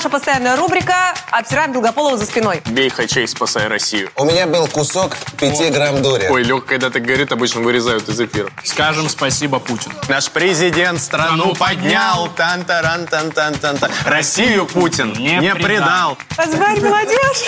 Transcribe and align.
наша 0.00 0.08
постоянная 0.08 0.56
рубрика 0.56 1.14
«Обсираем 1.30 1.74
Долгополова 1.74 2.16
за 2.16 2.24
спиной». 2.24 2.62
Бей 2.70 2.88
хачей, 2.88 3.28
спасай 3.28 3.68
Россию. 3.68 4.08
У 4.16 4.24
меня 4.24 4.46
был 4.46 4.66
кусок 4.66 5.14
5 5.38 5.74
грамм 5.74 6.00
дури. 6.00 6.26
Ой, 6.30 6.42
Леха, 6.42 6.62
когда 6.62 6.88
так 6.88 7.02
говорит, 7.02 7.30
обычно 7.32 7.60
вырезают 7.60 8.08
из 8.08 8.18
эфира. 8.18 8.48
Скажем 8.64 9.10
спасибо 9.10 9.58
Путину. 9.58 9.94
Наш 10.08 10.30
президент 10.30 11.02
страну 11.02 11.54
поднял. 11.54 12.30
тан 12.34 12.64
таран 12.64 13.06
тан 13.08 13.30
тан 13.30 13.52
тан 13.56 13.76
тан 13.76 13.90
Россию 14.06 14.64
Путин 14.64 15.12
Не 15.18 15.36
не, 15.36 15.54
предал. 15.54 16.16
Позвали 16.34 16.80
молодежь. 16.80 17.44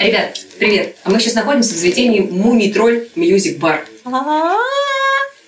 Ребят, 0.00 0.36
привет! 0.58 0.96
А 1.04 1.10
мы 1.10 1.20
сейчас 1.20 1.34
находимся 1.34 1.74
в 1.74 1.76
заведении 1.76 2.22
Мумий 2.22 2.72
Тролль 2.72 3.08
Music 3.14 3.60
Bar. 3.60 3.86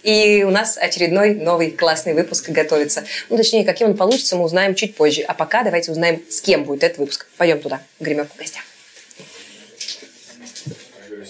И 0.02 0.42
у 0.42 0.50
нас 0.50 0.76
очередной 0.78 1.34
новый 1.34 1.70
классный 1.70 2.14
выпуск 2.14 2.48
готовится. 2.50 3.04
Ну, 3.28 3.36
точнее, 3.36 3.64
каким 3.64 3.90
он 3.90 3.96
получится, 3.96 4.36
мы 4.36 4.44
узнаем 4.44 4.74
чуть 4.74 4.96
позже. 4.96 5.22
А 5.22 5.34
пока 5.34 5.62
давайте 5.62 5.92
узнаем, 5.92 6.20
с 6.28 6.40
кем 6.40 6.64
будет 6.64 6.82
этот 6.82 6.98
выпуск. 6.98 7.26
Пойдем 7.36 7.60
туда, 7.60 7.80
в 8.00 8.04
гримерку 8.04 8.34
в 8.34 8.38
гостях. 8.38 8.62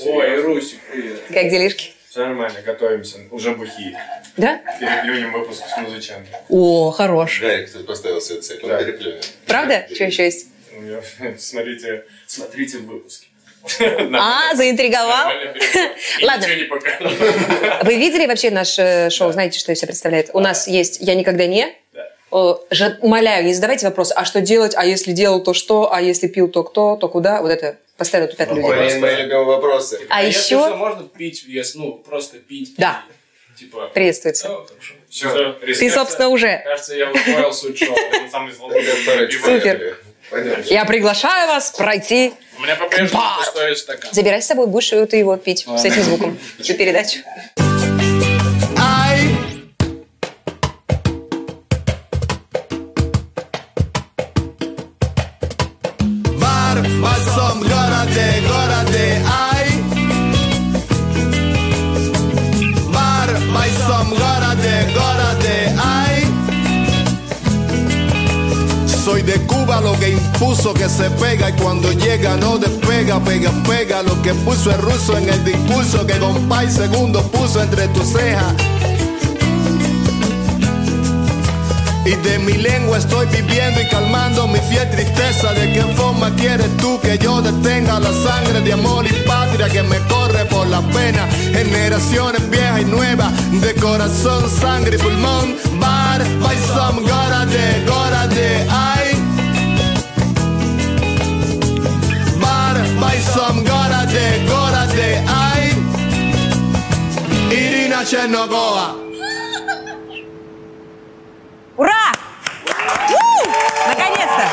Ой, 0.05 0.41
Русик, 0.41 0.79
привет. 0.91 1.21
Как 1.33 1.51
делишки? 1.51 1.93
Все 2.09 2.21
нормально, 2.21 2.61
готовимся. 2.63 3.19
Уже 3.31 3.53
бухие. 3.55 3.99
Да? 4.37 4.59
Переплюнем 4.81 5.33
выпуск 5.33 5.63
с 5.67 5.77
музычами. 5.79 6.27
О, 6.49 6.91
хорош. 6.91 7.41
Гарик 7.41 7.71
тут 7.73 7.87
поставил 7.87 8.21
себе 8.21 8.41
цель, 8.41 8.61
он 8.63 8.71
Да. 8.71 8.79
переплюнет. 8.83 9.31
Правда? 9.47 9.87
Что 9.95 10.05
еще 10.05 10.25
есть? 10.25 10.47
Смотрите, 11.39 12.05
смотрите 12.27 12.79
в 12.79 12.87
выпуске. 12.87 13.27
А, 14.15 14.55
заинтриговал? 14.55 15.33
Ладно. 16.23 16.47
Вы 17.83 17.97
видели 17.97 18.27
вообще 18.27 18.51
наше 18.51 19.09
шоу? 19.11 19.33
Знаете, 19.33 19.59
что 19.59 19.73
из 19.73 19.79
себя 19.79 19.89
представляет? 19.89 20.31
У 20.33 20.41
нас 20.41 20.67
есть 20.69 20.99
«Я 21.01 21.15
никогда 21.15 21.47
не». 21.47 21.73
Умоляю, 22.31 23.45
не 23.45 23.53
задавайте 23.53 23.87
вопрос, 23.87 24.11
а 24.15 24.25
что 24.25 24.41
делать, 24.41 24.73
а 24.75 24.87
если 24.87 25.13
делал, 25.13 25.43
то 25.43 25.53
что, 25.53 25.93
а 25.93 26.01
если 26.01 26.29
пил, 26.29 26.49
то 26.49 26.63
кто, 26.63 26.97
то 26.97 27.09
куда. 27.09 27.43
Вот 27.43 27.51
это 27.51 27.77
постоянно 27.99 28.31
тупят 28.31 28.49
люди. 28.49 28.67
Блин, 28.67 29.01
мои 29.01 29.17
любимые 29.17 29.45
вопросы. 29.45 30.01
А 30.09 30.25
если 30.25 30.55
еще... 30.55 30.75
можно 30.75 31.07
пить, 31.07 31.45
если, 31.47 31.79
ну, 31.79 31.93
просто 31.99 32.39
пить. 32.39 32.75
Да. 32.79 33.05
Типа, 33.59 33.91
Приветствуется. 33.93 34.49
«Всё, 34.49 34.67
хорошо. 34.67 34.95
Все, 35.11 35.75
Ты, 35.75 35.91
собственно, 35.91 36.29
уже. 36.29 36.63
Кажется, 36.65 36.95
я 36.95 37.11
усвоил 37.11 37.53
суть 37.53 37.79
шоу. 37.79 37.95
Он 37.95 38.31
самый 38.31 38.53
злобный. 38.53 38.83
Супер. 39.31 39.99
Пойдем. 40.33 40.63
Я 40.65 40.87
приглашаю 40.87 41.47
вас 41.47 41.73
пройти. 41.73 42.33
У 42.59 42.63
меня 42.63 42.75
по-прежнему 42.77 43.23
пустой 43.37 43.77
стакан. 43.77 44.11
Забирай 44.13 44.41
с 44.41 44.47
собой, 44.47 44.67
будешь 44.67 44.89
ты 44.89 45.17
его 45.19 45.37
пить 45.37 45.67
с 45.69 45.85
этим 45.85 46.03
звуком. 46.03 46.39
Всю 46.59 46.75
передачу. 46.75 47.19
Lo 70.43 70.75
que 70.75 70.89
se 70.89 71.09
pega 71.11 71.51
y 71.51 71.53
cuando 71.53 71.93
llega 71.93 72.37
no 72.37 72.59
despega, 72.59 73.21
pega, 73.21 73.51
pega. 73.67 74.03
Lo 74.03 74.21
que 74.23 74.35
puso 74.35 74.73
el 74.73 74.79
ruso 74.83 75.17
en 75.17 75.29
el 75.29 75.45
discurso 75.45 76.05
que 76.05 76.19
compay 76.19 76.69
segundo 76.69 77.23
puso 77.31 77.63
entre 77.63 77.87
tus 77.89 78.09
cejas. 78.09 78.53
Y 82.05 82.11
de 82.27 82.39
mi 82.41 82.55
lengua 82.55 82.99
estoy 82.99 83.27
viviendo 83.27 83.81
y 83.81 83.89
calmando 83.89 84.49
mi 84.49 84.59
fiel 84.59 84.91
tristeza. 84.91 85.53
¿De 85.53 85.73
qué 85.73 85.83
forma 85.95 86.35
quieres 86.35 86.77
tú 86.77 87.01
que 87.01 87.19
yo 87.19 87.41
detenga 87.41 88.01
la 88.01 88.13
sangre 88.13 88.61
de 88.61 88.73
amor 88.73 89.07
y 89.07 89.13
patria 89.27 89.69
que 89.69 89.83
me 89.85 89.99
corre 90.09 90.45
por 90.47 90.67
la 90.67 90.81
pena? 90.81 91.29
Generaciones 91.53 92.51
viejas 92.51 92.81
y 92.81 92.85
nuevas, 92.85 93.33
de 93.61 93.75
corazón, 93.77 94.51
sangre 94.51 94.97
y 94.97 94.99
pulmón. 94.99 95.57
Bar, 95.79 96.21
by 96.41 96.57
some, 96.75 97.01
gorade, 97.03 97.85
gorade, 97.87 98.67
ay. 98.69 98.71
Bar, 98.71 98.97
by 98.97 99.02
some, 103.21 103.65
gorade, 103.65 104.47
gorade, 104.49 105.25
ay. 105.29 105.73
Irina 107.51 108.05
Chernogoa. 108.05 108.97
Ура! 111.77 112.13
Наконец-то! 113.89 114.45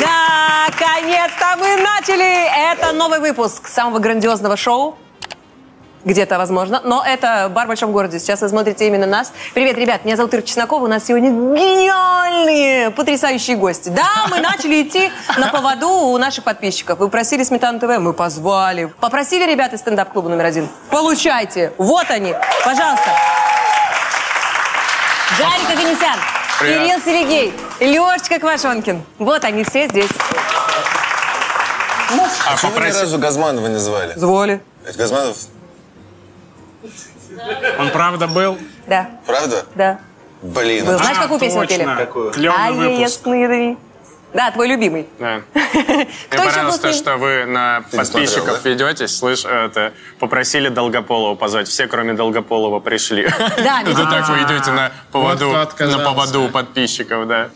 Наконец-то 0.00 1.56
мы 1.58 1.76
начали! 1.76 2.46
Это 2.72 2.92
новый 2.92 3.20
выпуск 3.20 3.68
самого 3.68 3.98
грандиозного 3.98 4.56
шоу. 4.56 4.96
Где-то, 6.04 6.38
возможно. 6.38 6.80
Но 6.84 7.04
это 7.04 7.50
«Бар 7.52 7.66
в 7.66 7.68
большом 7.68 7.92
городе». 7.92 8.18
Сейчас 8.18 8.40
вы 8.40 8.48
смотрите 8.48 8.86
именно 8.86 9.06
нас. 9.06 9.32
Привет, 9.54 9.76
ребят, 9.76 10.04
меня 10.04 10.16
зовут 10.16 10.34
Ира 10.34 10.42
Чеснокова. 10.42 10.84
У 10.84 10.86
нас 10.86 11.04
сегодня 11.04 11.30
гениальные, 11.30 12.90
потрясающие 12.90 13.56
гости. 13.56 13.88
Да, 13.88 14.26
мы 14.30 14.40
начали 14.40 14.82
идти 14.82 15.10
на 15.36 15.48
поводу 15.48 15.88
у 15.88 16.18
наших 16.18 16.44
подписчиков. 16.44 16.98
Вы 16.98 17.08
просили 17.08 17.42
Сметану 17.42 17.80
ТВ, 17.80 17.98
мы 17.98 18.12
позвали. 18.12 18.92
Попросили 19.00 19.50
ребята 19.50 19.76
из 19.76 19.80
стендап-клуба 19.80 20.28
номер 20.28 20.46
один. 20.46 20.68
Получайте. 20.90 21.72
Вот 21.78 22.10
они. 22.10 22.34
Пожалуйста. 22.64 23.10
Гарик 25.38 25.70
Аганесян. 25.70 26.18
Кирилл 26.58 27.00
Серегей, 27.04 27.54
Лешечка 27.78 28.40
Квашонкин. 28.40 29.02
Вот 29.18 29.44
они 29.44 29.62
все 29.62 29.86
здесь. 29.86 30.10
А 32.46 32.54
Почему 32.54 32.78
ни 32.80 32.90
разу 32.90 33.18
Газманова 33.18 33.66
не 33.68 33.78
звали? 33.78 34.14
Звали. 34.16 34.60
Ведь 34.84 34.96
Газманов, 34.96 35.36
Он 37.78 37.90
правда 37.90 38.26
был? 38.26 38.58
Да, 38.86 39.10
правда? 39.26 39.64
да. 39.74 39.98
Блин, 40.42 40.86
Был. 40.86 40.94
а 40.94 40.98
Знаешь, 40.98 41.18
какую 41.18 41.40
песню 41.40 41.66
пели? 41.66 41.84
Какую? 41.84 42.30
Клевый 42.30 42.56
Ай, 42.58 42.72
выпуск. 42.72 43.26
Да, 44.34 44.50
твой 44.50 44.68
любимый. 44.68 45.08
Да. 45.18 45.40
Кто 45.54 45.62
Мне 45.62 46.46
понравилось 46.46 46.78
то, 46.78 46.92
что 46.92 47.16
вы 47.16 47.46
на 47.46 47.82
Ты 47.90 47.96
не 47.96 48.04
смотрел, 48.04 48.26
подписчиков 48.26 48.62
да? 48.62 48.68
ведетесь, 48.70 49.16
слышь, 49.16 49.44
это, 49.46 49.94
попросили 50.18 50.68
Долгополова 50.68 51.34
позвать. 51.34 51.66
Все, 51.66 51.86
кроме 51.86 52.12
Долгополова, 52.12 52.78
пришли. 52.78 53.26
Да, 53.56 53.80
Это 53.86 54.04
так 54.04 54.28
вы 54.28 54.36
идете 54.42 54.70
на 54.70 54.92
поводу, 55.12 55.50
на 55.50 55.98
поводу 55.98 56.48
подписчиков, 56.52 57.26
да. 57.26 57.48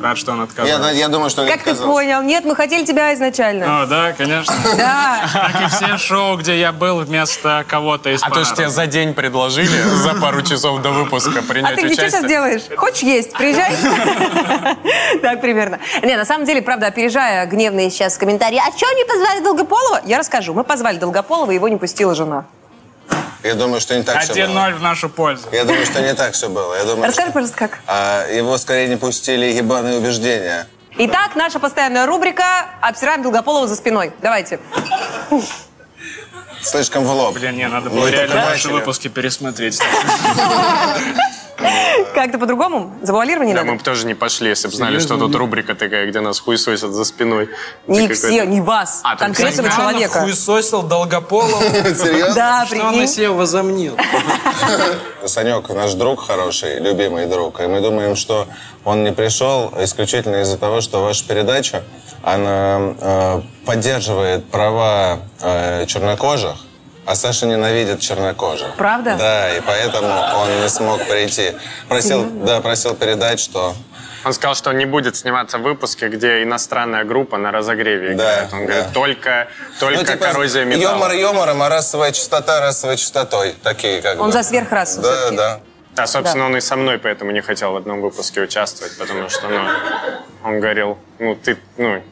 Рад, 0.00 0.18
что 0.18 0.32
он 0.32 0.38
я, 0.38 0.44
отказался. 0.44 0.90
я 0.94 1.08
думаю, 1.08 1.30
что 1.30 1.42
он 1.42 1.48
Как 1.48 1.62
ты 1.62 1.74
понял? 1.74 2.22
Нет, 2.22 2.44
мы 2.44 2.54
хотели 2.54 2.84
тебя 2.84 3.14
изначально. 3.14 3.82
О, 3.82 3.86
да, 3.86 4.12
конечно. 4.12 4.54
Да. 4.76 5.20
Как 5.32 5.62
и 5.62 5.66
все 5.68 5.96
шоу, 5.96 6.36
где 6.36 6.58
я 6.60 6.72
был 6.72 6.98
вместо 7.00 7.64
кого-то 7.66 8.10
из 8.10 8.22
А 8.22 8.30
то, 8.30 8.44
что 8.44 8.56
тебе 8.56 8.68
за 8.68 8.86
день 8.86 9.14
предложили, 9.14 9.80
за 9.82 10.14
пару 10.14 10.42
часов 10.42 10.82
до 10.82 10.90
выпуска 10.90 11.38
А 11.38 11.42
принять 11.42 11.76
ты 11.76 11.86
где 11.86 11.94
что 11.94 12.02
участие. 12.02 12.10
сейчас 12.10 12.28
делаешь? 12.28 12.62
Хочешь 12.76 13.02
есть? 13.02 13.32
Приезжай. 13.32 13.72
Так 15.22 15.40
примерно. 15.40 15.78
Не, 16.02 16.16
на 16.16 16.24
самом 16.24 16.44
деле, 16.44 16.62
правда, 16.62 16.86
опережая 16.88 17.46
гневные 17.46 17.90
сейчас 17.90 18.16
комментарии, 18.18 18.58
а 18.64 18.76
что 18.76 18.86
не 18.92 19.04
позвали 19.04 19.42
Долгополова? 19.42 20.02
Я 20.04 20.18
расскажу. 20.18 20.52
Мы 20.54 20.62
позвали 20.64 20.98
Долгополова, 20.98 21.50
его 21.50 21.68
не 21.68 21.76
пустила 21.76 22.14
жена. 22.14 22.44
Я 23.46 23.54
думаю, 23.54 23.80
что 23.80 23.96
не 23.96 24.02
так 24.02 24.22
все 24.22 24.34
было. 24.46 24.58
1-0 24.58 24.74
в 24.74 24.82
нашу 24.82 25.08
пользу. 25.08 25.48
Я 25.52 25.64
думаю, 25.64 25.86
что 25.86 26.00
не 26.02 26.14
так 26.14 26.32
все 26.32 26.48
было. 26.48 26.74
Я 26.74 26.84
думаю, 26.84 27.06
Расскажи, 27.06 27.28
что... 27.28 27.34
пожалуйста, 27.34 27.58
как. 27.58 27.78
А, 27.86 28.26
его 28.28 28.58
скорее 28.58 28.88
не 28.88 28.96
пустили 28.96 29.46
ебаные 29.46 29.98
убеждения. 29.98 30.66
Итак, 30.98 31.36
наша 31.36 31.58
постоянная 31.60 32.06
рубрика 32.06 32.44
«Обсираем 32.80 33.22
Долгополова 33.22 33.68
за 33.68 33.76
спиной». 33.76 34.12
Давайте. 34.20 34.58
Слишком 36.62 37.04
в 37.04 37.10
лоб. 37.10 37.34
Блин, 37.34 37.56
не, 37.56 37.68
надо 37.68 37.90
Мы 37.90 37.96
было 37.96 38.06
это 38.08 38.16
реально 38.24 38.50
наши 38.50 38.68
выпуски 38.68 39.08
пересмотреть. 39.08 39.80
Как-то 42.14 42.38
по-другому? 42.38 42.94
Завуалирование 43.02 43.54
Да, 43.54 43.60
надо? 43.62 43.72
мы 43.72 43.78
бы 43.78 43.84
тоже 43.84 44.06
не 44.06 44.14
пошли, 44.14 44.50
если 44.50 44.68
бы 44.68 44.74
знали, 44.74 44.98
что 44.98 45.16
тут 45.16 45.34
рубрика 45.34 45.74
такая, 45.74 46.06
где 46.06 46.20
нас 46.20 46.38
хуесосят 46.40 46.92
за 46.92 47.04
спиной. 47.04 47.48
Не 47.86 48.08
все, 48.08 48.44
не 48.44 48.60
вас. 48.60 49.00
А, 49.04 49.16
конкретного 49.16 49.70
человека. 49.70 50.20
Хуесосил 50.20 50.82
Долгополова. 50.82 51.62
Серьезно? 51.94 52.34
Да, 52.34 52.66
Что 52.66 52.84
он 52.86 52.98
на 52.98 53.06
себя 53.06 53.32
возомнил? 53.32 53.96
Санек 55.24 55.68
наш 55.70 55.94
друг 55.94 56.26
хороший, 56.26 56.78
любимый 56.80 57.26
друг, 57.26 57.60
и 57.60 57.66
мы 57.66 57.80
думаем, 57.80 58.16
что 58.16 58.46
он 58.84 59.02
не 59.04 59.12
пришел 59.12 59.72
исключительно 59.78 60.42
из-за 60.42 60.58
того, 60.58 60.80
что 60.80 61.02
ваша 61.02 61.26
передача, 61.26 61.82
она 62.22 62.94
э, 63.00 63.42
поддерживает 63.66 64.48
права 64.50 65.18
э, 65.42 65.84
чернокожих, 65.86 66.56
а 67.04 67.14
Саша 67.14 67.46
ненавидит 67.46 68.00
чернокожих. 68.00 68.74
Правда? 68.76 69.16
Да, 69.18 69.54
и 69.56 69.60
поэтому 69.60 70.08
он 70.08 70.62
не 70.62 70.68
смог 70.68 71.04
прийти. 71.06 71.52
Просил, 71.88 72.24
да, 72.44 72.60
просил 72.60 72.94
передать, 72.94 73.40
что 73.40 73.74
Он 74.24 74.32
сказал, 74.32 74.54
что 74.56 74.70
он 74.70 74.78
не 74.78 74.86
будет 74.86 75.14
сниматься 75.16 75.58
в 75.58 75.62
выпуске, 75.62 76.08
где 76.08 76.42
иностранная 76.42 77.04
группа 77.04 77.36
на 77.38 77.52
разогреве 77.52 78.14
Да, 78.16 78.46
играет. 78.46 78.52
Он 78.52 78.60
да. 78.60 78.66
говорит, 78.66 78.92
только, 78.92 79.48
только 79.78 79.98
ну, 80.00 80.04
типа, 80.04 80.24
коррозия 80.26 80.64
металла. 80.64 80.94
юмор 80.94 81.12
юмором, 81.12 81.62
а 81.62 81.68
расовая 81.68 82.10
частота 82.12 82.60
расовой 82.60 82.96
частотой. 82.96 83.54
Такие 83.62 84.02
как 84.02 84.18
Он 84.20 84.26
бы. 84.26 84.32
за 84.32 84.42
сверхрасу 84.42 85.00
Да, 85.02 85.30
да. 85.30 85.60
Да, 85.94 86.06
собственно, 86.06 86.44
он 86.46 86.56
и 86.56 86.60
со 86.60 86.76
мной 86.76 86.98
поэтому 86.98 87.30
не 87.30 87.40
хотел 87.40 87.72
в 87.72 87.76
одном 87.76 88.02
выпуске 88.02 88.42
участвовать, 88.42 88.98
потому 88.98 89.30
что, 89.30 89.48
ну, 89.48 89.60
он 90.44 90.60
говорил, 90.60 90.98
ну, 91.18 91.34
ты, 91.36 91.56
ну, 91.78 92.02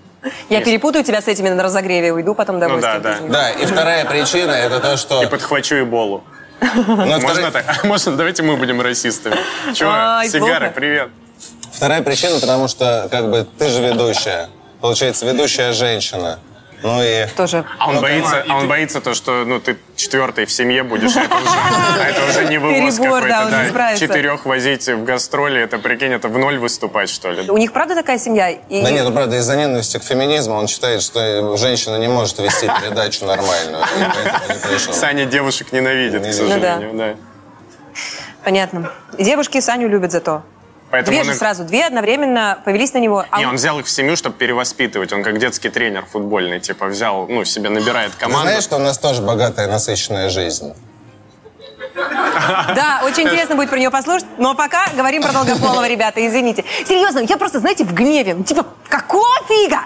Я 0.49 0.61
перепутаю 0.61 1.05
тебя 1.05 1.21
с 1.21 1.29
этими 1.29 1.49
на 1.49 1.62
разогреве, 1.62 2.12
уйду 2.12 2.35
потом 2.35 2.61
домой. 2.61 2.76
Ну 2.76 2.82
да, 2.82 2.99
да. 2.99 3.17
Да, 3.29 3.50
и 3.50 3.67
вторая 3.67 4.05
причина 4.05 4.53
это 4.53 4.81
то, 4.81 4.97
что... 4.97 5.23
и 5.23 5.26
подхвачу 5.26 5.76
Эболу. 5.76 6.25
Ну, 6.61 7.21
Можно 7.21 7.50
так? 7.50 7.85
Можно? 7.85 8.17
Давайте 8.17 8.43
мы 8.43 8.56
будем 8.56 8.81
расистами. 8.81 9.37
Чего? 9.75 9.91
Сигары, 10.26 10.67
плохо. 10.67 10.73
привет. 10.75 11.09
Вторая 11.73 12.03
причина, 12.03 12.38
потому 12.41 12.69
что 12.69 13.09
как 13.11 13.31
бы 13.31 13.47
ты 13.59 13.69
же 13.69 13.82
ведущая. 13.82 14.49
Получается, 14.81 15.26
ведущая 15.26 15.73
женщина. 15.73 16.38
Ну 16.85 17.03
и... 17.03 17.27
Тоже. 17.35 17.65
А 17.79 17.89
он 17.89 18.01
боится, 18.03 18.45
а 18.47 18.59
он 18.59 18.69
боится 18.69 19.01
то, 19.01 19.15
что 19.15 19.47
ну 19.47 19.59
ты 19.59 19.79
четвертый 19.97 20.45
в 20.45 20.53
семье 20.53 20.83
будешь, 20.83 21.17
это 21.17 21.35
уже, 21.35 21.49
а 21.49 22.05
это 22.11 22.31
уже 22.31 22.45
не 22.45 22.59
вывоз 22.59 22.99
Перебор, 22.99 23.27
да, 23.27 23.63
не 23.63 23.71
справится. 23.71 24.07
Четырех 24.07 24.45
возить 24.45 24.87
в 24.87 25.03
гастроли, 25.03 25.63
это 25.63 25.79
прикинь, 25.79 26.13
это 26.13 26.29
в 26.29 26.37
ноль 26.37 26.59
выступать 26.59 27.09
что 27.09 27.31
ли? 27.31 27.51
У 27.51 27.57
них 27.57 27.73
правда 27.73 27.95
такая 27.95 28.19
семья? 28.19 28.51
И... 28.51 28.83
Да 28.83 28.91
нет, 28.91 29.05
ну 29.05 29.13
правда, 29.13 29.37
из-за 29.39 29.57
ненависти 29.57 29.99
к 29.99 30.03
феминизму 30.03 30.57
он 30.57 30.69
считает, 30.69 31.01
что 31.01 31.57
женщина 31.57 31.97
не 31.97 32.09
может 32.09 32.39
вести 32.39 32.71
передачу 32.83 33.25
нормальную. 33.25 33.83
Саня 34.93 35.25
девушек 35.25 35.73
ненавидит, 35.73 36.21
к 36.21 36.27
Ну 36.27 36.33
сожалению, 36.35 36.91
да. 36.93 37.15
Понятно. 38.45 38.93
И 39.17 39.25
девушки 39.25 39.59
Саню 39.61 39.89
любят 39.89 40.13
зато. 40.13 40.43
Поэтому 40.94 41.11
Две 41.12 41.20
он 41.23 41.25
же 41.26 41.32
их- 41.32 41.38
сразу, 41.38 41.64
две 41.64 41.87
одновременно 41.87 42.61
повелись 42.64 42.93
на 42.93 42.99
него. 42.99 43.25
А 43.29 43.38
Не, 43.41 43.46
он- 43.46 43.50
он 43.50 43.56
взял 43.56 43.81
их 43.81 43.87
в 43.87 43.91
семью, 43.91 44.14
чтобы 44.14 44.37
перевоспитывать. 44.37 45.12
Он 45.12 45.25
как 45.25 45.38
детский 45.38 45.69
тренер 45.69 46.05
футбольный, 46.06 46.61
типа 46.61 46.87
взял, 46.87 47.26
ну, 47.26 47.44
себе 47.44 47.69
набирает 47.69 48.12
Ты 48.12 48.19
команду. 48.20 48.43
знаешь, 48.46 48.62
что 48.62 48.76
у 48.76 48.79
нас 48.79 48.96
тоже 48.96 49.20
богатая, 49.20 49.67
насыщенная 49.67 50.29
жизнь? 50.29 50.73
Да, 51.96 53.02
очень 53.05 53.25
интересно 53.25 53.56
будет 53.56 53.70
про 53.70 53.79
нее 53.81 53.91
послушать, 53.91 54.29
но 54.38 54.55
пока 54.55 54.87
говорим 54.94 55.20
про 55.25 55.32
Долгополова, 55.32 55.88
ребята, 55.88 56.25
извините. 56.25 56.64
Серьезно, 56.87 57.19
я 57.29 57.37
просто, 57.38 57.58
знаете, 57.58 57.82
в 57.82 57.93
гневе. 57.93 58.35
Ну, 58.35 58.44
Типа, 58.44 58.64
какого 58.88 59.26
фига? 59.49 59.81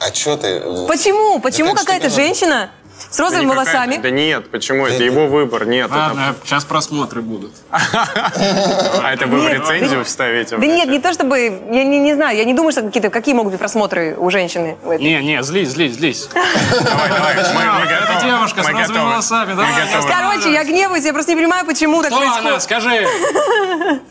А 0.00 0.14
что 0.14 0.36
ты? 0.36 0.60
Почему? 0.86 1.40
Почему 1.40 1.74
какая-то 1.74 2.10
женщина 2.10 2.70
с 3.10 3.16
Да 3.16 3.24
розовыми 3.24 3.44
никакая- 3.46 3.64
волосами? 3.64 3.96
Да 4.02 4.10
нет, 4.10 4.50
почему? 4.50 4.86
Это 4.86 5.02
его 5.02 5.26
выбор, 5.26 5.66
нет. 5.66 5.86
это- 5.86 5.96
Ладно, 5.98 6.34
сейчас 6.44 6.64
просмотры 6.64 7.22
будут. 7.22 7.52
А 7.70 9.12
это 9.12 9.26
вы 9.26 9.40
в 9.40 9.48
рецензию 9.48 10.04
вставите? 10.04 10.56
Да 10.56 10.66
нет, 10.66 10.88
не 10.88 10.98
то 10.98 11.12
чтобы, 11.12 11.38
я 11.70 11.84
не, 11.84 11.98
не 12.00 12.14
знаю, 12.14 12.36
я 12.36 12.44
не 12.44 12.54
думаю, 12.54 12.72
что 12.72 12.82
какие-то, 12.82 13.10
какие 13.10 13.34
могут 13.34 13.52
быть 13.52 13.60
просмотры 13.60 14.16
у 14.18 14.30
женщины. 14.30 14.76
Не, 14.98 15.22
не, 15.22 15.42
злись, 15.42 15.70
злись, 15.70 15.94
злись. 15.94 16.28
Давай, 16.34 17.08
давай, 17.08 17.34
Это 17.36 18.24
девушка 18.24 18.62
с 18.62 18.68
розовыми 18.68 18.98
волосами, 19.04 19.54
давай. 19.54 19.72
Короче, 20.08 20.52
я 20.52 20.64
гневаюсь, 20.64 21.04
я 21.04 21.12
просто 21.12 21.32
не 21.32 21.36
понимаю, 21.36 21.64
почему 21.66 22.02
так 22.02 22.10
Кто 22.10 22.20
она? 22.20 22.32
происходит. 22.32 22.62
Скажи. 22.62 23.06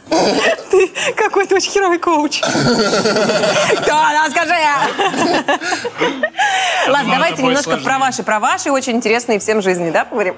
Ты 0.71 0.91
какой-то 1.15 1.55
очень 1.55 1.71
херовый 1.71 1.99
коуч. 1.99 2.39
Кто 2.41 3.95
она, 3.95 4.29
скажи? 4.29 4.53
Ладно, 6.87 7.13
давайте 7.13 7.33
это 7.35 7.41
немножко 7.43 7.77
про 7.77 7.99
ваши, 7.99 8.23
про 8.23 8.39
ваши 8.39 8.71
очень 8.77 8.93
интересные 8.93 9.39
всем 9.39 9.61
жизни, 9.61 9.89
да, 9.91 10.05
поговорим? 10.05 10.35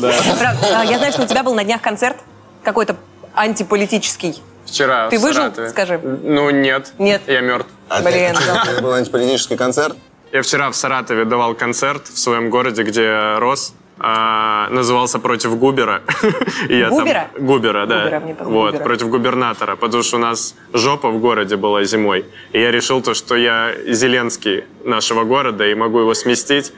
Да. 0.00 0.12
А, 0.74 0.84
Я 0.84 0.98
знаю, 0.98 1.12
что 1.12 1.22
у 1.22 1.26
тебя 1.26 1.42
был 1.42 1.54
на 1.54 1.64
днях 1.64 1.80
концерт 1.80 2.16
какой-то 2.64 2.96
антиполитический. 3.34 4.42
Вчера 4.66 5.08
Ты 5.10 5.18
в 5.18 5.22
выжил, 5.22 5.42
Саратове. 5.42 5.68
скажи? 5.70 5.98
Ну, 5.98 6.50
нет. 6.50 6.92
Нет. 6.98 7.22
Я 7.26 7.40
мертв. 7.40 7.68
А 7.88 8.00
Блин, 8.00 8.34
это 8.72 8.82
был 8.82 8.92
антиполитический 8.92 9.56
концерт? 9.56 9.96
Я 10.32 10.42
вчера 10.42 10.70
в 10.70 10.76
Саратове 10.76 11.24
давал 11.24 11.54
концерт 11.54 12.06
в 12.08 12.18
своем 12.18 12.48
городе, 12.50 12.82
где 12.82 13.36
рос. 13.38 13.74
А, 14.04 14.68
назывался 14.70 15.18
«Против 15.20 15.56
Губера». 15.58 16.02
Я 16.68 16.88
там- 16.88 16.98
Губера? 16.98 17.28
Губера, 17.38 17.86
да. 17.86 18.02
Губера, 18.04 18.20
мне 18.20 18.36
вот, 18.40 18.70
Губера. 18.72 18.82
против 18.84 19.08
губернатора, 19.10 19.76
потому 19.76 20.02
что 20.02 20.16
у 20.16 20.20
нас 20.20 20.54
жопа 20.72 21.10
в 21.10 21.20
городе 21.20 21.56
была 21.56 21.84
зимой. 21.84 22.24
И 22.52 22.60
я 22.60 22.72
решил 22.72 23.00
то, 23.02 23.14
что 23.14 23.36
я 23.36 23.72
Зеленский 23.86 24.64
нашего 24.84 25.22
города 25.24 25.64
и 25.66 25.74
могу 25.74 26.00
его 26.00 26.14
сместить. 26.14 26.72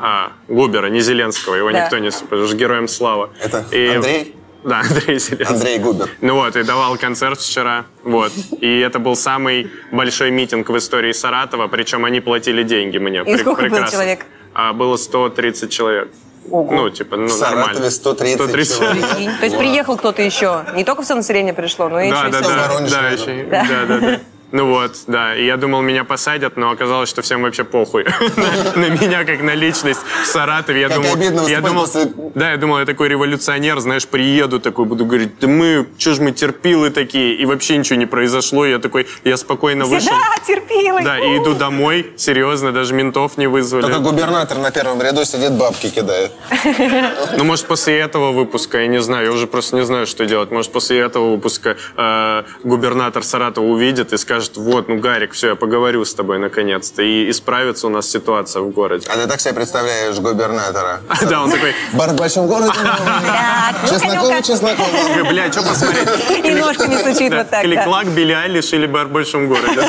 А, 0.00 0.32
Губера, 0.48 0.86
не 0.88 1.00
Зеленского, 1.00 1.56
его 1.56 1.70
Да. 1.72 1.82
никто 1.84 1.98
не... 1.98 2.10
Потому 2.10 2.46
героем 2.54 2.88
слава. 2.88 3.30
Это 3.42 3.64
И- 3.70 3.88
Андрей? 3.96 4.34
Да, 4.64 4.80
Андрей 4.88 5.18
Зеленский. 5.18 5.44
Андрей 5.54 5.78
Губер. 5.78 6.08
Ну 6.20 6.34
вот, 6.34 6.56
и 6.56 6.62
давал 6.62 6.96
концерт 6.96 7.40
вчера, 7.40 7.84
вот. 8.04 8.32
И 8.60 8.78
это 8.80 8.98
был 8.98 9.16
самый 9.16 9.70
большой 9.92 10.30
митинг 10.30 10.68
в 10.68 10.76
истории 10.76 11.12
Саратова, 11.12 11.68
причем 11.68 12.04
они 12.04 12.20
платили 12.20 12.62
деньги 12.62 12.98
мне. 12.98 13.22
И 13.26 13.36
сколько 13.38 13.62
было 13.68 13.88
человек? 13.90 14.26
А, 14.54 14.72
было 14.72 14.96
130 14.96 15.70
человек. 15.70 16.08
Ого. 16.50 16.72
Ну, 16.72 16.90
типа, 16.90 17.16
ну, 17.16 17.26
В 17.26 17.30
Саратове 17.30 17.66
нормально. 17.66 17.90
130 17.90 18.76
человек. 18.78 19.06
Прикинь. 19.10 19.30
То 19.38 19.44
есть 19.44 19.58
приехал 19.58 19.96
кто-то 19.96 20.22
еще. 20.22 20.64
Не 20.74 20.84
только 20.84 21.02
все 21.02 21.14
население 21.14 21.52
пришло, 21.52 21.88
но 21.88 22.00
и 22.00 22.10
Да, 22.10 22.22
еще 22.26 22.30
да, 22.30 22.40
да, 22.40 22.80
да, 22.88 23.08
еще, 23.10 23.44
да, 23.50 23.66
да, 23.68 23.98
да. 23.98 24.20
Ну 24.50 24.66
вот, 24.66 24.92
да. 25.06 25.36
И 25.36 25.44
я 25.44 25.56
думал, 25.56 25.82
меня 25.82 26.04
посадят, 26.04 26.56
но 26.56 26.70
оказалось, 26.70 27.08
что 27.10 27.20
всем 27.20 27.42
вообще 27.42 27.64
похуй 27.64 28.04
на, 28.76 28.88
меня 28.88 29.24
как 29.24 29.42
на 29.42 29.54
личность 29.54 30.00
в 30.22 30.26
Саратове. 30.26 30.80
Я 30.80 30.88
думал, 30.88 31.46
я 31.46 31.60
думал, 31.60 31.86
да, 32.34 32.52
я 32.52 32.56
думал, 32.56 32.78
я 32.78 32.86
такой 32.86 33.08
революционер, 33.08 33.78
знаешь, 33.80 34.06
приеду 34.06 34.58
такой, 34.58 34.86
буду 34.86 35.04
говорить, 35.04 35.38
да 35.38 35.48
мы, 35.48 35.86
что 35.98 36.14
ж 36.14 36.20
мы 36.20 36.32
терпилы 36.32 36.90
такие, 36.90 37.34
и 37.34 37.44
вообще 37.44 37.76
ничего 37.76 37.98
не 37.98 38.06
произошло. 38.06 38.64
Я 38.64 38.78
такой, 38.78 39.06
я 39.24 39.36
спокойно 39.36 39.84
вышел. 39.84 40.12
Да, 40.12 40.44
терпила. 40.46 41.02
Да, 41.02 41.18
и 41.18 41.38
иду 41.38 41.54
домой, 41.54 42.12
серьезно, 42.16 42.72
даже 42.72 42.94
ментов 42.94 43.36
не 43.36 43.48
вызвали. 43.48 43.82
Только 43.82 43.98
губернатор 43.98 44.56
на 44.58 44.70
первом 44.70 45.02
ряду 45.02 45.24
сидит, 45.24 45.52
бабки 45.52 45.90
кидает. 45.90 46.32
Ну, 47.36 47.44
может, 47.44 47.66
после 47.66 47.98
этого 47.98 48.32
выпуска, 48.32 48.80
я 48.80 48.86
не 48.86 49.00
знаю, 49.00 49.26
я 49.26 49.32
уже 49.32 49.46
просто 49.46 49.76
не 49.76 49.84
знаю, 49.84 50.06
что 50.06 50.24
делать. 50.26 50.50
Может, 50.50 50.72
после 50.72 50.98
этого 50.98 51.32
выпуска 51.32 51.76
э, 51.96 52.42
губернатор 52.64 53.22
Саратова 53.22 53.64
увидит 53.64 54.12
и 54.12 54.16
скажет, 54.16 54.37
вот, 54.56 54.88
ну, 54.88 54.98
Гарик, 54.98 55.32
все, 55.32 55.48
я 55.48 55.54
поговорю 55.54 56.04
с 56.04 56.14
тобой 56.14 56.38
наконец-то. 56.38 57.02
И 57.02 57.30
исправится 57.30 57.86
у 57.86 57.90
нас 57.90 58.08
ситуация 58.08 58.62
в 58.62 58.70
городе. 58.70 59.06
А 59.10 59.16
ты 59.16 59.26
так 59.26 59.40
себе 59.40 59.54
представляешь 59.54 60.16
губернатора? 60.18 61.00
Да, 61.28 61.42
он 61.42 61.50
такой, 61.50 61.74
Бар 61.92 62.10
в 62.10 62.16
большом 62.16 62.46
городе. 62.46 62.72
Ну-ка. 62.74 64.42
чесноковый. 64.42 65.24
бля, 65.28 65.52
что 65.52 65.62
посмотреть? 65.62 66.08
И 66.44 66.54
ножками 66.54 66.96
стучит 66.96 67.34
вот 67.34 67.50
так. 67.50 67.64
Билли 67.64 68.32
Айлиш 68.32 68.72
или 68.72 68.86
бар 68.86 69.06
в 69.06 69.12
большом 69.12 69.48
городе. 69.48 69.80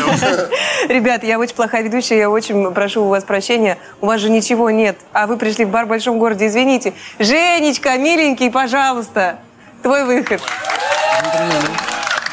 Ребят, 0.90 1.24
я 1.24 1.40
очень 1.40 1.56
плохая 1.56 1.84
ведущая, 1.84 2.18
я 2.18 2.30
очень 2.30 2.74
прошу 2.74 3.04
у 3.06 3.10
вас 3.10 3.24
прощения. 3.24 3.78
У 4.02 4.08
вас 4.08 4.22
же 4.22 4.30
ничего 4.30 4.70
нет, 4.70 4.98
а 5.14 5.28
вы 5.28 5.38
пришли 5.38 5.66
в 5.66 5.70
бар 5.70 5.86
в 5.86 5.90
большом 5.90 6.20
городе, 6.20 6.48
извините. 6.48 6.94
Женечка, 7.20 7.98
миленький, 7.98 8.50
пожалуйста, 8.50 9.40
твой 9.82 10.04
выход. 10.06 10.42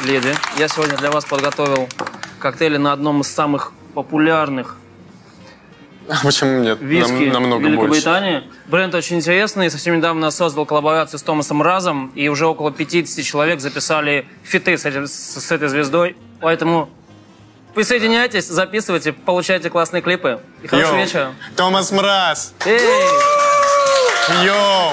Леди, 0.04 0.34
я 0.58 0.68
сегодня 0.68 0.96
для 0.96 1.10
вас 1.10 1.24
подготовил 1.24 1.88
коктейли 2.38 2.76
на 2.76 2.92
одном 2.92 3.22
из 3.22 3.28
самых 3.28 3.72
популярных 3.94 4.76
А 6.08 6.16
Почему 6.22 6.60
нет? 6.60 6.78
виски 6.80 7.10
Нам- 7.10 7.32
Намного 7.32 7.62
больше. 7.62 7.70
Великобритании. 7.76 8.42
Бренд 8.66 8.94
очень 8.94 9.16
интересный. 9.16 9.70
Совсем 9.70 9.96
недавно 9.96 10.30
создал 10.30 10.66
коллаборацию 10.66 11.18
с 11.18 11.22
Томасом 11.22 11.62
Мразом, 11.62 12.12
и 12.14 12.28
уже 12.28 12.46
около 12.46 12.70
50 12.70 13.24
человек 13.24 13.60
записали 13.60 14.28
фиты 14.44 14.76
с, 14.76 14.84
этим- 14.84 15.06
с- 15.06 15.50
этой 15.50 15.68
звездой. 15.68 16.16
Поэтому 16.40 16.90
присоединяйтесь, 17.74 18.46
записывайте, 18.46 19.12
получайте 19.12 19.70
классные 19.70 20.02
клипы. 20.02 20.40
И 20.62 20.66
хорошего 20.68 20.92
Йоу, 20.96 21.04
вечера. 21.04 21.32
Томас 21.56 21.90
Мраз. 21.90 22.52
Эй! 22.66 22.80
Йоу. 24.44 24.92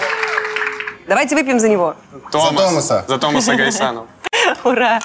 Давайте 1.07 1.35
выпьем 1.35 1.59
за 1.59 1.67
него. 1.69 1.95
Томас. 2.31 2.55
Томаса. 2.55 3.05
За 3.07 3.17
Томаса 3.19 3.55
Гайсарова. 3.55 4.07
Ура! 4.63 4.99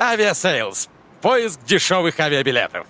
Aviasales. 0.00 0.88
Поиск 1.20 1.60
дешевых 1.66 2.18
авиабилетов. 2.20 2.86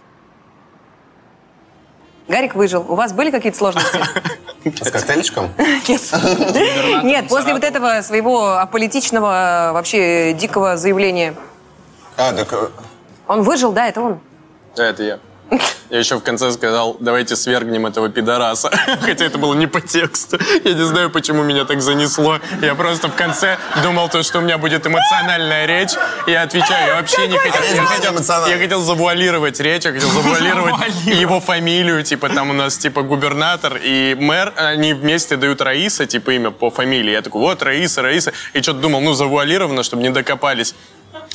Гарик 2.28 2.54
выжил. 2.54 2.84
У 2.86 2.94
вас 2.94 3.12
были 3.12 3.30
какие-то 3.30 3.56
сложности? 3.56 3.98
С 4.82 4.90
коктейльчиком? 4.90 5.50
Нет. 5.56 7.04
Нет, 7.04 7.28
после 7.28 7.54
вот 7.54 7.64
этого 7.64 8.02
своего 8.02 8.58
аполитичного, 8.58 9.70
вообще 9.72 10.34
дикого 10.34 10.76
заявления. 10.76 11.34
А, 12.18 12.32
так 12.32 12.52
э, 12.52 12.68
Он 13.28 13.42
выжил, 13.42 13.72
да, 13.72 13.86
это 13.88 14.02
он. 14.02 14.20
Это 14.76 15.02
я. 15.02 15.18
Я 15.90 15.98
еще 15.98 16.16
в 16.16 16.22
конце 16.22 16.52
сказал, 16.52 16.96
давайте 17.00 17.36
свергнем 17.36 17.86
этого 17.86 18.08
пидораса. 18.08 18.70
Хотя 19.00 19.24
это 19.24 19.38
было 19.38 19.54
не 19.54 19.66
по 19.66 19.80
тексту. 19.80 20.38
Я 20.64 20.74
не 20.74 20.84
знаю, 20.84 21.10
почему 21.10 21.42
меня 21.42 21.64
так 21.64 21.80
занесло. 21.80 22.40
Я 22.60 22.74
просто 22.74 23.08
в 23.08 23.14
конце 23.14 23.58
думал, 23.82 24.08
то, 24.08 24.22
что 24.22 24.38
у 24.38 24.42
меня 24.42 24.58
будет 24.58 24.86
эмоциональная 24.86 25.66
речь. 25.66 25.92
Я 26.26 26.42
отвечаю, 26.42 26.88
я 26.88 26.94
вообще 26.96 27.26
не 27.28 27.38
хотел. 27.38 27.62
Я 27.74 27.84
хотел, 27.84 28.46
я 28.46 28.58
хотел 28.58 28.82
завуалировать 28.82 29.60
речь, 29.60 29.84
я 29.84 29.92
хотел 29.92 30.10
завуалировать 30.10 30.74
его 31.04 31.40
фамилию. 31.40 32.02
Типа 32.02 32.28
там 32.28 32.50
у 32.50 32.52
нас 32.52 32.76
типа 32.76 33.02
губернатор 33.02 33.78
и 33.82 34.14
мэр, 34.18 34.52
они 34.56 34.92
вместе 34.92 35.36
дают 35.36 35.60
Раиса, 35.62 36.06
типа 36.06 36.32
имя 36.32 36.50
по 36.50 36.70
фамилии. 36.70 37.12
Я 37.12 37.22
такой, 37.22 37.40
вот 37.40 37.62
Раиса, 37.62 38.02
Раиса. 38.02 38.32
И 38.52 38.60
что-то 38.60 38.80
думал, 38.80 39.00
ну 39.00 39.14
завуалировано, 39.14 39.82
чтобы 39.82 40.02
не 40.02 40.10
докопались. 40.10 40.74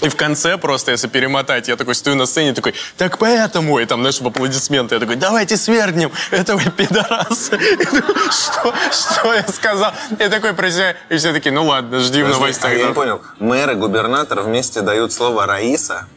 И 0.03 0.09
в 0.09 0.15
конце 0.17 0.57
просто, 0.57 0.91
если 0.91 1.07
перемотать, 1.07 1.69
я 1.69 1.77
такой 1.77 1.95
стою 1.95 2.17
на 2.17 2.25
сцене, 2.25 2.53
такой, 2.53 2.73
так 2.97 3.17
поэтому, 3.17 3.79
и 3.79 3.85
там, 3.85 4.01
знаешь, 4.01 4.19
в 4.19 4.27
аплодисменты, 4.27 4.95
я 4.95 4.99
такой, 4.99 5.15
давайте 5.15 5.55
свергнем 5.55 6.11
этого 6.29 6.61
пидораса. 6.69 7.57
Что, 8.31 8.73
что 8.91 9.33
я 9.33 9.47
сказал? 9.47 9.93
Я 10.19 10.29
такой 10.29 10.53
про 10.53 10.69
себя, 10.69 10.95
и 11.09 11.15
все 11.17 11.31
такие, 11.31 11.51
ну 11.51 11.65
ладно, 11.65 11.99
жди 11.99 12.21
в 12.21 12.27
новостях. 12.27 12.71
а 12.71 12.73
я 12.73 12.79
не 12.79 12.87
да». 12.87 12.93
понял. 12.93 13.21
Мэр 13.39 13.71
и 13.71 13.75
губернатор 13.75 14.41
вместе 14.41 14.81
дают 14.81 15.13
слово 15.13 15.45
Раиса. 15.45 16.07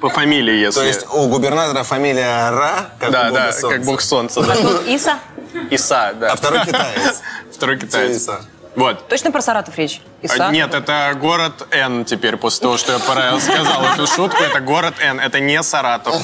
По 0.00 0.08
фамилии, 0.08 0.54
если. 0.54 0.80
То 0.80 0.86
есть 0.86 1.06
у 1.12 1.28
губернатора 1.28 1.82
фамилия 1.82 2.50
Ра, 2.50 2.90
как 2.98 3.10
да, 3.10 3.20
у 3.20 3.24
бога 3.28 3.40
да, 3.40 3.52
солнца. 3.52 3.76
как 3.76 3.86
бог 3.86 4.00
солнца. 4.00 4.42
Да. 4.42 4.56
Тут 4.56 4.86
Иса? 4.88 5.18
Иса, 5.70 6.14
да. 6.18 6.32
А 6.32 6.36
второй 6.36 6.60
китаец. 6.66 7.20
Второй 7.54 7.78
китаец. 7.78 8.28
Вот. 8.74 9.06
Точно 9.08 9.30
про 9.30 9.42
Саратов 9.42 9.76
речь? 9.78 10.00
Иса? 10.22 10.48
А, 10.48 10.52
Нет, 10.52 10.72
это 10.74 11.12
город 11.20 11.66
Н 11.70 12.04
теперь, 12.04 12.36
после 12.36 12.62
того, 12.62 12.76
что 12.76 12.92
я 12.92 12.98
пора 12.98 13.38
сказал 13.40 13.84
эту 13.94 14.06
шутку. 14.06 14.42
Это 14.42 14.60
город 14.60 14.94
Н, 15.00 15.20
это 15.20 15.40
не 15.40 15.62
Саратов. 15.62 16.14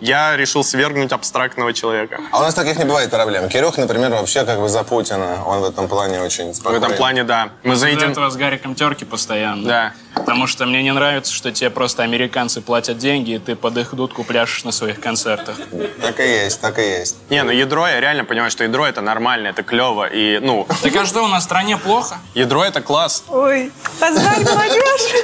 Я 0.00 0.36
решил 0.36 0.64
свергнуть 0.64 1.12
абстрактного 1.12 1.72
человека. 1.72 2.20
А 2.32 2.38
у 2.40 2.42
нас 2.42 2.54
таких 2.54 2.78
не 2.78 2.84
бывает 2.84 3.10
проблем. 3.10 3.48
Кирюх, 3.48 3.76
например, 3.76 4.10
вообще 4.10 4.44
как 4.44 4.58
бы 4.60 4.68
за 4.68 4.82
Путина. 4.82 5.44
Он 5.46 5.60
в 5.60 5.64
этом 5.64 5.88
плане 5.88 6.20
очень 6.22 6.52
В 6.52 6.56
спокойный. 6.56 6.84
этом 6.86 6.96
плане, 6.96 7.24
да. 7.24 7.50
Мы 7.64 7.72
Из-за 7.74 7.80
заедем... 7.86 8.10
этого 8.10 8.30
с 8.30 8.36
Гариком 8.36 8.74
терки 8.74 9.04
постоянно. 9.04 9.66
Да. 9.68 9.92
Потому 10.14 10.46
что 10.46 10.66
мне 10.66 10.82
не 10.82 10.92
нравится, 10.92 11.32
что 11.32 11.52
тебе 11.52 11.70
просто 11.70 12.02
американцы 12.02 12.60
платят 12.60 12.98
деньги, 12.98 13.32
и 13.32 13.38
ты 13.38 13.56
под 13.56 13.76
их 13.78 13.94
дудку 13.94 14.24
пляшешь 14.24 14.64
на 14.64 14.72
своих 14.72 15.00
концертах. 15.00 15.56
Так 16.02 16.18
и 16.20 16.22
есть, 16.28 16.60
так 16.60 16.78
и 16.78 16.82
есть. 16.82 17.16
Не, 17.30 17.42
ну 17.42 17.50
ядро, 17.50 17.86
я 17.86 18.00
реально 18.00 18.24
понимаю, 18.24 18.50
что 18.50 18.64
ядро 18.64 18.86
это 18.86 19.00
нормально, 19.02 19.48
это 19.48 19.62
клево. 19.62 20.06
И, 20.06 20.38
ну, 20.40 20.66
Так 20.82 20.96
а 20.96 21.04
что, 21.06 21.22
у 21.24 21.28
нас 21.28 21.42
в 21.42 21.46
стране 21.46 21.76
плохо? 21.76 22.18
ядро 22.34 22.64
это 22.64 22.80
класс. 22.80 23.24
Ой, 23.30 23.70
позвать 24.00 24.44
молодежь. 24.44 25.14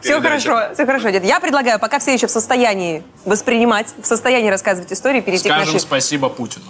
Все 0.00 0.20
хорошо, 0.20 0.70
все 0.74 0.86
хорошо, 0.86 1.10
дед. 1.10 1.24
Я 1.24 1.38
предлагаю, 1.40 1.78
пока 1.78 1.98
все 1.98 2.14
еще 2.14 2.26
в 2.26 2.30
состоянии 2.30 3.02
воспринимать, 3.24 3.88
в 4.02 4.06
состоянии 4.06 4.48
рассказывать 4.50 4.92
истории, 4.92 5.20
перейти 5.20 5.48
к 5.48 5.52
Скажем 5.52 5.74
нашей... 5.74 5.80
спасибо 5.80 6.28
Путину. 6.28 6.64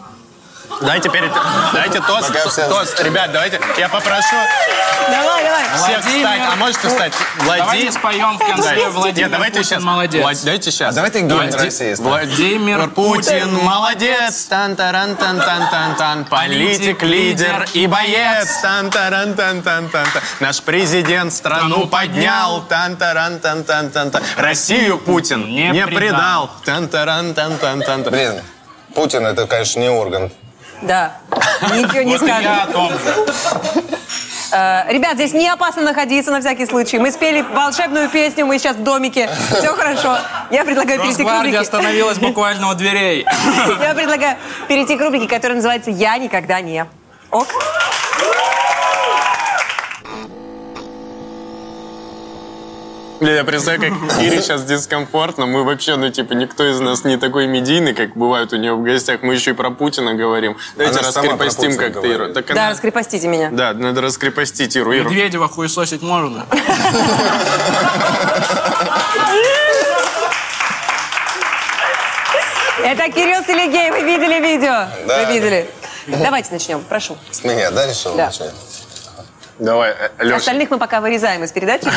Дайте 0.80 1.08
перед... 1.10 1.30
Дайте 1.72 2.00
тост, 2.00 2.34
все- 2.46 2.68
тост, 2.68 3.00
ребят, 3.00 3.32
давайте. 3.32 3.60
Я 3.78 3.88
попрошу 3.88 4.36
Давай, 5.10 5.44
давай. 5.44 5.64
всех 5.76 6.00
встать. 6.04 6.40
А 6.52 6.56
можете 6.56 6.88
встать? 6.88 7.12
Давайте 7.40 7.64
Владимир... 7.64 7.92
споем 7.92 8.38
в 8.38 8.46
конце. 8.46 8.88
Владимир 8.90 9.22
Нет, 9.24 9.30
давайте 9.30 9.58
Путин 9.58 9.68
сейчас. 9.70 9.82
молодец. 9.82 10.24
Влад- 10.24 10.44
Давайте 10.44 10.70
сейчас. 10.70 10.92
А 10.92 10.94
давайте 10.94 11.18
гимн 11.20 11.28
Давайте. 11.28 11.58
России. 11.58 11.94
Владимир 11.94 12.88
Путин 12.90 13.54
молодец, 13.62 14.44
тан 14.46 14.76
таран 14.76 15.16
тан 15.16 15.38
тан 15.40 15.68
тан 15.70 15.96
тан 15.96 16.24
политик, 16.24 17.02
лидер 17.02 17.66
и 17.74 17.86
боец, 17.86 18.60
тан 18.62 18.90
таран 18.90 19.34
тан 19.34 19.62
тан 19.62 19.88
тан 19.90 20.06
тан 20.12 20.22
Наш 20.40 20.62
президент 20.62 21.32
страну 21.32 21.86
поднял, 21.86 22.62
тан 22.62 22.96
таран 22.96 23.40
тан 23.40 23.64
тан 23.64 23.90
тан 23.90 24.10
тан 24.10 24.22
Россию 24.36 24.98
Путин 24.98 25.46
Не 25.46 25.70
не 25.70 25.86
предал. 25.86 26.50
тан 26.64 26.88
таран 26.88 27.34
тан 27.34 27.58
тан 27.58 27.82
тан 27.82 28.04
тан 28.04 28.12
Блин, 28.12 28.40
Путин 28.94 29.26
это, 29.26 29.46
конечно, 29.46 29.80
не 29.80 29.90
Ургант. 29.90 30.32
Да, 30.84 31.16
ничего 31.72 32.02
не 32.02 32.42
я 32.42 32.62
о 32.64 32.66
том 32.66 32.90
же. 32.90 33.14
Э, 34.52 34.84
Ребят, 34.88 35.14
здесь 35.14 35.32
не 35.32 35.48
опасно 35.48 35.82
находиться 35.82 36.30
на 36.30 36.40
всякий 36.40 36.66
случай. 36.66 36.98
Мы 36.98 37.10
спели 37.10 37.40
волшебную 37.40 38.08
песню, 38.08 38.46
мы 38.46 38.58
сейчас 38.58 38.76
в 38.76 38.82
домике. 38.82 39.28
Все 39.50 39.74
хорошо. 39.74 40.18
Я 40.50 40.64
предлагаю 40.64 41.00
перейти 41.00 41.24
к 41.24 41.30
рубрике. 41.30 41.58
остановилась 41.58 42.18
буквально 42.18 42.70
у 42.70 42.74
дверей. 42.74 43.26
Я 43.82 43.94
предлагаю 43.94 44.36
перейти 44.68 44.96
к 44.96 45.00
рубрике, 45.00 45.26
которая 45.26 45.56
называется 45.56 45.90
«Я 45.90 46.18
никогда 46.18 46.60
не». 46.60 46.86
Ок? 47.30 47.48
Бля, 53.24 53.36
я 53.36 53.44
представляю, 53.44 53.94
как 53.98 54.20
Ире 54.20 54.42
сейчас 54.42 54.64
дискомфортно. 54.64 55.46
Мы 55.46 55.64
вообще, 55.64 55.96
ну, 55.96 56.10
типа, 56.10 56.34
никто 56.34 56.70
из 56.70 56.78
нас 56.80 57.04
не 57.04 57.16
такой 57.16 57.46
медийный, 57.46 57.94
как 57.94 58.14
бывает 58.14 58.52
у 58.52 58.56
нее 58.56 58.74
в 58.74 58.82
гостях. 58.82 59.22
Мы 59.22 59.32
еще 59.32 59.52
и 59.52 59.54
про 59.54 59.70
Путина 59.70 60.12
говорим. 60.12 60.58
Давайте 60.76 60.98
Она 60.98 61.08
раскрепостим 61.08 61.74
как-то 61.78 62.06
Иру. 62.06 62.34
Так 62.34 62.46
Да, 62.48 62.52
она- 62.52 62.70
раскрепостите 62.72 63.26
меня. 63.26 63.48
Да, 63.50 63.72
надо 63.72 64.02
раскрепостить 64.02 64.76
Иру. 64.76 64.92
Иру. 64.92 65.08
Медведева 65.08 65.48
хуесосить 65.48 66.02
можно? 66.02 66.44
Это 72.82 73.08
Кирилл 73.10 73.42
Селегей, 73.44 73.90
вы 73.90 74.02
видели 74.02 74.40
видео? 74.40 74.86
Да. 75.06 75.24
Вы 75.24 75.32
видели. 75.34 75.70
Давайте 76.06 76.52
начнем, 76.52 76.82
прошу. 76.82 77.16
С 77.30 77.42
меня, 77.44 77.70
да, 77.70 77.86
решил 77.86 78.14
Да. 78.14 78.26
начать? 78.26 78.52
Давай, 79.58 79.90
э, 79.92 80.24
Леша. 80.24 80.36
Остальных 80.36 80.70
мы 80.70 80.78
пока 80.78 81.00
вырезаем 81.00 81.44
из 81.44 81.52
передачи. 81.52 81.84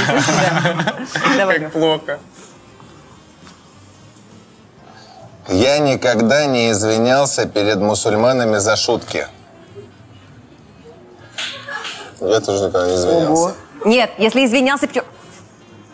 Как 1.38 1.72
плохо. 1.72 2.20
Я 5.48 5.80
никогда 5.80 6.46
не 6.46 6.72
извинялся 6.72 7.48
перед 7.48 7.78
мусульманами 7.78 8.58
за 8.58 8.76
шутки. 8.76 9.28
Я 12.20 12.40
тоже 12.42 12.66
никогда 12.66 12.88
не 12.88 12.96
извинялся. 12.96 13.56
Нет, 13.86 14.12
если 14.18 14.46
извинялся, 14.46 14.88
пьешь. 14.88 15.06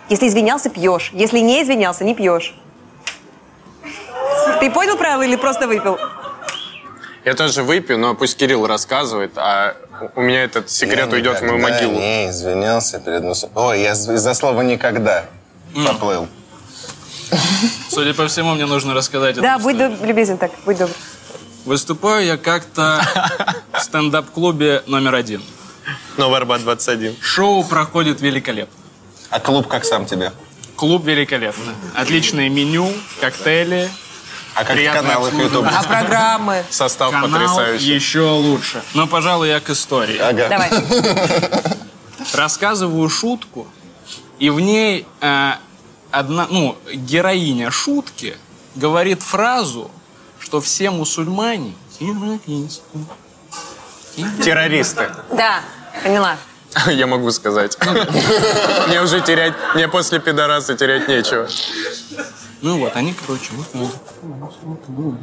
Если 0.09 0.27
извинялся, 0.27 0.69
пьешь. 0.69 1.11
Если 1.13 1.39
не 1.39 1.61
извинялся, 1.61 2.03
не 2.03 2.15
пьешь. 2.15 2.55
Ты 4.59 4.71
понял 4.71 4.97
правила 4.97 5.21
или 5.21 5.35
просто 5.35 5.67
выпил? 5.67 5.97
Я 7.25 7.35
тоже 7.35 7.63
выпью, 7.63 7.97
но 7.97 8.15
пусть 8.15 8.35
Кирилл 8.37 8.67
рассказывает, 8.67 9.31
а 9.37 9.75
у 10.15 10.21
меня 10.21 10.43
этот 10.43 10.69
секрет 10.69 11.07
Я 11.09 11.15
уйдет 11.15 11.39
в 11.39 11.41
мою 11.43 11.57
могилу. 11.57 11.93
не 11.93 12.29
извинялся 12.29 12.99
перед 12.99 13.23
мусульманами. 13.23 13.69
Ой, 13.69 13.81
я 13.81 13.91
из-за 13.93 14.33
слова 14.33 14.61
«никогда» 14.61 15.25
поплыл. 15.87 16.27
Судя 17.89 18.13
по 18.13 18.27
всему, 18.27 18.53
мне 18.55 18.65
нужно 18.65 18.93
рассказать 18.93 19.37
Да, 19.37 19.57
будь 19.57 19.75
доб- 19.77 20.05
любезен 20.05 20.37
так, 20.37 20.51
будь 20.65 20.77
добр. 20.77 20.93
Выступаю 21.65 22.25
я 22.25 22.37
как-то 22.37 23.01
в 23.71 23.79
стендап-клубе 23.79 24.83
номер 24.85 25.15
один. 25.15 25.41
Новый 26.17 26.37
Арбат 26.37 26.61
21. 26.61 27.15
Шоу 27.21 27.63
проходит 27.63 28.19
великолепно. 28.19 28.73
А 29.29 29.39
клуб 29.39 29.67
как 29.67 29.85
сам 29.85 30.05
тебе? 30.05 30.33
Клуб 30.75 31.05
великолепно. 31.05 31.73
Отличное 31.95 32.49
меню, 32.49 32.91
коктейли, 33.21 33.89
А 34.55 34.63
как 34.63 34.75
Приятное 34.75 35.01
канал 35.01 35.27
их 35.27 35.33
обслуживание. 35.33 35.71
YouTube? 35.71 35.79
А 35.79 35.83
программы? 35.83 36.63
Состав 36.69 37.11
канал 37.11 37.29
потрясающий. 37.29 37.93
еще 37.93 38.21
лучше. 38.29 38.83
Но, 38.93 39.07
пожалуй, 39.07 39.49
я 39.49 39.59
к 39.59 39.69
истории. 39.69 40.17
Ага. 40.17 40.47
Давай. 40.49 40.69
Рассказываю 42.33 43.09
шутку, 43.09 43.67
и 44.39 44.49
в 44.49 44.59
ней 44.59 45.05
э, 45.21 45.51
одна, 46.11 46.47
ну, 46.49 46.77
героиня 46.93 47.71
шутки 47.71 48.37
говорит 48.75 49.21
фразу, 49.21 49.91
что 50.39 50.61
все 50.61 50.89
мусульмане 50.89 51.73
террористы. 51.99 52.83
Террористы. 54.43 55.09
Да, 55.31 55.61
поняла. 56.03 56.37
Я 56.87 57.07
могу 57.07 57.31
сказать. 57.31 57.77
Мне 58.87 59.01
уже 59.01 59.21
терять, 59.21 59.53
мне 59.75 59.87
после 59.87 60.19
пидораса 60.19 60.75
терять 60.75 61.07
нечего. 61.07 61.47
Ну 62.63 62.77
вот, 62.79 62.95
они, 62.95 63.13
короче, 63.13 63.51
вот, 63.73 63.91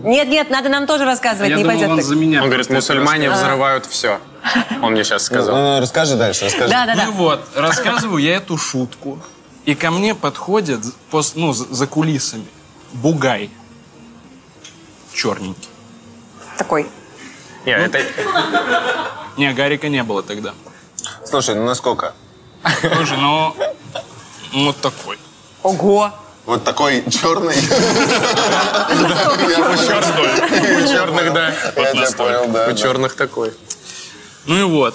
Нет, 0.05 0.29
нет, 0.29 0.51
надо 0.51 0.69
нам 0.69 0.87
тоже 0.87 1.07
рассказывать, 1.07 1.49
Я 1.49 1.57
не 1.57 1.63
думал, 1.63 1.75
пойдет 1.75 1.91
он 1.91 1.97
так. 1.97 2.05
за 2.05 2.15
меня. 2.15 2.43
Он 2.43 2.49
говорит, 2.51 2.69
мусульмане 2.69 3.29
рассказал. 3.29 3.49
взрывают 3.49 3.87
все. 3.87 4.21
Он 4.83 4.93
мне 4.93 5.05
сейчас 5.05 5.23
сказал. 5.23 5.57
Ну, 5.57 5.81
расскажи 5.81 6.17
дальше, 6.17 6.45
расскажи. 6.45 6.69
Да, 6.71 6.85
да, 6.85 6.95
Ну 6.97 7.01
да. 7.07 7.11
вот, 7.13 7.49
рассказываю 7.57 8.23
я 8.23 8.37
эту 8.37 8.59
шутку, 8.59 9.19
и 9.65 9.75
ко 9.75 9.91
мне 9.91 10.15
подходит, 10.15 10.81
пос- 11.11 11.33
ну, 11.35 11.55
за 11.55 11.87
кулисами, 11.87 12.45
бугай. 12.93 13.49
Черненький. 15.15 15.71
Такой. 16.59 16.87
Не, 17.65 17.73
это... 17.73 18.01
Не, 19.39 19.55
Гарика 19.55 19.89
не 19.89 20.03
было 20.03 20.23
тогда. 20.23 20.53
Слушай, 21.25 21.55
ну 21.55 21.65
насколько? 21.65 22.13
Слушай, 22.95 23.17
ну, 23.17 23.57
ну, 24.53 24.67
вот 24.67 24.77
такой. 24.77 25.19
Ого. 25.63 26.13
Вот 26.47 26.65
такой 26.65 27.05
черный. 27.11 27.57
У 30.77 30.87
черных, 30.89 31.33
да. 31.33 31.55
Я 31.77 32.11
понял, 32.13 32.49
да. 32.49 32.69
У 32.69 32.77
черных 32.77 33.15
такой. 33.15 33.53
Ну 34.47 34.59
и 34.59 34.63
вот. 34.63 34.95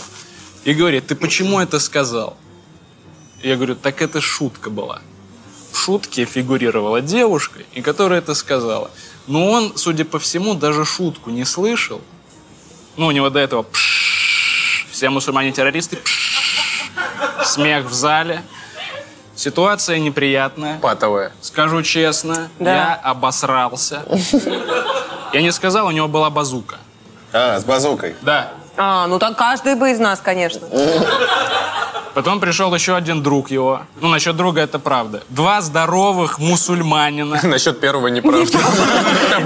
И 0.64 0.74
говорит, 0.74 1.08
ты 1.08 1.16
почему 1.16 1.60
это 1.60 1.80
сказал? 1.80 2.36
Я 3.44 3.56
говорю, 3.56 3.76
так 3.76 4.02
это 4.02 4.22
шутка 4.22 4.70
была. 4.70 5.02
В 5.72 5.78
шутке 5.78 6.26
фигурировала 6.26 7.02
девушка, 7.02 7.60
и 7.74 7.82
которая 7.82 8.20
это 8.20 8.34
сказала. 8.34 8.90
Но 9.28 9.52
он, 9.52 9.74
судя 9.76 10.06
по 10.06 10.20
всему, 10.20 10.56
даже 10.56 10.86
шутку 10.86 11.30
не 11.30 11.46
слышал. 11.46 12.02
Ну, 12.98 13.08
у 13.08 13.12
него 13.12 13.30
до 13.30 13.40
этого 13.40 13.64
«пшшш», 13.64 14.88
все 14.90 15.10
мусульмане 15.10 15.52
террористы, 15.52 15.98
«пшшш», 15.98 16.92
смех 17.46 17.86
в 17.86 17.94
зале. 17.94 18.42
Ситуация 19.36 20.00
неприятная. 20.00 20.80
Патовая. 20.80 21.32
Скажу 21.42 21.82
честно, 21.84 22.50
Да. 22.60 22.76
я 22.76 23.00
обосрался. 23.04 24.04
Я 25.34 25.42
не 25.42 25.52
сказал, 25.52 25.88
у 25.88 25.92
него 25.92 26.08
была 26.08 26.30
базука. 26.30 26.78
А, 27.34 27.60
с 27.60 27.66
базукой. 27.66 28.16
Да. 28.22 28.52
А, 28.78 29.08
ну 29.08 29.20
так 29.20 29.38
каждый 29.38 29.76
бы 29.76 29.92
из 29.92 30.00
нас, 30.00 30.20
конечно. 30.22 30.68
Потом 32.14 32.40
пришел 32.40 32.74
еще 32.74 32.96
один 32.96 33.22
друг 33.22 33.52
его. 33.52 33.82
Ну, 34.00 34.08
насчет 34.08 34.38
друга 34.38 34.62
это 34.62 34.80
правда. 34.80 35.22
Два 35.28 35.60
здоровых 35.60 36.40
мусульманина. 36.40 37.42
Насчет 37.44 37.82
первого 37.82 38.08
неправда. 38.08 38.58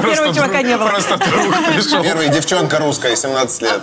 Первого 0.03 0.36
чувака 0.36 0.62
не 0.62 0.77
было. 0.77 0.89
Просто 0.89 1.17
друг 1.17 1.65
пришел. 1.74 2.03
Первая 2.03 2.27
девчонка 2.29 2.77
русская, 2.77 3.15
17 3.15 3.62
лет. 3.63 3.81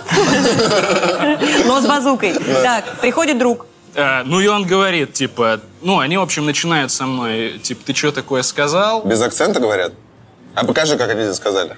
Но 1.65 1.81
с 1.81 1.85
базукой. 1.85 2.33
Так, 2.63 2.85
приходит 3.01 3.37
друг. 3.37 3.65
Э, 3.97 4.23
Ну, 4.23 4.39
и 4.39 4.47
он 4.47 4.63
говорит, 4.65 5.13
типа, 5.13 5.59
ну, 5.81 5.99
они, 5.99 6.17
в 6.17 6.21
общем, 6.21 6.45
начинают 6.45 6.91
со 6.91 7.05
мной, 7.07 7.59
типа, 7.61 7.81
ты 7.85 7.93
что 7.95 8.11
такое 8.11 8.43
сказал? 8.43 9.03
Без 9.03 9.21
акцента 9.21 9.59
говорят? 9.59 9.91
А 10.53 10.63
покажи, 10.65 10.97
как 10.97 11.09
они 11.09 11.23
здесь 11.23 11.35
сказали. 11.35 11.75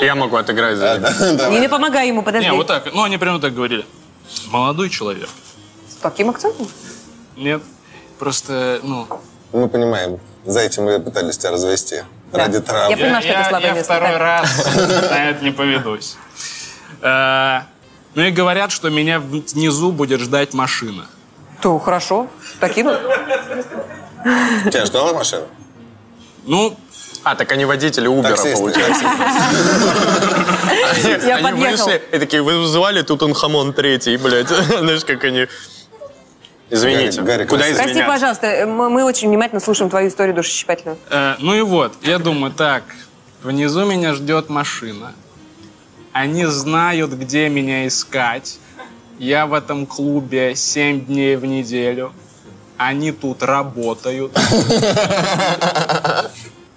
Я 0.00 0.14
могу 0.14 0.36
отыграть 0.36 0.76
за 0.78 0.98
них. 0.98 1.50
Не, 1.50 1.60
не 1.60 1.68
помогай 1.68 2.08
ему, 2.08 2.22
подожди. 2.22 2.48
Не, 2.48 2.56
вот 2.56 2.66
так. 2.66 2.92
Ну, 2.94 3.02
они 3.02 3.18
прямо 3.18 3.38
так 3.40 3.54
говорили. 3.54 3.84
Молодой 4.50 4.88
человек. 4.88 5.28
С 5.88 6.00
каким 6.02 6.30
акцентом? 6.30 6.66
Нет, 7.36 7.62
просто, 8.18 8.80
ну... 8.82 9.06
Мы 9.52 9.68
понимаем, 9.68 10.18
за 10.46 10.60
этим 10.60 10.84
мы 10.84 10.98
пытались 11.00 11.36
тебя 11.36 11.50
развести. 11.52 12.02
Ради 12.32 12.60
травм. 12.60 12.90
Я 12.90 12.96
понимаю, 12.96 13.22
что 13.22 13.32
это 13.32 13.48
слабое 13.50 13.68
я 13.68 13.74
место. 13.74 13.92
второй 13.92 14.12
Так. 14.12 14.20
раз 14.20 14.76
на 15.10 15.30
это 15.30 15.44
не 15.44 15.50
поведусь. 15.50 16.16
Э, 17.02 17.60
Ну 18.14 18.22
и 18.22 18.30
говорят, 18.30 18.72
что 18.72 18.88
меня 18.90 19.20
внизу 19.20 19.92
будет 19.92 20.20
ждать 20.20 20.54
машина. 20.54 21.06
То, 21.62 21.78
хорошо. 21.78 22.26
Покинул. 22.60 22.94
Тебя 24.70 24.84
ждала 24.84 25.12
машина? 25.12 25.46
Ну, 26.44 26.76
А, 27.24 27.36
так 27.36 27.52
они 27.52 27.64
водители 27.64 28.08
Убера, 28.08 28.34
получается. 28.36 29.04
Я 31.24 31.36
Они 31.36 31.44
подъехал. 31.44 31.86
вышли 31.86 32.02
и 32.12 32.18
такие, 32.18 32.42
вы 32.42 32.66
звали 32.66 33.02
Тутанхамон 33.02 33.72
третий, 33.74 34.16
блядь. 34.16 34.48
Знаешь, 34.48 35.04
как 35.04 35.22
они... 35.22 35.46
Извините, 36.68 37.20
Гарри, 37.20 37.38
Гарри, 37.38 37.44
куда 37.46 37.58
прости, 37.64 37.74
Прости, 37.74 37.90
извиняться? 37.92 38.12
пожалуйста, 38.12 38.66
мы, 38.66 38.90
мы 38.90 39.04
очень 39.04 39.28
внимательно 39.28 39.60
слушаем 39.60 39.88
твою 39.90 40.08
историю 40.08 40.34
душесчипательную. 40.34 40.96
Э, 41.10 41.34
ну 41.38 41.54
и 41.54 41.60
вот, 41.60 41.92
я 42.02 42.18
думаю, 42.18 42.52
так, 42.52 42.82
внизу 43.42 43.84
меня 43.84 44.14
ждет 44.14 44.48
машина. 44.48 45.12
Они 46.12 46.46
знают, 46.46 47.12
где 47.12 47.48
меня 47.50 47.86
искать. 47.86 48.58
Я 49.18 49.46
в 49.46 49.54
этом 49.54 49.86
клубе 49.86 50.54
7 50.56 51.06
дней 51.06 51.36
в 51.36 51.44
неделю. 51.44 52.12
Они 52.76 53.12
тут 53.12 53.42
работают. 53.42 54.32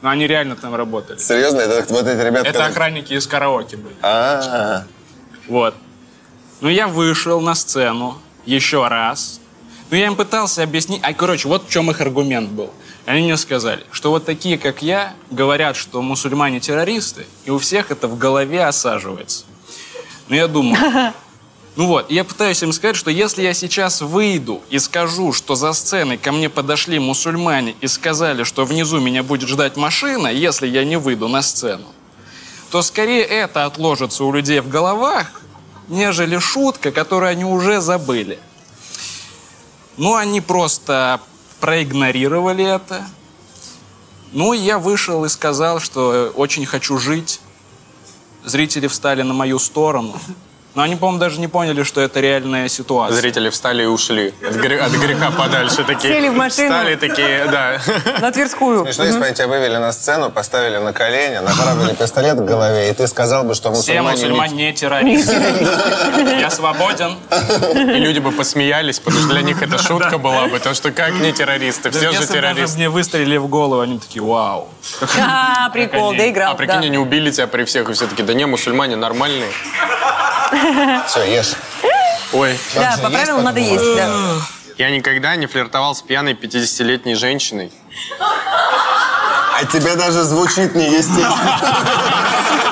Но 0.02 0.10
они 0.10 0.28
реально 0.28 0.56
там 0.56 0.76
работали. 0.76 1.18
Серьезно? 1.18 1.62
Это 1.62 1.92
вот 1.92 2.06
эти 2.06 2.22
ребята... 2.22 2.48
Это 2.48 2.66
охранники 2.66 3.14
из 3.14 3.26
караоке 3.26 3.78
были. 3.78 3.96
А, 4.04 4.84
Вот. 5.48 5.74
Ну, 6.62 6.70
я 6.70 6.88
вышел 6.88 7.42
на 7.42 7.56
сцену 7.56 8.20
еще 8.46 8.88
раз. 8.88 9.40
Ну, 9.90 9.98
я 9.98 10.06
им 10.08 10.16
пытался 10.16 10.62
объяснить. 10.64 11.00
А, 11.04 11.14
короче, 11.14 11.48
вот 11.48 11.66
в 11.68 11.70
чем 11.70 11.90
их 11.90 12.02
аргумент 12.02 12.50
был. 12.52 12.72
Они 13.06 13.22
мне 13.24 13.38
сказали, 13.38 13.84
что 13.92 14.10
вот 14.12 14.26
такие, 14.26 14.58
как 14.58 14.82
я, 14.82 15.14
говорят, 15.30 15.76
что 15.76 16.02
мусульмане 16.02 16.60
террористы, 16.60 17.26
и 17.46 17.52
у 17.52 17.60
всех 17.60 17.92
это 17.92 18.08
в 18.08 18.18
голове 18.18 18.64
осаживается. 18.66 19.46
Ну, 20.28 20.36
я 20.36 20.48
думаю, 20.48 21.14
ну 21.76 21.88
вот, 21.88 22.10
я 22.10 22.24
пытаюсь 22.24 22.64
им 22.64 22.72
сказать, 22.72 22.96
что 22.96 23.12
если 23.12 23.42
я 23.42 23.54
сейчас 23.54 24.02
выйду 24.02 24.62
и 24.70 24.80
скажу, 24.80 25.34
что 25.34 25.56
за 25.56 25.74
сценой 25.74 26.18
ко 26.18 26.32
мне 26.32 26.50
подошли 26.50 27.00
мусульмане 27.00 27.76
и 27.82 27.88
сказали, 27.88 28.44
что 28.44 28.64
внизу 28.64 29.02
меня 29.02 29.24
будет 29.24 29.50
ждать 29.50 29.76
машина, 29.76 30.28
если 30.28 30.68
я 30.68 30.86
не 30.86 30.98
выйду 30.98 31.28
на 31.28 31.42
сцену, 31.42 31.88
то 32.72 32.82
скорее 32.82 33.24
это 33.24 33.66
отложится 33.66 34.24
у 34.24 34.32
людей 34.32 34.62
в 34.62 34.70
головах, 34.70 35.42
нежели 35.90 36.40
шутка, 36.40 36.94
которую 36.94 37.30
они 37.30 37.44
уже 37.44 37.82
забыли. 37.82 38.40
Ну, 39.98 40.16
они 40.16 40.40
просто 40.40 41.20
проигнорировали 41.60 42.64
это. 42.64 43.06
Ну, 44.32 44.54
я 44.54 44.80
вышел 44.80 45.26
и 45.26 45.30
сказал, 45.30 45.80
что 45.82 46.32
очень 46.36 46.66
хочу 46.66 46.98
жить. 46.98 47.42
Зрители 48.46 48.88
встали 48.88 49.24
на 49.24 49.34
мою 49.34 49.60
сторону. 49.60 50.20
Но 50.76 50.82
они, 50.84 50.98
по-моему, 50.98 51.20
даже 51.20 51.40
не 51.40 51.48
поняли, 51.48 51.84
что 51.84 52.02
это 52.02 52.20
реальная 52.20 52.68
ситуация. 52.68 53.16
Зрители 53.18 53.50
встали 53.50 53.84
и 53.84 53.86
ушли. 53.86 54.34
От, 54.46 54.56
гре- 54.58 54.80
от 54.80 54.92
греха 54.92 55.32
подальше 55.32 55.86
такие. 55.86 56.14
Сели 56.14 56.28
в 56.28 56.34
машину. 56.36 56.70
Встали 56.70 56.96
такие, 56.96 57.46
да. 57.50 57.80
На 58.22 58.32
Тверскую. 58.32 58.84
Смешно, 58.84 59.06
если 59.06 59.20
бы 59.20 59.32
тебя 59.32 59.48
вывели 59.48 59.78
на 59.78 59.94
сцену, 59.94 60.30
поставили 60.30 60.78
на 60.78 60.92
колени, 60.92 61.38
направили 61.38 61.94
пистолет 61.96 62.38
к 62.38 62.42
голове, 62.44 62.90
и 62.92 62.94
ты 62.94 63.08
сказал 63.08 63.46
бы, 63.46 63.56
что 63.56 63.72
Все 63.74 64.02
мусульмане... 64.02 64.18
не- 64.22 64.28
мусульмане 64.30 64.54
не 64.68 64.74
террористы. 64.74 65.36
Я 66.40 66.50
свободен. 66.50 67.16
И 67.74 68.00
люди 68.00 68.20
бы 68.20 68.32
посмеялись, 68.34 69.00
потому 69.00 69.22
что 69.24 69.30
для 69.34 69.42
них 69.44 69.62
это 69.62 69.78
шутка 69.78 70.18
была 70.18 70.48
бы. 70.48 70.60
То, 70.60 70.74
что 70.74 70.92
как 70.92 71.14
не 71.14 71.32
террористы, 71.32 71.90
все 71.90 72.12
же 72.12 72.28
террористы. 72.28 72.76
мне 72.78 72.90
выстрелили 72.90 73.38
в 73.38 73.48
голову, 73.48 73.80
они 73.82 73.98
такие, 74.00 74.22
вау. 74.22 74.68
А, 75.20 75.70
прикол, 75.70 76.14
доиграл. 76.14 76.52
А 76.52 76.56
прикинь, 76.56 76.86
они 76.86 76.98
убили 76.98 77.32
тебя 77.32 77.48
при 77.48 77.64
всех, 77.64 77.90
и 77.90 77.94
все 77.94 78.08
таки 78.08 78.24
да 78.24 78.34
не, 78.34 78.46
мусульмане 78.46 78.98
нормальные. 78.98 79.50
Все, 81.08 81.24
ешь. 81.24 81.54
Ой, 82.34 82.58
Да, 82.76 82.98
по 83.02 83.10
правилам 83.10 83.44
надо 83.44 83.60
есть, 83.60 83.96
да. 83.96 84.10
я 84.78 84.90
никогда 84.90 85.36
не 85.36 85.48
флиртовал 85.48 85.96
с 85.96 86.02
пьяной 86.02 86.34
50-летней 86.34 87.16
женщиной. 87.16 87.72
А 89.58 89.64
тебе 89.66 89.96
даже 89.96 90.24
звучит 90.24 90.76
неестественно. 90.76 91.34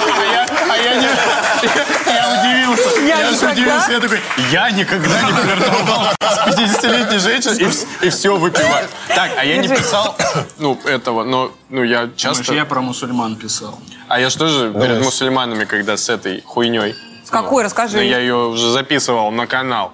А 0.06 0.26
я, 0.26 0.46
а 0.74 0.78
я 0.78 0.96
не... 0.96 1.06
Я 1.06 2.40
удивился. 2.40 3.00
Я 3.02 3.30
удивился. 3.52 3.92
Я 3.92 4.00
такой, 4.00 4.22
я 4.52 4.72
никогда 4.72 5.22
не 5.22 5.32
флиртовал 5.32 6.06
с 6.20 6.48
50-летней 6.48 7.20
женщиной 7.20 7.58
и, 7.58 7.64
вс- 7.66 7.86
и 8.02 8.10
все 8.10 8.36
выпиваю. 8.36 8.88
Так, 9.08 9.32
а 9.38 9.46
я 9.46 9.58
не 9.58 9.68
писал, 9.68 10.16
ну, 10.58 10.80
этого, 10.86 11.24
но, 11.24 11.52
ну, 11.70 11.84
я 11.84 12.10
часто... 12.16 12.54
я 12.54 12.66
про 12.66 12.82
муслиман 12.82 13.36
писал. 13.36 13.80
А 14.08 14.20
я 14.20 14.30
что 14.30 14.48
же 14.48 14.74
перед 14.74 15.02
мусульманами, 15.04 15.66
когда 15.66 15.96
с 15.96 16.10
этой 16.10 16.42
хуйней? 16.42 16.96
С 17.34 17.42
какой, 17.44 17.64
расскажи. 17.64 17.98
Ну, 17.98 18.04
я 18.04 18.20
ее 18.20 18.36
уже 18.36 18.70
записывал 18.72 19.32
на 19.32 19.48
канал 19.48 19.92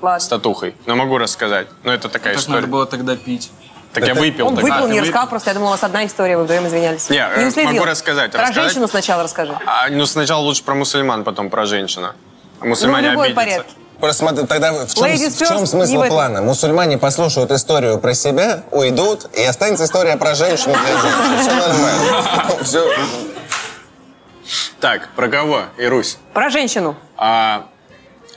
с 0.00 0.02
Ладно. 0.02 0.28
татухой. 0.28 0.74
Но 0.86 0.96
могу 0.96 1.18
рассказать. 1.18 1.66
Но 1.84 1.92
это 1.92 2.08
такая 2.08 2.32
Так 2.34 2.40
история. 2.42 2.60
надо 2.60 2.68
было 2.68 2.86
тогда 2.86 3.14
пить. 3.16 3.50
Так 3.92 4.06
я 4.06 4.14
выпил 4.14 4.46
Он 4.48 4.54
тогда. 4.56 4.74
выпил, 4.76 4.88
не 4.88 4.98
ты 5.00 5.06
рассказал 5.06 5.28
просто. 5.28 5.50
Я 5.50 5.54
думала, 5.54 5.68
у 5.68 5.72
вас 5.72 5.82
одна 5.84 6.04
история, 6.06 6.36
вы 6.36 6.44
вдвоем 6.44 6.66
извинялись. 6.66 7.08
Не, 7.10 7.18
э, 7.18 7.48
уследил. 7.48 7.72
могу 7.72 7.84
рассказать. 7.84 8.30
Про 8.32 8.40
Рассказать? 8.42 8.64
женщину 8.64 8.88
сначала 8.88 9.22
расскажи. 9.22 9.56
А, 9.66 9.88
ну, 9.90 10.06
сначала 10.06 10.40
лучше 10.40 10.62
про 10.62 10.74
мусульман, 10.74 11.24
потом 11.24 11.50
про 11.50 11.66
женщину. 11.66 12.12
А 12.60 12.64
Мусульмане 12.64 13.10
Ну, 13.12 13.18
в 13.18 13.22
обидятся. 13.22 13.34
порядке. 13.44 13.72
Просто 13.98 14.18
смотри, 14.24 14.46
тогда 14.46 14.72
в 14.72 14.94
чем, 14.94 15.04
Ladies 15.04 15.30
в 15.30 15.38
чем 15.48 15.66
смысл 15.66 16.02
не 16.02 16.08
плана? 16.08 16.40
Мусульмане 16.40 16.98
послушают 16.98 17.50
историю 17.50 17.98
про 17.98 18.14
себя, 18.14 18.62
уйдут, 18.70 19.26
и 19.34 19.42
останется 19.42 19.84
история 19.86 20.16
про 20.16 20.36
женщину 20.36 20.74
для 20.74 21.00
женщин. 21.00 21.40
Все 21.40 21.54
нормально. 21.54 22.56
Все. 22.62 22.92
Так, 24.80 25.08
про 25.16 25.28
кого, 25.28 25.64
Ирусь? 25.76 26.18
Про 26.32 26.50
женщину. 26.50 26.96
А, 27.16 27.66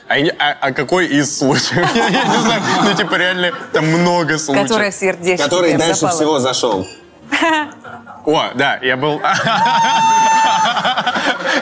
а, 0.08 0.14
а- 0.38 0.56
а 0.60 0.72
какой 0.72 1.06
из 1.06 1.38
случаев? 1.38 1.94
Я, 1.94 2.08
я 2.08 2.24
не 2.24 2.38
знаю, 2.38 2.62
ну 2.84 2.94
типа 2.94 3.14
реально 3.14 3.52
там 3.72 3.86
много 3.86 4.38
случаев. 4.38 4.66
Которая 4.66 4.90
в 4.90 4.94
сердечко 4.94 5.44
Который 5.44 5.74
дальше 5.74 6.00
запала. 6.00 6.16
всего 6.16 6.38
зашел. 6.38 6.86
О, 8.26 8.50
да, 8.54 8.78
я 8.82 8.96
был... 8.96 9.20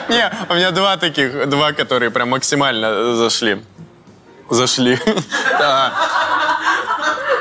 Не, 0.09 0.31
у 0.49 0.53
меня 0.55 0.71
два 0.71 0.97
таких, 0.97 1.47
два, 1.49 1.71
которые 1.73 2.11
прям 2.11 2.29
максимально 2.29 3.15
зашли. 3.15 3.63
Зашли. 4.49 4.99
Да. 5.57 5.93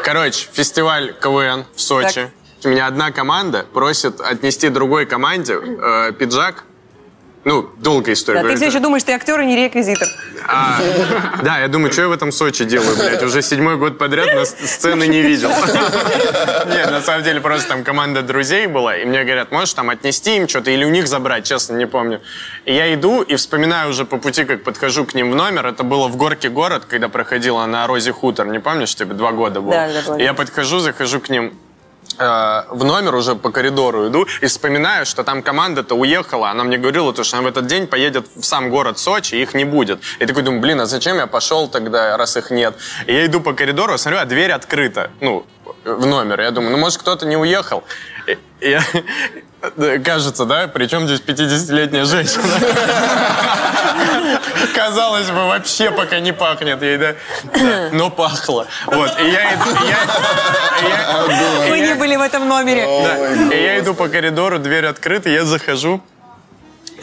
Короче, 0.04 0.48
фестиваль 0.52 1.12
КВН 1.20 1.64
в 1.74 1.80
Сочи. 1.80 2.30
У 2.64 2.68
меня 2.68 2.86
одна 2.86 3.10
команда 3.10 3.64
просит 3.72 4.20
отнести 4.20 4.68
другой 4.68 5.06
команде 5.06 5.54
э, 5.54 6.12
пиджак. 6.12 6.64
Ну, 7.44 7.70
долгая 7.78 8.14
история. 8.14 8.42
Да, 8.42 8.48
ты 8.50 8.56
все 8.56 8.66
еще 8.66 8.80
думаешь, 8.80 9.02
ты 9.02 9.12
актер 9.12 9.40
и 9.40 9.46
не 9.46 9.56
реквизитор. 9.56 10.08
А, 10.46 10.78
да, 11.42 11.58
я 11.60 11.68
думаю, 11.68 11.90
что 11.90 12.02
я 12.02 12.08
в 12.08 12.12
этом 12.12 12.32
Сочи 12.32 12.64
делаю, 12.64 12.94
блядь? 12.96 13.22
Уже 13.22 13.40
седьмой 13.40 13.76
год 13.76 13.96
подряд 13.96 14.34
на 14.34 14.44
сцены 14.66 15.06
не 15.06 15.22
видел. 15.22 15.48
Нет, 16.66 16.90
на 16.90 17.00
самом 17.00 17.24
деле 17.24 17.40
просто 17.40 17.68
там 17.68 17.82
команда 17.82 18.22
друзей 18.22 18.66
была, 18.66 18.96
и 18.96 19.06
мне 19.06 19.24
говорят, 19.24 19.52
можешь 19.52 19.72
там 19.72 19.88
отнести 19.88 20.36
им 20.36 20.48
что-то 20.48 20.70
или 20.70 20.84
у 20.84 20.90
них 20.90 21.08
забрать, 21.08 21.46
честно, 21.46 21.76
не 21.76 21.86
помню. 21.86 22.20
И 22.66 22.74
я 22.74 22.92
иду 22.92 23.22
и 23.22 23.36
вспоминаю 23.36 23.88
уже 23.90 24.04
по 24.04 24.18
пути, 24.18 24.44
как 24.44 24.62
подхожу 24.62 25.06
к 25.06 25.14
ним 25.14 25.30
в 25.30 25.34
номер. 25.34 25.66
Это 25.66 25.82
было 25.82 26.08
в 26.08 26.16
Горке 26.16 26.50
город, 26.50 26.84
когда 26.86 27.08
проходила 27.08 27.64
на 27.64 27.86
Розе 27.86 28.12
Хутор. 28.12 28.48
Не 28.48 28.58
помнишь, 28.58 28.94
тебе 28.94 29.14
два 29.14 29.32
года 29.32 29.62
было? 29.62 29.72
Да, 29.72 29.88
да, 30.06 30.22
я 30.22 30.34
подхожу, 30.34 30.80
захожу 30.80 31.20
к 31.20 31.30
ним 31.30 31.54
э, 32.20 32.62
в 32.68 32.84
номер 32.84 33.14
уже 33.14 33.34
по 33.34 33.50
коридору 33.50 34.08
иду 34.08 34.26
и 34.42 34.46
вспоминаю, 34.46 35.06
что 35.06 35.24
там 35.24 35.42
команда-то 35.42 35.94
уехала. 35.94 36.50
Она 36.50 36.64
мне 36.64 36.78
говорила, 36.78 37.12
то, 37.12 37.24
что 37.24 37.38
она 37.38 37.46
в 37.46 37.48
этот 37.48 37.66
день 37.66 37.86
поедет 37.86 38.26
в 38.36 38.44
сам 38.44 38.70
город 38.70 38.98
Сочи, 38.98 39.34
их 39.36 39.54
не 39.54 39.64
будет. 39.64 40.00
И 40.20 40.26
такой 40.26 40.42
думаю, 40.42 40.60
блин, 40.60 40.80
а 40.80 40.86
зачем 40.86 41.16
я 41.16 41.26
пошел 41.26 41.68
тогда, 41.68 42.16
раз 42.16 42.36
их 42.36 42.50
нет? 42.50 42.74
И 43.06 43.14
я 43.14 43.26
иду 43.26 43.40
по 43.40 43.52
коридору, 43.52 43.98
смотрю, 43.98 44.20
а 44.20 44.24
дверь 44.24 44.52
открыта. 44.52 45.10
Ну, 45.20 45.44
в 45.84 46.06
номер. 46.06 46.40
Я 46.40 46.50
думаю, 46.50 46.72
ну, 46.72 46.78
может, 46.78 46.98
кто-то 46.98 47.26
не 47.26 47.36
уехал. 47.36 47.82
И- 48.26 48.38
я- 48.60 48.84
кажется, 50.04 50.44
да? 50.44 50.68
Причем 50.68 51.06
здесь 51.06 51.20
50-летняя 51.20 52.04
женщина. 52.04 52.44
Казалось 54.74 55.28
бы, 55.30 55.46
вообще 55.46 55.90
пока 55.90 56.20
не 56.20 56.32
пахнет 56.32 56.82
ей, 56.82 56.96
да? 56.98 57.14
Но 57.92 58.10
пахло. 58.10 58.66
Вот, 58.86 59.18
и 59.20 59.30
я 59.30 59.58
Вы 61.68 61.80
не 61.80 61.94
были 61.94 62.16
в 62.16 62.20
этом 62.22 62.48
номере. 62.48 62.86
И 63.52 63.62
я 63.62 63.78
иду 63.78 63.94
по 63.94 64.08
коридору, 64.08 64.58
дверь 64.58 64.86
открыта, 64.86 65.28
я 65.28 65.44
захожу. 65.44 66.00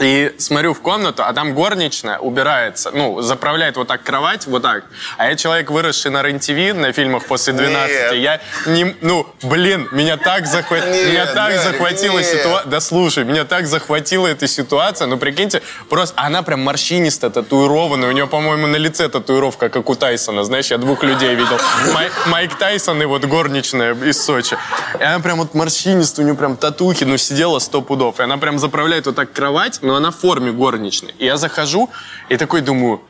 И 0.00 0.34
смотрю 0.38 0.74
в 0.74 0.80
комнату, 0.80 1.22
а 1.24 1.32
там 1.32 1.54
горничная 1.54 2.18
убирается, 2.18 2.90
ну, 2.92 3.20
заправляет 3.20 3.76
вот 3.76 3.88
так 3.88 4.02
кровать, 4.02 4.46
вот 4.46 4.62
так. 4.62 4.84
А 5.16 5.28
я 5.28 5.36
человек, 5.36 5.70
выросший 5.70 6.10
на 6.10 6.22
рен 6.22 6.38
на 6.80 6.92
фильмах 6.92 7.24
после 7.26 7.52
12. 7.52 7.90
Нет. 7.90 8.12
Я 8.14 8.40
не, 8.66 8.96
ну, 9.00 9.26
блин, 9.42 9.88
меня 9.92 10.16
так, 10.16 10.46
захва... 10.46 10.76
Нет, 10.78 11.08
меня 11.08 11.26
так 11.26 11.52
Гарик, 11.52 11.62
захватила 11.62 12.22
ситуация. 12.22 12.70
Да 12.70 12.80
слушай, 12.80 13.24
меня 13.24 13.44
так 13.44 13.66
захватила 13.66 14.26
эта 14.26 14.46
ситуация. 14.46 15.06
Ну, 15.06 15.18
прикиньте, 15.18 15.62
просто 15.88 16.14
она 16.20 16.42
прям 16.42 16.62
морщинистая, 16.62 17.30
татуированная. 17.30 18.08
У 18.08 18.12
нее, 18.12 18.26
по-моему, 18.26 18.66
на 18.66 18.76
лице 18.76 19.08
татуировка, 19.08 19.68
как 19.68 19.90
у 19.90 19.94
Тайсона. 19.94 20.44
Знаешь, 20.44 20.70
я 20.70 20.78
двух 20.78 21.02
людей 21.02 21.34
видел. 21.34 21.58
Май- 21.92 22.10
Майк 22.26 22.56
Тайсон 22.56 23.02
и 23.02 23.04
вот 23.04 23.24
горничная 23.24 23.94
из 23.94 24.22
Сочи. 24.22 24.56
И 24.98 25.02
она 25.02 25.18
прям 25.20 25.38
вот 25.38 25.54
морщинистая, 25.54 26.24
у 26.24 26.28
нее 26.28 26.36
прям 26.36 26.56
татухи, 26.56 27.04
ну, 27.04 27.16
сидела 27.16 27.58
сто 27.58 27.82
пудов. 27.82 28.20
И 28.20 28.22
она 28.22 28.38
прям 28.38 28.58
заправляет 28.58 29.06
вот 29.06 29.16
так 29.16 29.32
кровать, 29.32 29.80
но 29.88 29.94
она 29.96 30.10
в 30.10 30.16
форме 30.16 30.52
горничной. 30.52 31.14
И 31.18 31.24
я 31.24 31.38
захожу 31.38 31.88
и 32.28 32.36
такой 32.36 32.60
думаю, 32.60 33.00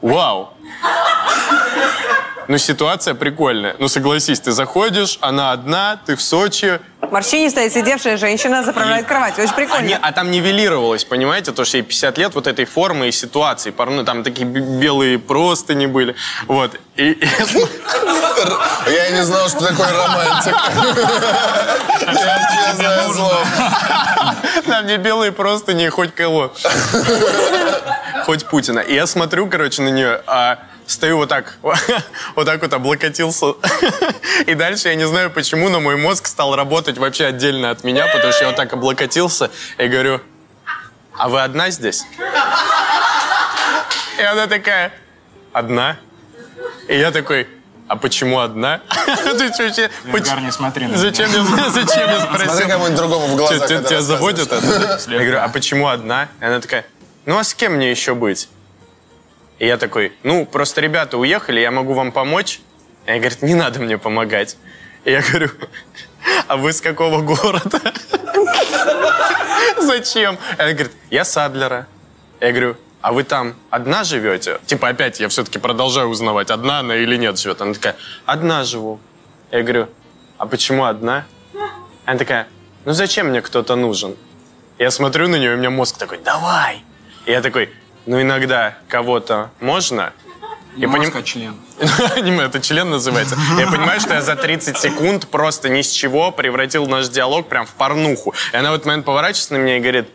вау. 0.00 0.54
Ну, 2.48 2.58
ситуация 2.58 3.14
прикольная. 3.14 3.76
Ну, 3.78 3.88
согласись, 3.88 4.40
ты 4.40 4.52
заходишь, 4.52 5.18
она 5.20 5.52
одна, 5.52 5.98
ты 6.04 6.16
в 6.16 6.22
Сочи, 6.22 6.80
Морщинистая 7.10 7.70
сидевшая 7.70 8.16
женщина 8.16 8.64
заправляет 8.64 9.06
кровать. 9.06 9.38
Очень 9.38 9.50
а, 9.50 9.54
прикольно. 9.54 9.86
не- 9.86 9.96
а 9.96 10.12
там 10.12 10.30
нивелировалось, 10.30 11.04
понимаете, 11.04 11.52
то, 11.52 11.64
что 11.64 11.76
ей 11.76 11.82
50 11.82 12.18
лет 12.18 12.34
вот 12.34 12.46
этой 12.46 12.64
формы 12.64 13.08
и 13.08 13.12
ситуации. 13.12 13.70
Порно, 13.70 14.04
там 14.04 14.24
такие 14.24 14.46
белые 14.46 15.18
простыни 15.18 15.86
были. 15.86 16.16
Вот. 16.48 16.72
И, 16.96 17.12
и 17.12 17.28
я 18.90 19.10
не 19.10 19.22
знал, 19.22 19.48
что 19.48 19.66
такое 19.66 19.92
романтик. 19.92 20.54
Я 22.00 22.38
честное 22.66 23.08
слово. 23.12 23.46
там 24.66 24.86
не 24.86 24.96
белые 24.96 25.32
простыни, 25.32 25.88
хоть 25.88 26.14
кого. 26.14 26.52
Хоть 28.24 28.46
Путина. 28.46 28.80
И 28.80 28.94
я 28.94 29.06
смотрю, 29.06 29.48
короче, 29.48 29.82
на 29.82 29.88
нее, 29.88 30.20
а 30.26 30.58
стою 30.86 31.18
вот 31.18 31.28
так, 31.28 31.56
вот 31.62 32.46
так 32.46 32.60
вот 32.62 32.72
облокотился. 32.72 33.54
И 34.46 34.54
дальше 34.54 34.88
я 34.88 34.94
не 34.94 35.06
знаю 35.06 35.30
почему, 35.30 35.68
но 35.68 35.80
мой 35.80 35.96
мозг 35.96 36.26
стал 36.26 36.54
работать 36.56 36.98
вообще 36.98 37.26
отдельно 37.26 37.70
от 37.70 37.84
меня, 37.84 38.06
потому 38.12 38.32
что 38.32 38.42
я 38.42 38.46
вот 38.48 38.56
так 38.56 38.72
облокотился 38.72 39.50
и 39.78 39.86
говорю, 39.88 40.20
а 41.16 41.28
вы 41.28 41.42
одна 41.42 41.70
здесь? 41.70 42.04
И 44.18 44.22
она 44.22 44.46
такая, 44.46 44.92
одна? 45.52 45.96
И 46.88 46.96
я 46.98 47.10
такой, 47.10 47.48
а 47.88 47.96
почему 47.96 48.38
одна? 48.40 48.80
Ты 49.06 49.50
чё, 49.56 49.64
вообще- 49.64 49.90
поч- 50.12 50.40
не 50.40 50.52
смотри 50.52 50.86
на 50.86 50.96
Зачем 50.96 51.30
я, 51.32 51.70
зачем 51.70 52.08
я 52.08 52.20
Смотри 52.20 52.46
спросил? 52.48 52.68
кому-нибудь 52.68 52.96
другому 52.96 53.26
в 53.28 53.36
глаза, 53.36 53.66
Тебя- 53.66 54.00
заводит 54.00 54.52
это? 54.52 55.00
Я 55.08 55.18
говорю, 55.18 55.40
а 55.40 55.48
почему 55.48 55.88
одна? 55.88 56.28
И 56.40 56.44
она 56.44 56.60
такая, 56.60 56.84
ну 57.26 57.38
а 57.38 57.44
с 57.44 57.54
кем 57.54 57.74
мне 57.74 57.90
еще 57.90 58.14
быть? 58.14 58.48
И 59.58 59.66
я 59.66 59.76
такой, 59.76 60.12
ну, 60.22 60.46
просто 60.46 60.80
ребята 60.80 61.16
уехали, 61.16 61.60
я 61.60 61.70
могу 61.70 61.94
вам 61.94 62.12
помочь? 62.12 62.60
И 63.06 63.10
она 63.10 63.18
говорит, 63.18 63.42
не 63.42 63.54
надо 63.54 63.80
мне 63.80 63.98
помогать. 63.98 64.56
И 65.04 65.10
я 65.10 65.22
говорю, 65.22 65.50
а 66.48 66.56
вы 66.56 66.72
с 66.72 66.80
какого 66.80 67.20
города? 67.20 67.80
Зачем? 69.80 70.38
Она 70.58 70.72
говорит, 70.72 70.92
я 71.10 71.24
с 71.24 71.36
Адлера. 71.36 71.86
Я 72.40 72.50
говорю, 72.50 72.76
а 73.00 73.12
вы 73.12 73.22
там 73.22 73.54
одна 73.70 74.02
живете? 74.02 74.58
Типа 74.66 74.88
опять 74.88 75.20
я 75.20 75.28
все-таки 75.28 75.58
продолжаю 75.58 76.08
узнавать, 76.08 76.50
одна 76.50 76.80
она 76.80 76.96
или 76.96 77.16
нет 77.16 77.38
живет. 77.38 77.60
Она 77.60 77.74
такая, 77.74 77.96
одна 78.24 78.64
живу. 78.64 78.98
Я 79.50 79.62
говорю, 79.62 79.88
а 80.38 80.46
почему 80.46 80.84
одна? 80.84 81.26
Она 82.06 82.18
такая, 82.18 82.48
ну 82.84 82.92
зачем 82.92 83.28
мне 83.28 83.42
кто-то 83.42 83.76
нужен? 83.76 84.16
Я 84.78 84.90
смотрю 84.90 85.28
на 85.28 85.36
нее, 85.36 85.52
и 85.52 85.54
у 85.54 85.58
меня 85.58 85.70
мозг 85.70 85.98
такой, 85.98 86.18
давай. 86.18 86.82
И 87.26 87.30
я 87.30 87.40
такой, 87.42 87.70
ну 88.06 88.20
иногда 88.20 88.76
кого-то 88.88 89.50
можно. 89.60 90.12
Не 90.76 90.84
И 90.84 90.86
поним- 90.86 91.04
мозг, 91.04 91.16
а 91.16 91.22
член. 91.22 91.54
Не, 92.16 92.36
это 92.44 92.60
член 92.60 92.90
называется. 92.90 93.36
Я 93.58 93.66
понимаю, 93.68 94.00
что 94.00 94.14
я 94.14 94.22
за 94.22 94.34
30 94.34 94.76
секунд 94.76 95.28
просто 95.28 95.68
ни 95.68 95.82
с 95.82 95.90
чего 95.90 96.32
превратил 96.32 96.86
наш 96.88 97.08
диалог 97.08 97.48
прям 97.48 97.64
в 97.64 97.70
порнуху. 97.74 98.34
И 98.52 98.56
она 98.56 98.72
в 98.72 98.74
этот 98.74 98.86
момент 98.86 99.04
поворачивается 99.04 99.52
на 99.54 99.58
меня 99.58 99.76
и 99.76 99.80
говорит, 99.80 100.08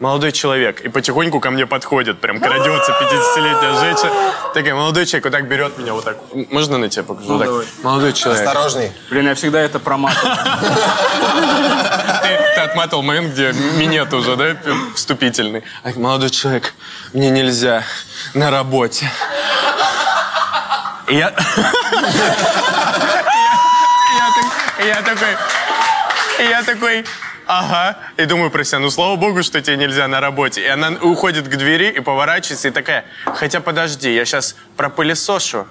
молодой 0.00 0.32
человек. 0.32 0.80
И 0.80 0.88
потихоньку 0.88 1.38
ко 1.40 1.50
мне 1.50 1.66
подходит, 1.66 2.20
прям 2.20 2.40
крадется 2.40 2.92
50-летняя 3.00 3.78
женщина. 3.80 4.10
Такая, 4.54 4.74
молодой 4.74 5.06
человек, 5.06 5.24
вот 5.24 5.32
так 5.32 5.46
берет 5.46 5.78
меня 5.78 5.92
вот 5.92 6.04
так. 6.04 6.16
Можно 6.50 6.78
на 6.78 6.88
тебя 6.88 7.04
покажу? 7.04 7.28
Ну, 7.28 7.34
Вот 7.34 7.38
так. 7.40 7.48
давай. 7.48 7.66
Молодой 7.82 8.12
человек. 8.12 8.46
Осторожней. 8.46 8.92
Блин, 9.10 9.26
я 9.28 9.34
всегда 9.34 9.60
это 9.60 9.78
проматываю. 9.78 10.34
Ты, 12.22 12.38
ты 12.54 12.60
отматывал 12.60 13.02
момент, 13.02 13.32
где 13.34 13.52
минет 13.52 14.12
уже, 14.12 14.36
да, 14.36 14.56
вступительный. 14.94 15.62
А, 15.84 15.90
Молодой 15.96 16.30
человек, 16.30 16.72
мне 17.12 17.30
нельзя 17.30 17.84
на 18.34 18.50
работе. 18.50 19.10
И 21.08 21.14
я... 21.16 21.32
Я 24.12 24.30
так- 24.34 24.86
я 24.86 25.02
такой... 25.02 25.28
и 26.38 26.48
Я 26.48 26.62
такой... 26.62 27.04
Ага. 27.52 27.98
И 28.16 28.26
думаю 28.26 28.50
про 28.52 28.62
себя, 28.62 28.78
ну 28.78 28.90
слава 28.90 29.16
богу, 29.16 29.42
что 29.42 29.60
тебе 29.60 29.76
нельзя 29.76 30.06
на 30.06 30.20
работе. 30.20 30.60
И 30.62 30.66
она 30.68 30.90
уходит 31.02 31.48
к 31.48 31.56
двери 31.56 31.90
и 31.90 31.98
поворачивается 31.98 32.68
и 32.68 32.70
такая, 32.70 33.04
хотя 33.24 33.60
подожди, 33.60 34.14
я 34.14 34.24
сейчас 34.24 34.54
пропылесошу 34.76 35.66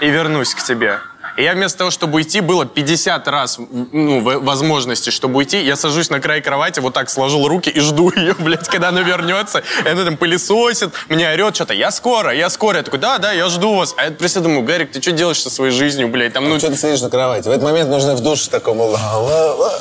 и 0.00 0.08
вернусь 0.08 0.54
к 0.54 0.62
тебе. 0.62 1.00
И 1.36 1.42
я 1.42 1.54
вместо 1.54 1.78
того, 1.78 1.90
чтобы 1.90 2.16
уйти, 2.16 2.40
было 2.40 2.66
50 2.66 3.26
раз 3.28 3.58
ну, 3.58 4.20
возможности, 4.40 5.10
чтобы 5.10 5.38
уйти. 5.38 5.62
Я 5.62 5.76
сажусь 5.76 6.10
на 6.10 6.20
край 6.20 6.40
кровати, 6.42 6.80
вот 6.80 6.94
так 6.94 7.10
сложил 7.10 7.46
руки 7.48 7.70
и 7.70 7.80
жду 7.80 8.12
ее, 8.16 8.34
блядь, 8.34 8.68
когда 8.68 8.88
она 8.88 9.00
вернется. 9.00 9.62
И 9.84 9.88
она 9.88 10.04
там 10.04 10.16
пылесосит, 10.16 10.90
мне 11.08 11.28
орет 11.30 11.54
что-то. 11.54 11.74
Я 11.74 11.90
скоро, 11.90 12.32
я 12.32 12.50
скоро. 12.50 12.78
Я 12.78 12.82
такой, 12.82 12.98
да, 12.98 13.18
да, 13.18 13.32
я 13.32 13.48
жду 13.48 13.74
вас. 13.74 13.94
А 13.96 14.04
я 14.04 14.10
просто 14.10 14.40
думаю, 14.40 14.62
Гарик, 14.62 14.92
ты 14.92 15.00
что 15.00 15.12
делаешь 15.12 15.40
со 15.40 15.50
своей 15.50 15.72
жизнью, 15.72 16.08
блядь? 16.08 16.32
Там, 16.32 16.48
ну, 16.48 16.58
Что 16.58 16.68
ты 16.68 16.76
сидишь 16.76 17.00
на 17.00 17.10
кровати? 17.10 17.48
В 17.48 17.50
этот 17.50 17.62
момент 17.62 17.90
нужно 17.90 18.14
в 18.14 18.20
душе 18.20 18.50
такому 18.50 18.84
ла-ла-ла. 18.84 19.72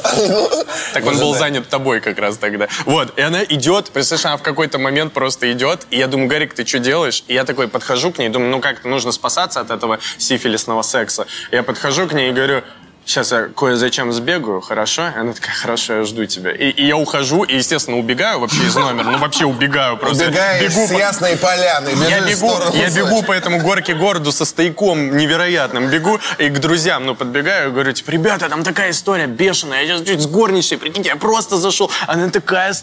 Так 0.93 1.05
он 1.05 1.17
был 1.17 1.35
занят 1.35 1.67
тобой 1.69 2.01
как 2.01 2.19
раз 2.19 2.37
тогда. 2.37 2.67
Вот, 2.85 3.17
и 3.17 3.21
она 3.21 3.43
идет, 3.43 3.89
представляешь, 3.91 4.25
она 4.25 4.37
в 4.37 4.43
какой-то 4.43 4.77
момент 4.77 5.13
просто 5.13 5.51
идет, 5.51 5.87
и 5.89 5.97
я 5.97 6.07
думаю, 6.07 6.29
Гарик, 6.29 6.53
ты 6.53 6.65
что 6.65 6.79
делаешь? 6.79 7.23
И 7.27 7.33
я 7.33 7.45
такой 7.45 7.67
подхожу 7.67 8.11
к 8.11 8.19
ней, 8.19 8.29
думаю, 8.29 8.51
ну 8.51 8.61
как-то 8.61 8.87
нужно 8.87 9.11
спасаться 9.11 9.59
от 9.59 9.71
этого 9.71 9.99
сифилисного 10.17 10.83
секса. 10.83 11.25
Я 11.51 11.63
подхожу 11.63 12.07
к 12.07 12.13
ней 12.13 12.29
и 12.29 12.33
говорю, 12.33 12.63
сейчас 13.05 13.31
я 13.31 13.49
кое-зачем 13.55 14.11
сбегаю, 14.13 14.61
хорошо? 14.61 15.07
И 15.07 15.19
она 15.19 15.33
такая, 15.33 15.53
хорошо, 15.55 15.93
я 15.93 16.03
жду 16.03 16.25
тебя. 16.25 16.51
И, 16.51 16.69
и 16.69 16.85
я 16.85 16.97
ухожу, 16.97 17.43
и, 17.43 17.55
естественно, 17.57 17.97
убегаю 17.97 18.39
вообще 18.39 18.63
из 18.63 18.75
номера, 18.75 19.09
ну 19.11 19.17
вообще 19.17 19.45
убегаю. 19.45 19.97
Просто 19.97 20.25
Убегаешь 20.25 20.63
бегу 20.71 20.87
с 20.87 20.91
по- 20.91 20.97
ясной 20.97 21.37
поляны, 21.37 21.89
я 22.09 22.21
бегу, 22.21 22.51
я 22.73 22.89
бегу 22.89 23.23
по 23.23 23.31
этому 23.31 23.59
горке 23.61 23.93
городу 23.93 24.31
со 24.31 24.45
стояком 24.45 25.17
невероятным. 25.17 25.87
Бегу 25.89 26.19
и 26.37 26.49
к 26.49 26.59
друзьям, 26.59 27.05
ну, 27.05 27.15
подбегаю, 27.15 27.71
говорю, 27.71 27.91
типа, 27.93 28.11
ребята, 28.11 28.49
там 28.49 28.63
такая 28.63 28.91
история 28.91 29.27
бешеная. 29.27 29.83
Я 29.83 29.97
сейчас 29.97 30.07
чуть 30.07 30.21
с 30.21 30.27
горничной, 30.27 30.77
прикиньте, 30.77 31.09
я 31.09 31.15
просто 31.15 31.57
зашел. 31.57 31.91
Она 32.07 32.29
такая, 32.29 32.73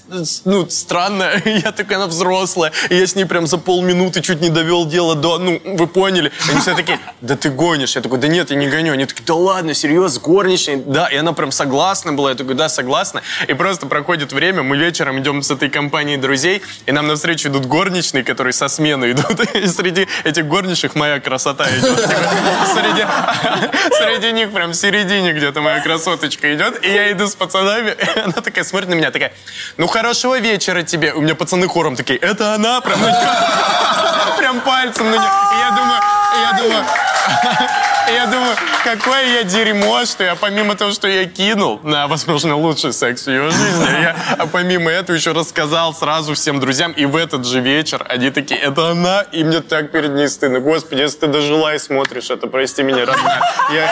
ну, 0.44 0.68
странная. 0.68 1.42
Я 1.60 1.72
такая, 1.72 1.98
она 1.98 2.06
взрослая. 2.06 2.72
И 2.88 2.96
я 2.96 3.06
с 3.06 3.14
ней 3.14 3.24
прям 3.24 3.46
за 3.46 3.58
полминуты 3.58 4.20
чуть 4.22 4.40
не 4.40 4.48
довел 4.50 4.86
дело 4.86 5.14
до, 5.14 5.38
ну, 5.38 5.60
вы 5.64 5.86
поняли. 5.86 6.30
Они 6.48 6.60
все 6.60 6.74
такие, 6.74 6.98
да 7.20 7.36
ты 7.36 7.50
гонишь. 7.50 7.96
Я 7.96 8.02
такой, 8.02 8.18
да 8.18 8.28
нет, 8.28 8.50
я 8.50 8.56
не 8.56 8.68
гоню. 8.68 8.92
Они 8.92 9.04
такие, 9.06 9.24
да 9.26 9.34
ладно, 9.34 9.74
серьезно, 9.74 10.09
с 10.10 10.18
горничной. 10.18 10.76
Да, 10.76 11.08
и 11.08 11.16
она 11.16 11.32
прям 11.32 11.52
согласна 11.52 12.12
была. 12.12 12.30
Я 12.30 12.36
такой, 12.36 12.54
да, 12.54 12.68
согласна. 12.68 13.22
И 13.48 13.54
просто 13.54 13.86
проходит 13.86 14.32
время, 14.32 14.62
мы 14.62 14.76
вечером 14.76 15.18
идем 15.20 15.42
с 15.42 15.50
этой 15.50 15.70
компанией 15.70 16.16
друзей, 16.16 16.62
и 16.86 16.92
нам 16.92 17.06
навстречу 17.06 17.48
идут 17.48 17.66
горничные, 17.66 18.24
которые 18.24 18.52
со 18.52 18.68
смены 18.68 19.12
идут. 19.12 19.40
И 19.54 19.66
среди 19.66 20.08
этих 20.24 20.46
горничных 20.46 20.94
моя 20.94 21.20
красота 21.20 21.68
идет. 21.70 21.98
Среди, 22.70 23.06
среди 23.92 24.32
них 24.32 24.52
прям 24.52 24.70
в 24.70 24.74
середине 24.74 25.32
где-то 25.32 25.60
моя 25.60 25.80
красоточка 25.80 26.54
идет. 26.54 26.84
И 26.84 26.88
я 26.88 27.10
иду 27.12 27.26
с 27.26 27.34
пацанами, 27.34 27.90
и 28.16 28.18
она 28.18 28.32
такая 28.32 28.64
смотрит 28.64 28.88
на 28.88 28.94
меня, 28.94 29.10
такая, 29.10 29.32
ну 29.76 29.86
хорошего 29.86 30.38
вечера 30.38 30.82
тебе. 30.82 31.12
У 31.12 31.20
меня 31.20 31.34
пацаны 31.34 31.68
хором 31.68 31.96
такие, 31.96 32.18
это 32.18 32.54
она? 32.54 32.80
Прям, 32.80 32.98
прям 34.38 34.60
пальцем 34.60 35.10
на 35.10 35.16
нее. 35.16 35.30
И 35.54 35.58
я 35.58 35.70
думаю, 35.76 36.00
я 36.42 36.58
думаю, 36.58 37.89
я 38.14 38.26
думаю, 38.26 38.54
какое 38.84 39.24
я 39.34 39.42
дерьмо, 39.44 40.04
что 40.04 40.24
я 40.24 40.34
помимо 40.34 40.74
того, 40.74 40.92
что 40.92 41.08
я 41.08 41.26
кинул 41.26 41.80
на, 41.82 42.06
возможно, 42.06 42.56
лучший 42.56 42.92
секс 42.92 43.24
в 43.24 43.28
ее 43.28 43.50
жизни, 43.50 44.02
я 44.02 44.16
а 44.38 44.46
помимо 44.46 44.90
этого 44.90 45.16
еще 45.16 45.32
рассказал 45.32 45.94
сразу 45.94 46.34
всем 46.34 46.60
друзьям. 46.60 46.92
И 46.92 47.04
в 47.06 47.16
этот 47.16 47.44
же 47.46 47.60
вечер 47.60 48.04
они 48.08 48.30
такие, 48.30 48.60
это 48.60 48.90
она, 48.90 49.22
и 49.32 49.44
мне 49.44 49.60
так 49.60 49.92
перед 49.92 50.12
ней 50.12 50.28
стыдно. 50.28 50.60
Господи, 50.60 51.00
если 51.00 51.20
ты 51.20 51.26
дожила 51.28 51.74
и 51.74 51.78
смотришь 51.78 52.30
это, 52.30 52.46
прости 52.46 52.82
меня, 52.82 53.04
родная. 53.06 53.42
Я, 53.72 53.90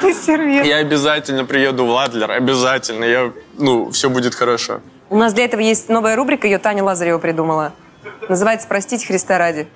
Ты 0.00 0.14
сервис. 0.14 0.66
я 0.66 0.76
обязательно 0.76 1.44
приеду 1.44 1.86
в 1.86 1.90
Ладлер, 1.90 2.30
обязательно. 2.30 3.04
Я, 3.04 3.32
ну, 3.58 3.90
все 3.90 4.10
будет 4.10 4.34
хорошо. 4.34 4.80
У 5.08 5.16
нас 5.16 5.32
для 5.32 5.44
этого 5.44 5.60
есть 5.60 5.88
новая 5.88 6.16
рубрика, 6.16 6.46
ее 6.46 6.58
Таня 6.58 6.82
Лазарева 6.82 7.18
придумала. 7.18 7.72
Называется 8.28 8.66
«Простить 8.66 9.06
Христа 9.06 9.38
ради». 9.38 9.68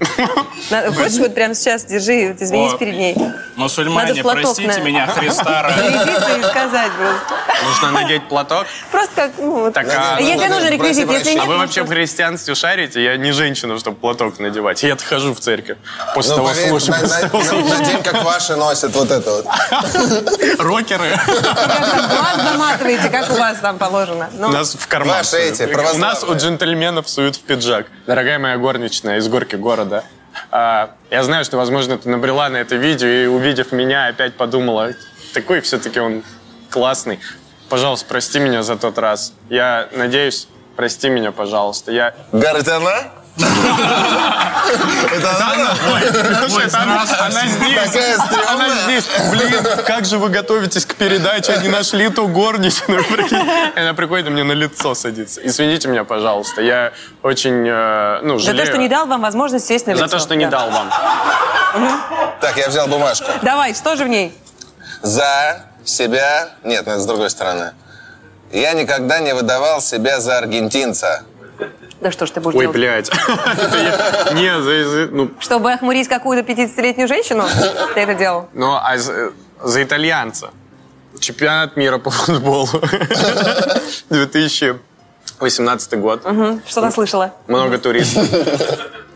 Хочешь, 0.96 1.18
вот 1.18 1.34
прямо 1.34 1.54
сейчас 1.54 1.84
держи, 1.84 2.28
вот 2.32 2.42
извинись 2.42 2.74
перед 2.74 2.94
ней. 2.94 3.16
Мусульмане, 3.56 4.08
Надо 4.10 4.22
платок 4.22 4.42
простите 4.42 4.68
на- 4.80 4.84
меня, 4.84 5.06
Христа 5.06 5.62
ради. 5.62 6.40
И 6.40 6.42
сказать 6.44 6.90
просто. 6.92 7.34
Нужно 7.64 7.90
надеть 7.92 8.28
платок. 8.28 8.66
Просто 8.90 9.14
как, 9.14 9.30
ну, 9.38 9.50
вот. 9.60 9.74
Так, 9.74 9.86
а- 9.88 10.20
Если 10.20 10.46
ну, 10.46 10.54
нужен 10.54 10.70
реквизит, 10.72 11.10
если 11.10 11.30
нет, 11.32 11.42
А 11.42 11.46
вы 11.46 11.54
ну, 11.54 11.60
вообще 11.60 11.82
в 11.82 11.88
христианстве 11.88 12.54
шарите? 12.54 13.02
Я 13.02 13.16
не 13.16 13.32
женщина, 13.32 13.78
чтобы 13.78 13.96
платок 13.98 14.38
надевать. 14.38 14.82
Я 14.82 14.96
хожу 14.96 15.34
в 15.34 15.40
церковь. 15.40 15.76
После 16.14 16.32
Ну, 16.36 16.36
того 16.38 16.54
слушаю. 16.54 16.96
надень, 17.68 18.02
как 18.02 18.22
ваши 18.24 18.56
носят 18.56 18.94
вот 18.94 19.10
это 19.10 19.30
вот. 19.30 19.46
Рокеры. 20.58 21.10
Глаз 21.26 22.36
заматываете, 22.52 23.08
как 23.10 23.30
у 23.30 23.34
вас 23.34 23.58
там 23.58 23.78
положено. 23.78 24.28
Ну, 24.32 24.48
У 24.48 24.50
нас 24.50 24.74
в 24.74 24.86
карман. 24.86 25.16
Ваши 25.18 25.36
эти, 25.36 25.62
У 25.62 25.98
нас 25.98 26.24
у 26.24 26.34
джентльменов 26.34 27.08
суют 27.08 27.36
в 27.36 27.40
пиджак. 27.42 27.86
Дорогая 28.20 28.38
моя 28.38 28.59
горничная 28.59 29.16
из 29.16 29.28
горки 29.28 29.56
города, 29.56 30.04
а, 30.50 30.90
я 31.11 31.22
знаю, 31.22 31.42
что, 31.42 31.56
возможно, 31.56 31.96
ты 31.96 32.06
набрела 32.11 32.50
на 32.50 32.59
это 32.59 32.76
видео 32.76 33.09
и, 33.09 33.24
увидев 33.24 33.72
меня, 33.72 34.09
опять 34.09 34.35
подумала, 34.35 34.92
такой 35.33 35.62
все-таки 35.62 36.00
он 36.00 36.22
классный. 36.68 37.18
Пожалуйста, 37.70 38.04
прости 38.06 38.38
меня 38.38 38.62
за 38.62 38.76
тот 38.76 38.98
раз. 38.98 39.33
Я 39.48 39.88
надеюсь, 39.92 40.48
прости 40.76 41.09
меня, 41.09 41.33
пожалуйста. 41.33 41.92
Я... 41.92 42.14
Гарри, 42.30 42.61
это 45.12 45.31
она? 45.37 45.74
Она? 48.48 48.68
Здесь. 48.85 49.05
Блин, 49.31 49.53
как 49.87 50.05
же 50.05 50.18
вы 50.18 50.29
готовитесь 50.29 50.87
к 50.87 50.94
передаче? 50.94 51.53
Они 51.53 51.68
нашли 51.68 52.09
ту 52.09 52.29
горничную. 52.29 53.05
Она 53.76 53.94
приходит 53.94 54.26
и 54.26 54.31
мне 54.31 54.44
на 54.44 54.53
лицо 54.53 54.94
садится. 54.94 55.40
Извините 55.44 55.88
меня, 55.88 56.05
пожалуйста. 56.05 56.62
Я 56.62 56.92
очень, 57.22 57.66
э, 57.66 58.20
ну, 58.22 58.38
за 58.38 58.46
жалею. 58.46 58.66
то, 58.66 58.72
что 58.72 58.79
не 58.81 58.88
дал 58.88 59.07
вам 59.07 59.20
возможность 59.22 59.66
сесть 59.66 59.87
на 59.87 59.92
лицо. 59.92 60.07
За 60.07 60.11
то, 60.11 60.18
что 60.18 60.37
не 60.37 60.46
Да. 60.46 60.50
дал 60.50 60.70
вам. 60.70 60.90
Так, 62.40 62.57
я 62.57 62.68
взял 62.68 62.87
бумажку. 62.88 63.26
Давай, 63.42 63.74
что 63.74 63.96
же 63.96 64.05
в 64.05 64.09
ней? 64.09 64.37
За 65.03 65.64
себя... 65.85 66.50
Нет, 66.64 66.85
ну, 66.87 66.92
это 66.92 67.00
с 67.00 67.07
другой 67.07 67.31
стороны. 67.31 67.72
Я 68.53 68.72
никогда 68.72 69.20
не 69.20 69.35
выдавал 69.35 69.81
себя 69.81 70.20
за 70.20 70.38
аргентинца. 70.38 71.22
Да 72.00 72.10
что 72.10 72.24
ж 72.26 72.30
ты 72.30 72.40
будешь 72.40 72.56
Ой, 72.56 72.62
делать? 72.72 72.76
блядь. 72.76 73.10
Не, 74.34 75.06
ну, 75.10 75.30
Чтобы 75.38 75.72
охмурить 75.72 76.08
какую-то 76.08 76.50
50-летнюю 76.50 77.06
женщину, 77.08 77.44
ты 77.94 78.00
это 78.00 78.14
делал? 78.14 78.48
ну, 78.54 78.72
а 78.74 78.96
за 78.96 79.82
итальянца. 79.82 80.50
Чемпионат 81.18 81.76
мира 81.76 81.98
по 81.98 82.10
футболу. 82.10 82.68
2018 84.08 85.98
год. 85.98 86.22
Что-то 86.66 86.90
слышала. 86.90 87.32
Много 87.46 87.78
туристов. 87.78 88.26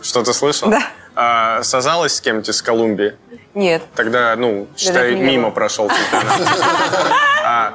Что 0.03 0.23
ты 0.23 0.35
слышал? 0.35 0.69
Да. 0.69 0.83
А, 1.17 1.63
созалась 1.63 2.17
с 2.17 2.21
кем-то 2.21 2.51
из 2.51 2.61
Колумбии? 2.61 3.15
Нет. 3.55 3.83
Тогда, 3.95 4.35
ну, 4.37 4.67
считай, 4.77 5.15
мимо 5.15 5.45
было. 5.45 5.51
прошел 5.55 5.89
чемпионат. 5.89 6.41
А, 7.45 7.75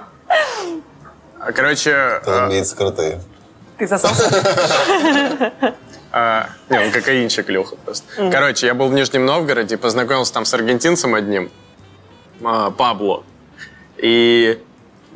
а, 1.40 1.52
Короче, 1.54 1.92
а, 1.96 2.20
Колумбийцы 2.20 2.76
крутые. 2.76 3.22
Ты 3.80 3.88
сосал? 3.88 4.12
а, 6.12 6.50
не, 6.70 6.80
он 6.80 6.92
кокаинчик 6.92 7.48
Леха 7.48 7.78
просто. 7.78 8.30
Короче, 8.30 8.68
я 8.68 8.74
был 8.74 8.90
в 8.90 8.94
Нижнем 8.94 9.26
Новгороде 9.26 9.78
познакомился 9.78 10.34
там 10.34 10.44
с 10.44 10.54
аргентинцем 10.54 11.16
одним, 11.16 11.50
а, 12.44 12.72
Пабло. 12.72 13.24
И 13.96 14.62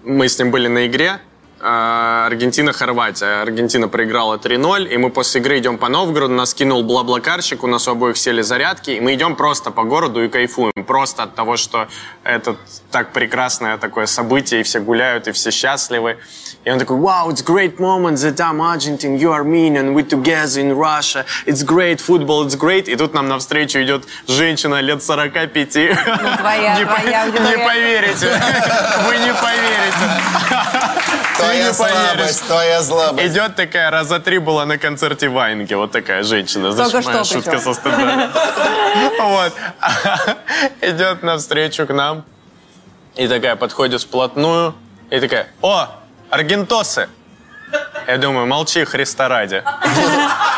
мы 0.03 0.29
с 0.29 0.39
ним 0.39 0.49
были 0.51 0.69
на 0.69 0.87
игре, 0.87 1.19
Аргентина-Хорватия. 1.63 3.41
Аргентина 3.41 3.87
проиграла 3.87 4.35
3-0, 4.37 4.87
и 4.89 4.97
мы 4.97 5.09
после 5.09 5.39
игры 5.41 5.57
идем 5.59 5.77
по 5.77 5.87
Новгороду, 5.89 6.33
нас 6.33 6.53
кинул 6.53 6.83
бла-блакарщик, 6.83 7.63
у 7.63 7.67
нас 7.67 7.87
у 7.87 7.91
обоих 7.91 8.17
сели 8.17 8.41
зарядки, 8.41 8.91
и 8.91 8.99
мы 8.99 9.13
идем 9.13 9.35
просто 9.35 9.71
по 9.71 9.83
городу 9.83 10.23
и 10.23 10.27
кайфуем. 10.29 10.71
Просто 10.85 11.23
от 11.23 11.35
того, 11.35 11.55
что 11.57 11.87
это 12.23 12.55
так 12.91 13.13
прекрасное 13.13 13.77
такое 13.77 14.05
событие, 14.05 14.59
и 14.61 14.63
все 14.63 14.79
гуляют, 14.79 15.27
и 15.27 15.31
все 15.31 15.51
счастливы. 15.51 16.17
И 16.65 16.71
он 16.71 16.79
такой, 16.79 16.97
wow, 16.97 17.29
it's 17.29 17.43
great 17.43 17.77
moment 17.79 18.15
that 18.17 18.39
I'm 18.39 18.61
Argentine, 18.61 19.17
you 19.17 19.31
Armenian, 19.33 19.93
we 19.93 20.03
together 20.03 20.59
in 20.61 20.73
Russia, 20.77 21.25
it's 21.45 21.63
great 21.63 21.99
football, 21.99 22.45
it's 22.45 22.55
great. 22.57 22.87
И 22.89 22.95
тут 22.95 23.13
нам 23.13 23.27
навстречу 23.27 23.81
идет 23.81 24.03
женщина 24.27 24.79
лет 24.81 25.01
45. 25.03 25.53
твоя- 25.63 25.89
не, 26.77 26.85
по- 26.85 26.93
твоя 26.95 27.25
не 27.25 27.31
аудитория. 27.31 27.65
поверите. 27.65 28.27
Вы 29.07 29.17
не 29.17 29.33
поверите. 29.33 30.07
Твоя 31.53 31.67
не 31.67 31.73
поверишь. 32.15 32.35
твоя 32.35 32.81
слабость. 32.81 33.27
Идет 33.27 33.55
такая, 33.55 33.91
раза 33.91 34.19
три 34.19 34.39
была 34.39 34.65
на 34.65 34.77
концерте 34.77 35.29
Ваенги, 35.29 35.73
вот 35.73 35.91
такая 35.91 36.23
женщина. 36.23 36.73
Только 36.73 36.89
Значит, 36.89 37.05
моя 37.05 37.23
что 37.23 37.33
шутка 37.35 37.59
со 37.59 37.73
стендапа. 37.73 38.31
Вот. 39.19 39.53
Идет 40.81 41.23
навстречу 41.23 41.85
к 41.87 41.93
нам 41.93 42.25
и 43.15 43.27
такая 43.27 43.55
подходит 43.55 44.01
вплотную 44.01 44.73
и 45.09 45.19
такая, 45.19 45.47
о, 45.61 45.89
аргентосы. 46.29 47.09
Я 48.07 48.17
думаю, 48.17 48.45
молчи, 48.47 48.83
Христа 48.83 49.27
ради. 49.27 49.63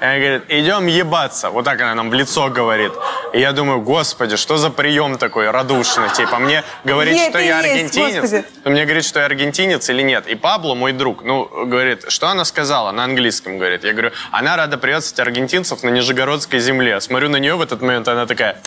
И 0.00 0.04
она 0.04 0.18
говорит, 0.18 0.42
идем 0.48 0.86
ебаться. 0.86 1.50
Вот 1.50 1.64
так 1.64 1.80
она 1.80 1.94
нам 1.94 2.10
в 2.10 2.14
лицо 2.14 2.48
говорит. 2.50 2.92
И 3.32 3.40
я 3.40 3.52
думаю, 3.52 3.80
господи, 3.80 4.36
что 4.36 4.56
за 4.56 4.70
прием 4.70 5.16
такой 5.16 5.50
радушный? 5.50 6.10
Типа, 6.10 6.38
мне 6.38 6.62
говорит, 6.84 7.18
что 7.18 7.38
я 7.38 7.60
есть, 7.60 7.96
аргентинец. 7.96 8.20
господи. 8.20 8.44
Он 8.64 8.72
мне 8.72 8.84
говорит, 8.84 9.04
что 9.04 9.20
я 9.20 9.26
аргентинец 9.26 9.88
или 9.88 10.02
нет. 10.02 10.26
И 10.26 10.34
Пабло, 10.34 10.74
мой 10.74 10.92
друг, 10.92 11.24
ну, 11.24 11.48
говорит, 11.66 12.04
что 12.08 12.28
она 12.28 12.44
сказала 12.44 12.92
на 12.92 13.04
английском, 13.04 13.56
говорит. 13.58 13.84
Я 13.84 13.92
говорю, 13.92 14.10
она 14.30 14.56
рада 14.56 14.76
приветствовать 14.76 15.20
аргентинцев 15.20 15.82
на 15.82 15.88
Нижегородской 15.88 16.60
земле. 16.60 17.00
Смотрю 17.00 17.30
на 17.30 17.36
нее 17.38 17.54
в 17.54 17.62
этот 17.62 17.80
момент, 17.80 18.08
она 18.08 18.26
такая... 18.26 18.60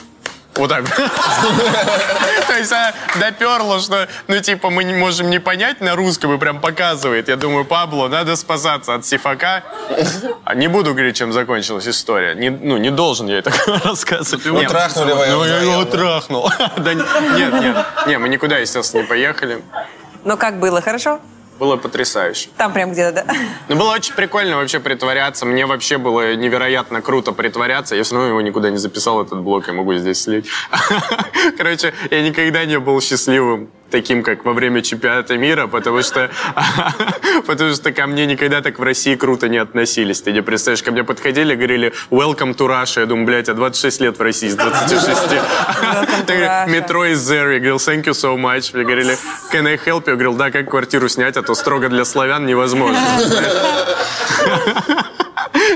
Вот 0.55 0.69
так. 0.69 0.83
То 2.47 2.57
есть 2.57 2.71
она 2.71 2.93
доперла, 3.19 3.79
что, 3.79 4.07
ну, 4.27 4.39
типа, 4.41 4.69
мы 4.69 4.83
не 4.83 4.93
можем 4.93 5.29
не 5.29 5.39
понять 5.39 5.79
на 5.79 5.95
русском 5.95 6.33
и 6.33 6.37
прям 6.37 6.59
показывает. 6.59 7.29
Я 7.29 7.35
думаю, 7.37 7.65
Пабло, 7.65 8.07
надо 8.07 8.35
спасаться 8.35 8.95
от 8.95 9.05
сифака. 9.05 9.63
А 10.43 10.55
не 10.55 10.67
буду 10.67 10.91
говорить, 10.91 11.15
чем 11.15 11.31
закончилась 11.31 11.87
история. 11.87 12.35
Не, 12.35 12.49
ну, 12.49 12.77
не 12.77 12.89
должен 12.91 13.27
я 13.27 13.37
это 13.39 13.51
рассказывать. 13.83 14.45
Ну, 14.45 14.59
Нет. 14.59 14.69
трахнули 14.69 15.13
вы 15.13 15.27
Ну, 15.27 15.45
я 15.45 15.59
его 15.61 15.85
трахнул. 15.85 16.49
Да 16.77 16.93
нет, 16.93 17.53
нет. 17.53 17.77
Нет, 18.07 18.19
мы 18.19 18.29
никуда, 18.29 18.57
естественно, 18.57 19.01
не 19.01 19.07
поехали. 19.07 19.61
Но 20.25 20.37
как 20.37 20.59
было, 20.59 20.81
хорошо? 20.81 21.19
Было 21.59 21.75
потрясающе. 21.75 22.49
Там 22.55 22.71
прям 22.71 22.93
где-то, 22.93 23.25
да? 23.27 23.35
Ну, 23.67 23.75
было 23.75 23.91
очень 23.91 24.13
прикольно 24.13 24.55
вообще 24.55 24.79
притворяться. 24.79 25.45
Мне 25.45 25.65
вообще 25.65 25.97
было 25.97 26.35
невероятно 26.35 27.01
круто 27.01 27.33
притворяться. 27.33 27.95
Я 27.95 28.03
все 28.03 28.15
равно 28.15 28.29
его 28.29 28.41
никуда 28.41 28.69
не 28.69 28.77
записал, 28.77 29.21
этот 29.21 29.41
блок, 29.41 29.67
я 29.67 29.73
могу 29.73 29.93
здесь 29.95 30.21
слить. 30.21 30.47
Короче, 31.57 31.93
я 32.09 32.21
никогда 32.21 32.63
не 32.63 32.79
был 32.79 33.01
счастливым 33.01 33.69
таким, 33.89 34.23
как 34.23 34.45
во 34.45 34.53
время 34.53 34.81
чемпионата 34.81 35.37
мира, 35.37 35.67
потому 35.67 36.01
что, 36.01 36.29
потому 37.47 37.73
что 37.73 37.91
ко 37.91 38.07
мне 38.07 38.25
никогда 38.25 38.61
так 38.61 38.79
в 38.79 38.83
России 38.83 39.15
круто 39.15 39.49
не 39.49 39.57
относились. 39.57 40.21
Ты 40.21 40.31
не 40.31 40.41
представляешь, 40.41 40.83
ко 40.83 40.91
мне 40.91 41.03
подходили, 41.03 41.55
говорили 41.55 41.93
«Welcome 42.09 42.55
to 42.55 42.67
Russia». 42.67 43.01
Я 43.01 43.05
думаю, 43.05 43.25
блядь, 43.25 43.47
я 43.47 43.53
26 43.53 44.01
лет 44.01 44.17
в 44.17 44.21
России 44.21 44.49
с 44.49 44.55
26. 44.55 45.07
to 45.07 46.25
Так, 46.25 46.37
Russia. 46.37 46.69
Метро 46.69 47.05
is 47.05 47.15
there. 47.15 47.53
Я 47.53 47.59
говорил 47.59 47.77
«Thank 47.77 48.03
you 48.05 48.13
so 48.13 48.37
much». 48.37 48.71
Мне 48.73 48.83
говорили 48.83 49.17
«Can 49.51 49.67
I 49.67 49.75
help 49.75 50.05
you?» 50.05 50.09
Я 50.09 50.13
говорил 50.13 50.33
«Да, 50.35 50.51
как 50.51 50.69
квартиру 50.69 51.09
снять, 51.09 51.37
а 51.37 51.41
то 51.41 51.55
строго 51.55 51.89
для 51.89 52.05
славян 52.05 52.45
невозможно». 52.45 52.99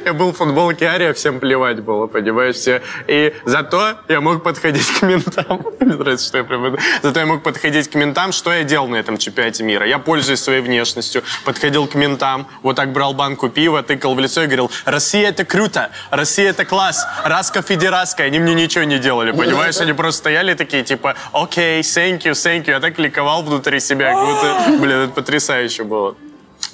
Я 0.06 0.14
был 0.14 0.32
в 0.32 0.38
футболке 0.38 0.86
Ария, 0.86 1.14
всем 1.14 1.40
плевать 1.40 1.82
было, 1.82 2.08
понимаешь, 2.08 2.56
все. 2.56 2.82
И 3.08 3.34
зато 3.46 3.96
я 4.10 4.22
мог 4.22 4.44
подходить 4.44 4.88
к 5.00 5.02
ментам. 5.04 5.62
Мне 5.80 5.96
нравится, 5.96 6.28
что 6.28 6.38
я 6.40 6.44
прям... 6.44 6.78
Зато 7.02 7.20
я 7.20 7.26
мог 7.26 7.44
подходить 7.44 7.88
к 7.90 7.96
ментам. 7.96 8.03
Что 8.32 8.54
я 8.54 8.64
делал 8.64 8.88
на 8.88 8.98
этом 8.98 9.18
чемпионате 9.18 9.64
мира? 9.64 9.88
Я, 9.88 10.00
пользуясь 10.00 10.42
своей 10.42 10.62
внешностью, 10.62 11.24
подходил 11.46 11.88
к 11.88 11.96
ментам, 11.96 12.48
вот 12.62 12.76
так 12.76 12.92
брал 12.92 13.14
банку 13.14 13.50
пива, 13.50 13.84
тыкал 13.84 14.16
в 14.16 14.20
лицо 14.20 14.44
и 14.44 14.46
говорил, 14.46 14.72
Россия 14.86 15.30
это 15.30 15.46
круто, 15.46 15.90
Россия 16.10 16.50
это 16.50 16.66
класс, 16.66 17.06
Раска 17.24 17.62
Федераска. 17.62 18.24
Они 18.24 18.40
мне 18.40 18.54
ничего 18.54 18.84
не 18.84 19.00
делали, 19.00 19.32
понимаешь? 19.32 19.78
Они 19.78 19.94
просто 19.94 20.20
стояли 20.20 20.54
такие, 20.54 20.84
типа, 20.84 21.16
окей, 21.32 21.82
thank 21.82 22.24
you, 22.24 22.32
thank 22.32 22.66
you. 22.66 22.72
Я 22.72 22.80
так 22.80 23.00
ликовал 23.00 23.44
внутри 23.44 23.80
себя, 23.80 24.14
как 24.14 24.26
будто, 24.26 24.82
блин, 24.82 24.98
это 24.98 25.14
потрясающе 25.14 25.84
было. 25.84 26.16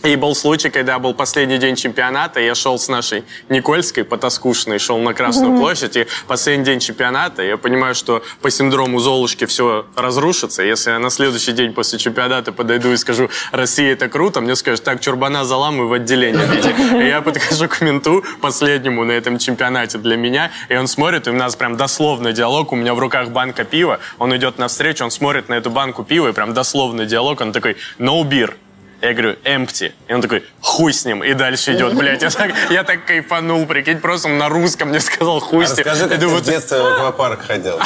И 0.03 0.15
был 0.15 0.33
случай, 0.33 0.69
когда 0.69 0.97
был 0.97 1.13
последний 1.13 1.57
день 1.57 1.75
чемпионата, 1.75 2.39
я 2.39 2.55
шел 2.55 2.79
с 2.79 2.87
нашей 2.87 3.25
Никольской 3.49 4.05
по 4.05 4.17
Тоскушной, 4.17 4.79
шел 4.79 4.97
на 4.99 5.13
Красную 5.13 5.57
площадь, 5.57 5.97
и 5.97 6.07
последний 6.25 6.63
день 6.63 6.79
чемпионата, 6.79 7.43
я 7.43 7.57
понимаю, 7.57 7.95
что 7.95 8.23
по 8.41 8.49
синдрому 8.49 8.99
Золушки 8.99 9.45
все 9.45 9.85
разрушится. 9.95 10.63
Если 10.63 10.91
я 10.91 10.99
на 10.99 11.09
следующий 11.09 11.51
день 11.51 11.73
после 11.73 11.99
чемпионата 11.99 12.53
подойду 12.53 12.93
и 12.93 12.97
скажу, 12.97 13.29
Россия 13.51 13.91
это 13.91 14.07
круто, 14.07 14.39
мне 14.39 14.55
скажут, 14.55 14.85
так, 14.85 15.01
чурбана 15.01 15.43
заламывай 15.43 15.87
в 15.89 15.93
отделение. 15.93 17.03
И 17.03 17.07
я 17.07 17.21
подхожу 17.21 17.67
к 17.67 17.81
менту, 17.81 18.23
последнему 18.39 19.03
на 19.03 19.11
этом 19.11 19.37
чемпионате 19.37 19.97
для 19.97 20.15
меня, 20.15 20.49
и 20.69 20.77
он 20.77 20.87
смотрит, 20.87 21.27
и 21.27 21.31
у 21.31 21.33
нас 21.33 21.57
прям 21.57 21.75
дословный 21.75 22.31
диалог, 22.31 22.71
у 22.71 22.77
меня 22.77 22.93
в 22.93 22.99
руках 22.99 23.31
банка 23.31 23.65
пива, 23.65 23.99
он 24.17 24.33
идет 24.33 24.59
навстречу, 24.59 25.03
он 25.03 25.11
смотрит 25.11 25.49
на 25.49 25.55
эту 25.55 25.69
банку 25.69 26.05
пива, 26.05 26.29
и 26.29 26.31
прям 26.31 26.53
дословный 26.53 27.05
диалог, 27.05 27.41
он 27.41 27.51
такой, 27.51 27.75
no 27.97 28.23
beer. 28.23 28.53
Я 29.01 29.13
говорю, 29.13 29.35
empty. 29.45 29.93
И 30.09 30.13
он 30.13 30.21
такой, 30.21 30.43
хуй 30.61 30.91
с 30.91 31.05
ним. 31.05 31.23
И 31.23 31.33
дальше 31.33 31.73
идет, 31.73 31.93
блядь. 31.95 32.21
Я 32.21 32.29
так, 32.29 32.51
я 32.69 32.83
так 32.83 33.05
кайфанул, 33.05 33.65
прикинь, 33.65 33.99
просто 33.99 34.27
он 34.27 34.37
на 34.37 34.49
русском 34.49 34.89
мне 34.89 34.99
сказал 34.99 35.39
хуй 35.39 35.63
А 35.63 35.67
с 35.67 35.77
ним. 35.77 35.85
расскажи, 35.85 36.03
Я 36.03 36.09
как 36.09 36.19
ты 36.19 36.27
в 36.27 36.41
детстве 36.41 36.81
в 36.81 36.85
аквапарк 36.85 37.45
ходил. 37.47 37.79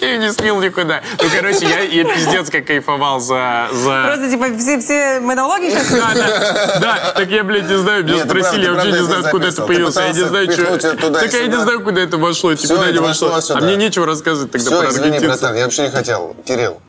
Я 0.00 0.16
не 0.18 0.32
слил 0.32 0.60
никуда. 0.60 1.00
Ну, 1.22 1.28
короче, 1.34 1.66
я, 1.66 1.80
я 1.80 2.04
пиздец 2.04 2.50
как 2.50 2.66
кайфовал 2.66 3.20
за... 3.20 3.68
за... 3.72 4.02
Просто, 4.06 4.30
типа, 4.30 4.58
все, 4.58 4.78
все 4.80 5.20
монологи 5.20 5.70
сейчас? 5.70 5.90
Да, 5.90 6.12
да, 6.14 6.78
да, 6.80 7.12
так 7.16 7.28
я, 7.30 7.44
блядь, 7.44 7.68
не 7.68 7.78
знаю, 7.78 8.04
меня 8.04 8.24
спросили, 8.24 8.64
я 8.64 8.72
вообще 8.72 8.92
не 8.92 9.04
знаю, 9.04 9.24
откуда 9.24 9.48
это 9.48 9.62
появился, 9.62 10.00
я 10.02 10.08
не 10.12 10.24
знаю, 10.24 10.52
что... 10.52 10.78
Так 11.12 11.32
я 11.32 11.46
не 11.46 11.56
знаю, 11.60 11.80
куда 11.80 12.00
это 12.02 12.18
вошло, 12.18 12.54
куда 12.56 12.84
не 12.86 12.92
это 12.92 13.02
вошло. 13.02 13.38
А 13.50 13.60
мне 13.60 13.76
нечего 13.76 14.06
рассказывать 14.06 14.52
тогда 14.52 14.66
Все, 14.70 14.80
про 14.80 14.88
извини, 14.90 15.06
аргентинцев. 15.16 15.40
братан, 15.40 15.56
я 15.56 15.64
вообще 15.64 15.82
не 15.82 15.90
хотел. 15.90 16.36
Кирилл, 16.44 16.80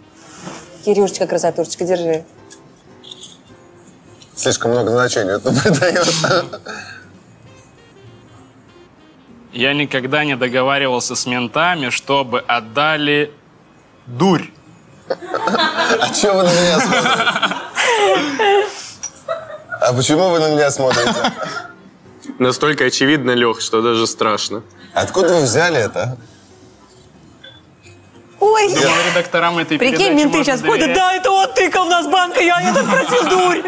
Кирюшечка, 0.83 1.27
красотурочка, 1.27 1.85
держи. 1.85 2.23
слишком 4.35 4.71
много 4.71 4.91
значений 4.91 5.33
это 5.33 5.51
придает. 5.63 6.07
Я 9.53 9.73
никогда 9.73 10.25
не 10.25 10.35
договаривался 10.35 11.15
с 11.15 11.25
ментами, 11.25 11.89
чтобы 11.89 12.39
отдали 12.41 13.31
дурь. 14.07 14.45
А 15.07 16.09
чего 16.13 16.33
вы 16.37 16.43
на 16.43 16.49
меня 16.49 16.79
смотрите? 16.79 17.53
А 19.81 19.93
почему 19.93 20.29
вы 20.29 20.39
на 20.39 20.49
меня 20.51 20.71
смотрите? 20.71 21.13
Настолько 22.39 22.85
очевидно, 22.85 23.31
Лех, 23.31 23.61
что 23.61 23.81
даже 23.81 24.07
страшно. 24.07 24.63
Откуда 24.93 25.35
вы 25.35 25.41
взяли 25.41 25.77
это? 25.77 26.17
Ой, 28.43 28.67
Думаю, 28.67 28.91
редакторам 29.09 29.57
этой 29.57 29.79
Прикинь, 29.79 29.97
передачи 29.97 30.17
менты 30.17 30.43
сейчас 30.43 30.61
ходят, 30.61 30.93
да, 30.93 31.13
это 31.13 31.31
он 31.31 31.53
тыкал 31.53 31.85
в 31.85 31.89
нас 31.89 32.05
банка, 32.07 32.41
я 32.41 32.59
этот 32.61 32.89
просил 32.89 33.29
дурь. 33.29 33.63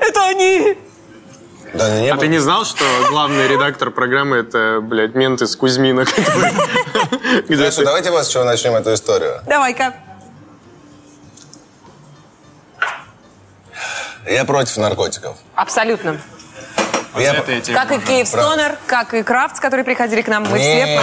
Это 0.00 0.26
они. 0.26 0.78
Да, 1.74 2.00
не 2.00 2.08
а 2.08 2.16
ты 2.16 2.28
не 2.28 2.38
знал, 2.38 2.64
что 2.64 2.84
главный 3.08 3.48
редактор 3.48 3.90
программы 3.90 4.36
это, 4.36 4.78
блядь, 4.80 5.16
мент 5.16 5.42
из 5.42 5.56
Кузьмина? 5.56 6.04
Хорошо, 7.48 7.84
давайте 7.84 8.12
вас 8.12 8.28
с 8.28 8.30
чего 8.30 8.44
начнем 8.44 8.76
эту 8.76 8.94
историю. 8.94 9.40
Давай-ка. 9.46 9.94
Я 14.30 14.44
против 14.44 14.76
наркотиков. 14.76 15.36
Абсолютно. 15.56 16.20
Я- 17.16 17.34
Как 17.74 17.92
и 17.92 17.98
Кейв 17.98 18.26
Стонер, 18.28 18.76
как 18.86 19.12
и 19.14 19.22
Крафтс, 19.22 19.60
которые 19.60 19.84
приходили 19.84 20.22
к 20.22 20.28
нам, 20.28 20.44
мы 20.44 20.58
все 20.58 21.00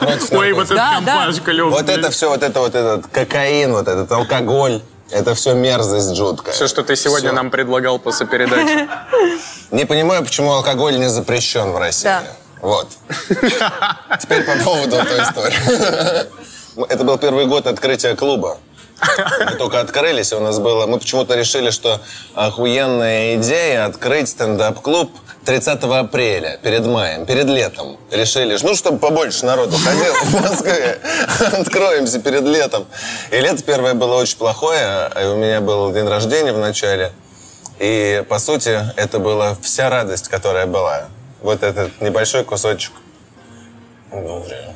против. 0.00 0.32
Ой, 0.32 0.52
вот 0.52 0.70
наркотиков. 0.70 0.76
Да, 0.76 1.00
да. 1.00 1.64
Вот 1.70 1.88
это 1.88 2.10
все, 2.10 2.28
вот 2.28 2.42
это 2.42 2.60
вот 2.60 2.74
этот 2.74 3.06
кокаин, 3.08 3.72
вот 3.72 3.88
этот 3.88 4.10
алкоголь, 4.12 4.82
это 5.10 5.34
все 5.34 5.54
мерзость 5.54 6.14
жуткая. 6.16 6.54
Все, 6.54 6.68
что 6.68 6.82
ты 6.82 6.94
сегодня 6.96 7.28
Всё. 7.28 7.36
нам 7.36 7.50
предлагал 7.50 7.98
после 7.98 8.26
передачи. 8.26 8.88
Не 9.70 9.84
понимаю, 9.84 10.24
почему 10.24 10.52
алкоголь 10.52 10.98
не 10.98 11.08
запрещен 11.08 11.72
в 11.72 11.78
России. 11.78 12.04
Да. 12.04 12.22
Вот. 12.60 12.88
Теперь 14.20 14.42
по 14.44 14.52
поводу 14.64 14.96
той 14.96 15.22
истории. 15.22 16.26
Это 16.88 17.04
был 17.04 17.18
первый 17.18 17.46
год 17.46 17.66
открытия 17.66 18.14
клуба. 18.16 18.58
Мы 19.00 19.56
только 19.56 19.80
открылись, 19.80 20.32
у 20.32 20.40
нас 20.40 20.58
было... 20.58 20.86
Мы 20.86 20.98
почему-то 20.98 21.34
решили, 21.34 21.70
что 21.70 22.00
охуенная 22.34 23.36
идея 23.36 23.86
открыть 23.86 24.28
стендап-клуб 24.28 25.10
30 25.44 25.82
апреля, 25.84 26.58
перед 26.62 26.84
маем, 26.86 27.24
перед 27.24 27.46
летом. 27.46 27.96
Решили, 28.10 28.58
ну, 28.62 28.74
чтобы 28.74 28.98
побольше 28.98 29.46
народу 29.46 29.76
ходило 29.78 30.14
в 30.14 30.42
Москве. 30.42 30.98
Откроемся 31.52 32.20
перед 32.20 32.42
летом. 32.42 32.86
И 33.30 33.40
лето 33.40 33.62
первое 33.62 33.94
было 33.94 34.16
очень 34.16 34.36
плохое, 34.36 35.10
и 35.18 35.24
у 35.24 35.36
меня 35.36 35.60
был 35.60 35.92
день 35.92 36.06
рождения 36.06 36.52
в 36.52 36.58
начале. 36.58 37.12
И, 37.78 38.24
по 38.28 38.38
сути, 38.38 38.78
это 38.96 39.20
была 39.20 39.56
вся 39.62 39.88
радость, 39.88 40.28
которая 40.28 40.66
была. 40.66 41.04
Вот 41.40 41.62
этот 41.62 42.00
небольшой 42.00 42.44
кусочек. 42.44 42.92
Горе. 44.10 44.74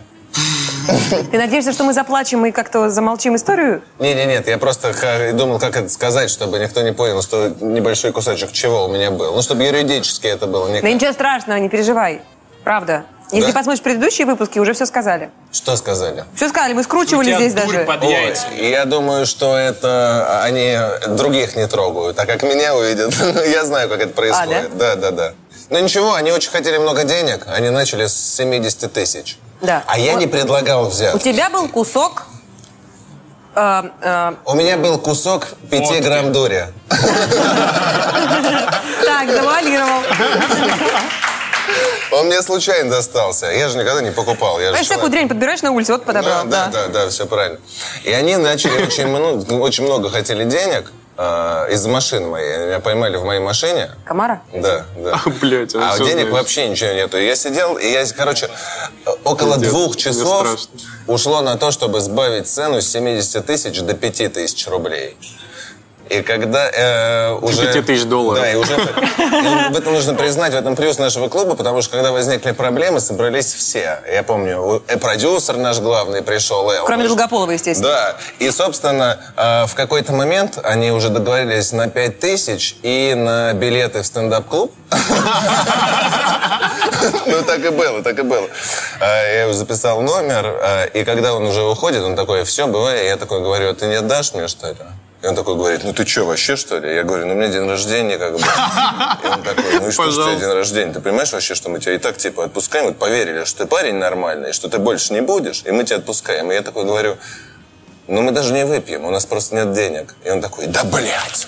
Ты 1.30 1.38
надеешься, 1.38 1.72
что 1.72 1.84
мы 1.84 1.92
заплачем 1.92 2.44
и 2.46 2.50
как-то 2.50 2.90
замолчим 2.90 3.36
историю? 3.36 3.82
Не-не, 3.98 4.26
нет, 4.26 4.48
я 4.48 4.58
просто 4.58 5.32
думал, 5.34 5.58
как 5.58 5.76
это 5.76 5.88
сказать, 5.88 6.30
чтобы 6.30 6.58
никто 6.58 6.82
не 6.82 6.92
понял, 6.92 7.22
что 7.22 7.48
небольшой 7.60 8.12
кусочек 8.12 8.52
чего 8.52 8.86
у 8.86 8.88
меня 8.88 9.10
был. 9.10 9.34
Ну, 9.34 9.42
чтобы 9.42 9.64
юридически 9.64 10.26
это 10.26 10.46
было 10.46 10.68
не 10.68 10.80
Да 10.80 10.90
ничего 10.90 11.12
страшного, 11.12 11.58
не 11.58 11.68
переживай. 11.68 12.22
Правда. 12.64 13.04
Если 13.32 13.50
Да? 13.50 13.58
посмотришь 13.58 13.82
предыдущие 13.82 14.26
выпуски, 14.26 14.58
уже 14.58 14.74
все 14.74 14.84
сказали. 14.84 15.30
Что 15.52 15.74
сказали? 15.76 16.24
Все 16.36 16.48
сказали, 16.50 16.74
мы 16.74 16.82
скручивали 16.82 17.32
здесь 17.34 17.54
даже. 17.54 17.86
Ой, 18.02 18.36
я 18.70 18.84
думаю, 18.84 19.24
что 19.24 19.56
это 19.56 20.42
они 20.42 20.76
других 21.16 21.56
не 21.56 21.66
трогают, 21.66 22.18
а 22.18 22.26
как 22.26 22.42
меня 22.42 22.76
увидят, 22.76 23.14
я 23.46 23.64
знаю, 23.64 23.88
как 23.88 24.00
это 24.02 24.12
происходит. 24.12 24.76
да? 24.76 24.96
да, 24.96 25.10
да, 25.10 25.32
Ну 25.70 25.78
ничего, 25.80 26.12
они 26.12 26.30
очень 26.30 26.50
хотели 26.50 26.76
много 26.76 27.04
денег, 27.04 27.46
они 27.46 27.70
начали 27.70 28.06
с 28.06 28.14
70 28.14 28.92
тысяч. 28.92 29.38
Да. 29.62 29.84
А 29.86 29.98
я 29.98 30.12
Вот 30.12 30.20
не 30.20 30.26
предлагал 30.26 30.84
У 30.86 30.88
взять. 30.88 31.22
тебя 31.22 31.48
был 31.48 31.68
кусок... 31.68 32.24
э, 33.54 33.82
э, 34.02 34.32
У 34.44 34.54
меня 34.54 34.76
был 34.76 34.98
кусок 34.98 35.48
5 35.70 36.02
грамм 36.02 36.32
дури. 36.32 36.66
так, 39.04 39.30
завуалировал. 39.30 40.02
Он 42.10 42.26
мне 42.26 42.42
случайно 42.42 42.90
достался. 42.90 43.46
Я 43.46 43.68
же 43.68 43.78
никогда 43.78 44.02
не 44.02 44.10
покупал. 44.10 44.60
Я 44.60 44.70
Знаешь, 44.70 44.86
всякую 44.86 45.10
дрянь 45.10 45.28
подбираешь 45.28 45.62
на 45.62 45.70
улице, 45.70 45.92
вот 45.92 46.04
подобрал. 46.04 46.44
Да, 46.44 46.66
да, 46.66 46.86
да, 46.88 47.04
да, 47.04 47.08
все 47.08 47.24
правильно. 47.26 47.58
И 48.04 48.12
они 48.12 48.36
начали 48.36 48.82
очень 48.82 49.06
много, 49.06 49.52
очень 49.54 49.84
много 49.84 50.10
хотели 50.10 50.44
денег 50.44 50.92
э, 51.22 51.72
из 51.72 51.86
машины 51.86 52.26
моей. 52.26 52.66
Меня 52.66 52.80
поймали 52.80 53.16
в 53.16 53.24
моей 53.24 53.40
машине. 53.40 53.90
Комара? 54.04 54.42
Да, 54.52 54.84
да. 54.96 55.20
Блять, 55.40 55.74
А 55.74 55.98
денег 55.98 56.30
вообще 56.30 56.68
ничего 56.68 56.92
нету. 56.92 57.18
И 57.18 57.26
Я 57.26 57.36
сидел, 57.36 57.76
и 57.76 57.86
я, 57.90 58.04
короче, 58.16 58.48
около 59.24 59.54
Пиздец, 59.54 59.70
двух 59.70 59.96
часов 59.96 60.58
ушло 61.06 61.40
на 61.42 61.56
то, 61.56 61.70
чтобы 61.70 62.00
сбавить 62.00 62.48
цену 62.48 62.80
с 62.80 62.88
70 62.88 63.44
тысяч 63.46 63.80
до 63.80 63.94
5 63.94 64.32
тысяч 64.32 64.66
рублей. 64.66 65.16
И 66.12 66.22
когда 66.22 66.70
э, 66.70 67.32
уже... 67.40 67.72
5 67.72 67.86
тысяч 67.86 68.04
долларов. 68.04 68.42
Да, 68.42 68.52
и 68.52 68.56
уже... 68.56 68.74
и 68.74 69.72
в 69.72 69.78
этом 69.78 69.94
нужно 69.94 70.14
признать, 70.14 70.52
в 70.52 70.56
этом 70.56 70.76
плюс 70.76 70.98
нашего 70.98 71.28
клуба, 71.28 71.54
потому 71.54 71.80
что 71.80 71.92
когда 71.92 72.12
возникли 72.12 72.52
проблемы, 72.52 73.00
собрались 73.00 73.52
все. 73.52 73.98
Я 74.12 74.22
помню, 74.22 74.82
э, 74.88 74.98
продюсер 74.98 75.56
наш 75.56 75.78
главный 75.78 76.22
пришел. 76.22 76.70
Кроме 76.84 77.08
Долгополова, 77.08 77.50
естественно. 77.52 77.88
да, 77.88 78.16
и, 78.38 78.50
собственно, 78.50 79.18
э, 79.36 79.66
в 79.66 79.74
какой-то 79.74 80.12
момент 80.12 80.58
они 80.62 80.90
уже 80.90 81.08
договорились 81.08 81.72
на 81.72 81.88
5 81.88 82.18
тысяч 82.20 82.76
и 82.82 83.14
на 83.16 83.54
билеты 83.54 84.02
в 84.02 84.06
стендап-клуб. 84.06 84.72
Ну, 87.26 87.42
так 87.42 87.64
и 87.64 87.70
было, 87.70 88.02
так 88.02 88.18
и 88.18 88.22
было. 88.22 88.48
А, 89.00 89.22
Я 89.24 89.42
его 89.42 89.52
записал 89.52 90.02
номер, 90.02 90.44
а, 90.46 90.84
и 90.84 91.04
когда 91.04 91.34
он 91.34 91.44
уже 91.44 91.62
уходит, 91.62 92.02
он 92.02 92.14
такой, 92.16 92.44
все, 92.44 92.66
бывает. 92.66 93.04
Я 93.06 93.16
такой 93.16 93.40
говорю, 93.40 93.70
«А 93.70 93.74
ты 93.74 93.86
не 93.86 93.94
отдашь 93.94 94.34
мне, 94.34 94.46
что 94.48 94.68
ли? 94.68 94.76
И 95.22 95.26
он 95.26 95.36
такой 95.36 95.54
говорит, 95.54 95.84
ну 95.84 95.92
ты 95.92 96.04
что, 96.04 96.24
вообще, 96.24 96.56
что 96.56 96.78
ли? 96.78 96.94
Я 96.96 97.04
говорю, 97.04 97.26
ну 97.26 97.34
у 97.34 97.36
меня 97.36 97.46
день 97.46 97.68
рождения, 97.68 98.18
как 98.18 98.32
бы. 98.32 98.40
И 98.40 99.28
он 99.28 99.42
такой, 99.44 99.78
ну 99.78 99.88
и 99.88 99.92
что, 99.92 100.10
что 100.10 100.22
у 100.22 100.24
тебя 100.24 100.40
день 100.40 100.52
рождения? 100.52 100.92
Ты 100.92 101.00
понимаешь 101.00 101.32
вообще, 101.32 101.54
что 101.54 101.68
мы 101.68 101.78
тебя 101.78 101.94
и 101.94 101.98
так, 101.98 102.16
типа, 102.16 102.44
отпускаем? 102.44 102.86
Вот 102.86 102.98
поверили, 102.98 103.44
что 103.44 103.58
ты 103.58 103.66
парень 103.66 103.94
нормальный, 103.94 104.52
что 104.52 104.68
ты 104.68 104.78
больше 104.78 105.12
не 105.12 105.20
будешь, 105.20 105.62
и 105.64 105.70
мы 105.70 105.84
тебя 105.84 105.98
отпускаем. 105.98 106.50
И 106.50 106.54
я 106.54 106.62
такой 106.62 106.84
говорю, 106.84 107.18
ну 108.08 108.20
мы 108.22 108.32
даже 108.32 108.52
не 108.52 108.64
выпьем, 108.64 109.04
у 109.04 109.10
нас 109.10 109.24
просто 109.24 109.54
нет 109.54 109.72
денег. 109.72 110.16
И 110.24 110.30
он 110.30 110.40
такой, 110.40 110.66
да 110.66 110.82
блядь. 110.82 111.46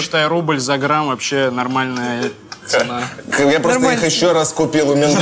Считаю, 0.00 0.28
рубль 0.28 0.58
за 0.58 0.76
грамм 0.76 1.06
вообще 1.08 1.50
нормальная 1.50 2.30
цена. 2.70 3.02
Я 3.38 3.60
просто 3.60 3.90
их 3.90 4.04
еще 4.04 4.32
раз 4.32 4.52
купил 4.52 4.90
у 4.90 4.94
мента. 4.94 5.20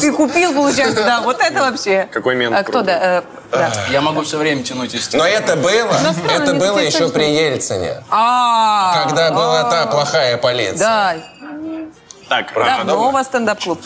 Ты 0.00 0.12
купил, 0.12 0.54
получается, 0.54 1.04
да, 1.04 1.20
вот 1.20 1.40
это 1.40 1.60
вообще. 1.60 2.08
Какой 2.12 2.34
мент 2.36 2.54
А 2.56 2.62
кто, 2.62 2.82
да? 2.82 2.98
э, 3.18 3.22
да. 3.50 3.72
Я 3.90 4.00
могу 4.00 4.22
все 4.22 4.38
время 4.38 4.62
тянуть 4.62 4.94
из 4.94 5.12
Но 5.12 5.26
это 5.26 5.56
было, 5.56 5.96
Ну, 6.02 6.30
это 6.30 6.54
было 6.54 6.78
еще 6.78 7.08
при 7.08 7.24
Ельцине. 7.24 8.02
А, 8.10 9.04
Когда 9.04 9.30
была 9.32 9.64
та 9.70 9.86
плохая 9.86 10.36
полиция. 10.36 10.78
Да. 10.78 11.14
Так, 12.28 12.52
Давно 12.54 13.08
у 13.08 13.10
вас 13.10 13.26
стендап-клуб. 13.26 13.80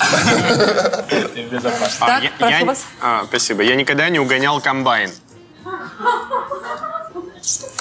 а, 2.01 2.07
Так, 2.07 2.23
прошу 2.39 2.67
вас. 2.67 2.85
а, 3.01 3.25
спасибо. 3.27 3.63
Я 3.63 3.75
никогда 3.75 4.11
не 4.11 4.19
угонял 4.19 4.61
комбайн. 4.61 5.11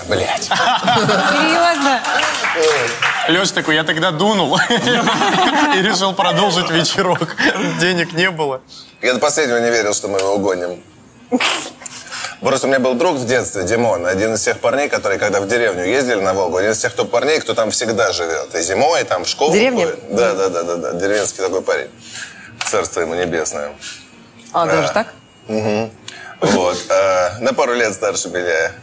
Блять. 0.07 0.43
Серьезно? 0.43 2.01
Леш 3.29 3.51
такой, 3.51 3.75
я 3.75 3.83
тогда 3.83 4.11
дунул 4.11 4.57
и 4.57 5.81
решил 5.81 6.13
продолжить 6.13 6.69
вечерок. 6.69 7.35
Денег 7.79 8.13
не 8.13 8.29
было. 8.29 8.61
Я 9.01 9.13
до 9.13 9.19
последнего 9.19 9.57
не 9.57 9.69
верил, 9.69 9.93
что 9.93 10.07
мы 10.07 10.19
его 10.19 10.35
угоним. 10.35 10.83
Просто 12.41 12.67
у 12.67 12.69
меня 12.69 12.79
был 12.79 12.95
друг 12.95 13.15
в 13.15 13.25
детстве, 13.25 13.63
Димон, 13.63 14.05
один 14.05 14.33
из 14.33 14.41
тех 14.43 14.59
парней, 14.59 14.89
которые, 14.89 15.17
когда 15.17 15.39
в 15.39 15.47
деревню 15.47 15.85
ездили 15.85 16.19
на 16.19 16.33
Волгу, 16.33 16.57
один 16.57 16.71
из 16.71 16.79
тех 16.79 16.91
кто 16.91 17.05
парней, 17.05 17.39
кто 17.39 17.53
там 17.53 17.71
всегда 17.71 18.11
живет. 18.11 18.53
И 18.53 18.61
зимой, 18.61 19.01
и 19.01 19.03
там 19.05 19.23
в 19.23 19.29
школу. 19.29 19.53
Деревня? 19.53 19.85
ходит. 19.85 19.99
Да, 20.15 20.33
да, 20.33 20.49
да, 20.49 20.63
да, 20.63 20.75
да. 20.75 20.91
Деревенский 20.93 21.41
такой 21.41 21.61
парень. 21.61 21.87
Царство 22.65 22.99
ему 22.99 23.15
небесное. 23.15 23.71
А, 24.51 24.65
даже 24.65 24.91
так? 24.91 25.13
Мгм. 25.47 25.89
Вот. 26.41 26.77
а, 26.89 27.37
на 27.39 27.53
пару 27.53 27.73
лет 27.75 27.93
старше 27.93 28.27
меня. 28.27 28.73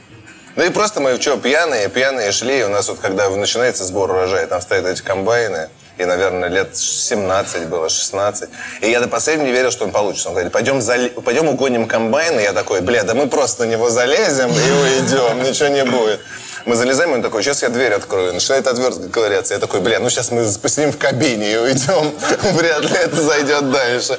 Ну 0.57 0.65
и 0.65 0.71
просто 0.71 1.01
мы, 1.01 1.21
что, 1.21 1.37
пьяные, 1.37 1.89
пьяные 1.89 2.33
шли. 2.33 2.61
И 2.61 2.63
у 2.65 2.69
нас 2.69 2.89
вот, 2.89 2.99
когда 3.01 3.29
начинается 3.31 3.85
сбор 3.85 4.11
урожая, 4.11 4.47
там 4.47 4.61
стоят 4.61 4.87
эти 4.87 5.03
комбайны. 5.03 5.69
И, 5.99 6.05
наверное, 6.05 6.49
лет 6.49 6.77
17 6.77 7.67
было, 7.67 7.89
16. 7.89 8.49
И 8.81 8.91
я 8.91 9.01
до 9.01 9.09
последнего 9.09 9.47
не 9.47 9.53
верил, 9.53 9.71
что 9.71 9.85
он 9.85 9.93
получится. 9.93 10.29
Он 10.29 10.35
говорит, 10.35 10.53
пойдем, 10.53 10.79
зале- 10.79 11.11
пойдем 11.11 11.49
угоним 11.49 11.87
комбайн. 11.87 12.41
И 12.41 12.43
я 12.43 12.53
такой, 12.53 12.81
бля, 12.81 13.05
да 13.05 13.15
мы 13.15 13.29
просто 13.29 13.65
на 13.67 13.71
него 13.71 13.91
залезем 13.91 14.51
и 14.51 14.53
уйдем, 14.53 15.43
ничего 15.43 15.69
не 15.69 15.85
будет. 15.85 16.21
Мы 16.65 16.75
залезаем, 16.75 17.13
и 17.13 17.15
он 17.17 17.23
такой, 17.23 17.43
сейчас 17.43 17.63
я 17.63 17.69
дверь 17.69 17.93
открою. 17.93 18.33
Начинает 18.33 18.67
отвертка 18.67 19.09
ковыряться. 19.09 19.55
Я 19.55 19.61
такой, 19.61 19.81
бля, 19.81 19.99
ну 20.01 20.09
сейчас 20.11 20.31
мы 20.31 20.47
посидим 20.63 20.91
в 20.93 20.99
кабине 20.99 21.53
и 21.53 21.57
уйдем. 21.57 22.13
Вряд 22.53 22.83
ли 22.83 22.97
это 22.97 23.23
зайдет 23.23 23.71
дальше. 23.71 24.19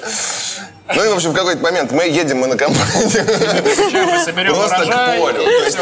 Ну 0.95 1.03
и, 1.03 1.07
в 1.09 1.15
общем, 1.15 1.31
в 1.31 1.35
какой-то 1.35 1.61
момент 1.61 1.91
мы 1.91 2.05
едем, 2.05 2.39
мы 2.39 2.47
на 2.47 2.57
компании. 2.57 4.25
соберем 4.25 4.55
Просто 4.55 4.85
к 4.85 5.19
полю. 5.19 5.43
То 5.43 5.65
есть 5.65 5.77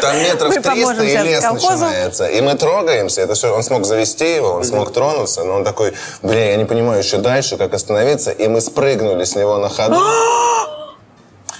там, 0.00 0.18
метров 0.18 0.48
Мы 0.48 0.60
300 0.60 0.70
поможем 0.70 1.02
и 1.02 1.16
лес 1.16 1.44
начинается. 1.44 2.26
И 2.26 2.40
мы 2.40 2.54
трогаемся. 2.54 3.22
Это 3.22 3.34
все, 3.34 3.54
он 3.54 3.62
смог 3.62 3.84
завести 3.84 4.34
его, 4.34 4.52
он 4.52 4.64
смог 4.64 4.92
тронуться. 4.92 5.44
Но 5.44 5.54
он 5.54 5.64
такой, 5.64 5.94
бля, 6.22 6.50
я 6.50 6.56
не 6.56 6.64
понимаю 6.64 7.02
еще 7.02 7.18
дальше, 7.18 7.56
как 7.56 7.74
остановиться. 7.74 8.30
И 8.30 8.48
мы 8.48 8.60
спрыгнули 8.60 9.24
с 9.24 9.34
него 9.34 9.58
на 9.58 9.68
ходу. 9.68 10.00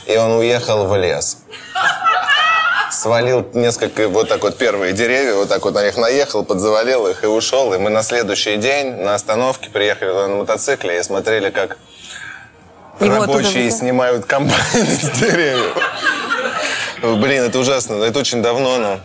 И 0.07 0.17
он 0.17 0.33
уехал 0.33 0.87
в 0.87 0.97
лес. 0.97 1.39
Свалил 2.91 3.47
несколько, 3.53 4.09
вот 4.09 4.29
так 4.29 4.43
вот, 4.43 4.57
первые 4.57 4.93
деревья, 4.93 5.35
вот 5.35 5.49
так 5.49 5.63
вот 5.65 5.75
на 5.75 5.85
них 5.85 5.97
наехал, 5.97 6.45
подзавалил 6.45 7.07
их 7.07 7.23
и 7.23 7.27
ушел. 7.27 7.73
И 7.75 7.79
мы 7.79 7.91
на 7.91 8.03
следующий 8.03 8.57
день 8.57 8.95
на 8.95 9.15
остановке 9.15 9.71
приехали 9.71 10.09
туда 10.09 10.29
на 10.29 10.37
мотоцикле 10.37 10.99
и 10.99 11.03
смотрели, 11.03 11.51
как 11.51 11.77
Его 13.01 13.15
оттуда 13.23 13.27
рабочие 13.39 13.45
выкинули. 13.65 13.71
снимают 13.71 14.27
комбайны 14.27 14.87
с 14.87 15.11
деревьев. 15.19 15.77
Блин, 17.03 17.45
это 17.45 17.59
ужасно. 17.59 18.03
Это 18.03 18.19
очень 18.19 18.43
давно, 18.43 18.79
но 18.79 19.01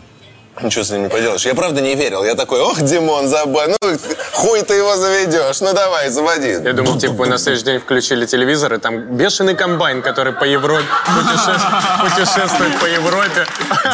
ничего 0.61 0.83
с 0.83 0.89
ним 0.89 1.03
не 1.03 1.09
поделаешь. 1.09 1.45
Я 1.45 1.53
правда 1.53 1.81
не 1.81 1.95
верил. 1.95 2.23
Я 2.23 2.35
такой, 2.35 2.59
ох, 2.59 2.81
Димон, 2.81 3.27
забавь. 3.27 3.69
Ну, 3.81 3.97
хуй 4.31 4.61
ты 4.63 4.73
его 4.75 4.95
заведешь. 4.95 5.61
Ну, 5.61 5.73
давай, 5.73 6.09
заводи. 6.09 6.49
Я 6.49 6.73
думал, 6.73 6.97
типа, 6.97 7.25
на 7.27 7.37
следующий 7.37 7.65
день 7.65 7.79
включили 7.79 8.25
телевизор, 8.25 8.73
и 8.73 8.77
там 8.79 9.15
бешеный 9.15 9.55
комбайн, 9.55 10.01
который 10.01 10.33
по 10.33 10.43
Европе 10.43 10.85
путеше- 11.05 11.59
путешествует 12.03 12.79
по 12.79 12.85
Европе. 12.85 13.45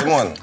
Димон, 0.02 0.34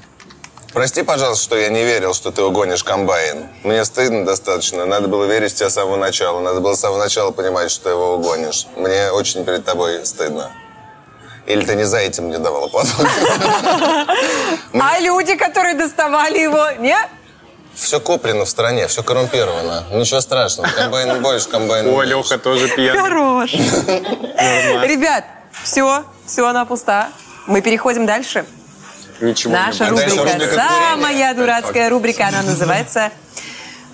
прости, 0.77 1.01
пожалуйста, 1.01 1.43
что 1.43 1.57
я 1.57 1.69
не 1.69 1.83
верил, 1.83 2.13
что 2.13 2.31
ты 2.31 2.43
угонишь 2.43 2.83
комбайн. 2.83 3.47
Мне 3.63 3.83
стыдно 3.83 4.25
достаточно. 4.25 4.85
Надо 4.85 5.07
было 5.07 5.25
верить 5.25 5.51
в 5.53 5.55
тебя 5.55 5.71
с 5.71 5.73
самого 5.73 5.95
начала. 5.95 6.39
Надо 6.39 6.61
было 6.61 6.75
с 6.75 6.79
самого 6.79 6.99
начала 6.99 7.31
понимать, 7.31 7.71
что 7.71 7.85
ты 7.85 7.89
его 7.89 8.13
угонишь. 8.13 8.67
Мне 8.75 9.09
очень 9.09 9.43
перед 9.43 9.65
тобой 9.65 10.05
стыдно. 10.05 10.51
Или 11.47 11.65
ты 11.65 11.73
не 11.73 11.83
за 11.83 11.97
этим 11.97 12.25
мне 12.25 12.37
давала 12.37 12.67
подумать? 12.67 13.11
А 14.79 14.99
люди, 14.99 15.35
которые 15.35 15.73
доставали 15.73 16.37
его, 16.37 16.69
не? 16.79 16.95
Все 17.73 17.99
куплено 17.99 18.45
в 18.45 18.49
стране, 18.49 18.87
все 18.87 19.01
коррумпировано. 19.01 19.85
Ничего 19.91 20.21
страшного. 20.21 20.69
Комбайн 20.69 21.21
больше, 21.23 21.49
комбайн 21.49 21.87
О. 21.87 22.03
Леха 22.03 22.37
тоже 22.37 22.67
пьяный. 22.69 23.01
Хорош. 23.01 23.53
Ребят, 23.53 25.25
все, 25.63 26.03
все, 26.25 26.47
она 26.47 26.65
пуста. 26.65 27.09
Мы 27.47 27.61
переходим 27.61 28.05
дальше. 28.05 28.45
Ничего 29.21 29.53
не 29.53 29.59
Наша 29.59 29.87
А 29.87 29.91
дальше 29.91 30.15
рубрика, 30.17 30.33
рубрика 30.33 30.55
самая 30.55 31.33
дурацкая 31.33 31.89
рубрика, 31.89 32.27
она 32.27 32.43
называется, 32.43 33.11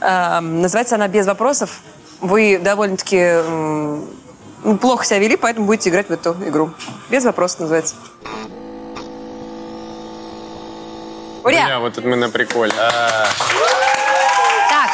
эм, 0.02 0.62
называется 0.62 0.96
она 0.96 1.08
«Без 1.08 1.26
вопросов». 1.26 1.80
Вы 2.20 2.58
довольно-таки 2.58 3.42
ну, 4.64 4.78
плохо 4.78 5.06
себя 5.06 5.20
вели, 5.20 5.36
поэтому 5.36 5.66
будете 5.66 5.90
играть 5.90 6.08
в 6.08 6.12
эту 6.12 6.32
игру. 6.48 6.72
«Без 7.10 7.24
вопросов» 7.26 7.62
называется. 7.62 7.96
Ура! 11.44 11.80
вот 11.80 11.98
это 11.98 12.08
мы 12.08 12.16
на 12.16 12.30
приколе. 12.30 12.72
Так, 14.70 14.90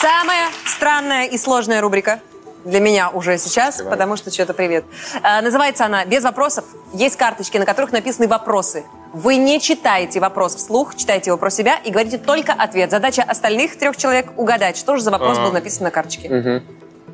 самая 0.00 0.48
странная 0.64 1.26
и 1.26 1.38
сложная 1.38 1.80
рубрика 1.80 2.20
для 2.64 2.80
меня 2.80 3.10
уже 3.10 3.38
сейчас, 3.38 3.82
потому 3.82 4.16
что 4.16 4.30
что-то 4.30 4.54
привет. 4.54 4.84
А, 5.22 5.40
называется 5.40 5.84
она 5.84 6.04
«Без 6.04 6.22
вопросов». 6.22 6.64
Есть 6.92 7.16
карточки, 7.16 7.58
на 7.58 7.66
которых 7.66 7.92
написаны 7.92 8.28
вопросы. 8.28 8.84
Вы 9.12 9.36
не 9.36 9.60
читаете 9.60 10.20
вопрос 10.20 10.56
вслух, 10.56 10.94
читаете 10.96 11.30
его 11.30 11.38
про 11.38 11.50
себя 11.50 11.76
и 11.84 11.90
говорите 11.90 12.18
только 12.18 12.52
ответ. 12.52 12.90
Задача 12.90 13.22
остальных 13.22 13.78
трех 13.78 13.96
человек 13.96 14.32
угадать, 14.36 14.76
что 14.76 14.96
же 14.96 15.02
за 15.02 15.10
вопрос 15.10 15.38
был 15.38 15.52
написан 15.52 15.84
на 15.84 15.90
карточке. 15.90 16.62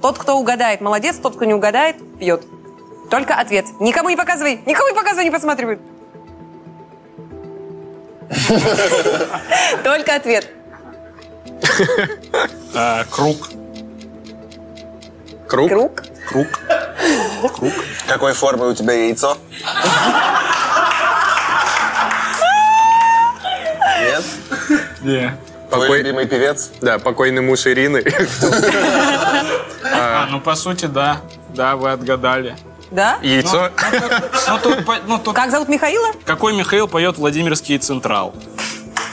Тот, 0.00 0.18
кто 0.18 0.38
угадает, 0.38 0.80
молодец, 0.80 1.16
тот, 1.16 1.34
кто 1.34 1.44
не 1.44 1.54
угадает, 1.54 1.96
пьет. 2.18 2.42
Только 3.10 3.34
ответ. 3.34 3.64
Никому 3.80 4.10
не 4.10 4.16
показывай, 4.16 4.60
никому 4.66 4.88
не 4.90 4.94
показывай, 4.94 5.24
не 5.24 5.30
подсматривай. 5.30 5.78
Только 9.82 10.14
ответ. 10.14 10.48
А, 12.74 13.04
Круг. 15.48 15.68
Круг? 15.70 16.02
Круг. 16.28 16.46
Круг. 17.56 17.72
Какой 18.06 18.32
формы 18.34 18.68
у 18.68 18.74
тебя 18.74 18.92
яйцо? 18.92 19.36
Нет? 24.00 24.24
Не. 25.02 25.36
Твой 25.70 25.82
Какой- 25.82 25.98
любимый 25.98 26.26
певец? 26.26 26.70
Да, 26.80 26.98
покойный 26.98 27.42
муж 27.42 27.66
Ирины. 27.66 28.02
А, 29.94 30.26
ну, 30.30 30.40
по 30.40 30.54
сути, 30.54 30.86
да. 30.86 31.20
Да, 31.54 31.76
вы 31.76 31.90
отгадали. 31.90 32.56
Да? 32.90 33.18
Яйцо. 33.22 33.70
Ну, 34.48 34.58
тут, 34.62 34.78
ну, 35.06 35.18
тут 35.18 35.34
Как 35.34 35.50
зовут 35.50 35.68
Михаила? 35.68 36.08
какой 36.24 36.54
Михаил 36.56 36.88
поет 36.88 37.18
Владимирский 37.18 37.78
Централ? 37.78 38.34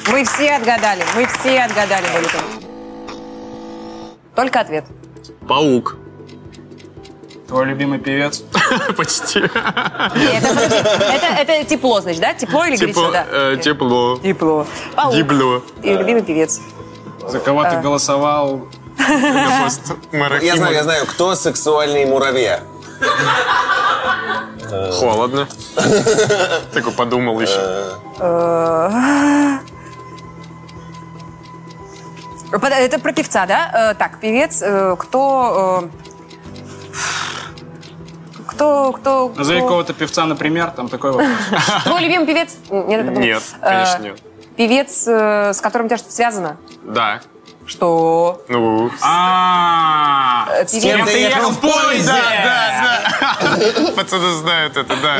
Мы 0.07 0.23
все 0.23 0.51
отгадали. 0.55 1.03
Мы 1.15 1.25
все 1.25 1.61
отгадали. 1.61 2.05
Только 4.35 4.59
ответ. 4.61 4.85
Паук. 5.47 5.97
Твой 7.47 7.65
любимый 7.65 7.99
певец? 7.99 8.43
Почти. 8.97 9.39
Это, 11.39 11.63
тепло, 11.65 12.01
значит, 12.01 12.21
да? 12.21 12.33
Тепло 12.33 12.65
или 12.65 12.75
горячо, 12.75 13.01
Тепло. 13.11 13.11
э, 13.31 13.57
Тепло. 13.61 14.17
Тепло. 14.17 14.67
Гибло. 15.13 15.61
И 15.83 15.93
любимый 15.93 16.23
певец. 16.23 16.59
За 17.27 17.39
кого 17.39 17.63
ты 17.63 17.77
голосовал? 17.81 18.67
Просто 18.97 19.95
мэра 20.11 20.41
Я 20.41 20.55
знаю, 20.57 20.73
я 20.73 20.83
знаю, 20.83 21.05
кто 21.05 21.35
сексуальный 21.35 22.05
муравья. 22.05 22.61
Холодно. 24.93 25.47
Такой 26.73 26.91
подумал 26.93 27.39
еще. 27.39 27.59
Э, 28.19 29.59
Это 32.51 32.99
про 32.99 33.11
певца, 33.13 33.45
да? 33.45 33.91
Э, 33.91 33.95
Так, 33.95 34.19
певец, 34.19 34.61
э, 34.63 34.95
кто... 34.97 35.89
Кто, 38.55 38.91
кто, 38.93 39.33
Назови 39.35 39.59
какого-то 39.61 39.93
певца, 39.93 40.25
например, 40.25 40.71
там 40.71 40.87
такой 40.87 41.11
вопрос. 41.11 41.29
Твой 41.83 42.01
любимый 42.01 42.25
певец? 42.25 42.55
Нет, 42.69 43.05
Нет, 43.17 43.43
Э, 43.61 43.69
конечно, 43.69 44.01
нет. 44.03 44.19
Певец, 44.55 45.03
э, 45.07 45.51
с 45.53 45.59
которым 45.59 45.87
у 45.87 45.89
тебя 45.89 45.97
что-то 45.97 46.13
связано? 46.13 46.57
Да. 46.83 47.19
Что? 47.67 48.41
Ну, 48.47 48.89
А, 49.01 50.47
Э, 50.51 50.65
с 50.65 50.71
кем 50.81 51.05
ты 51.05 51.19
ехал 51.19 51.51
в 51.51 51.59
поезде? 51.59 52.13
пацаны 53.95 54.33
знают 54.35 54.77
это, 54.77 54.95
да. 55.01 55.17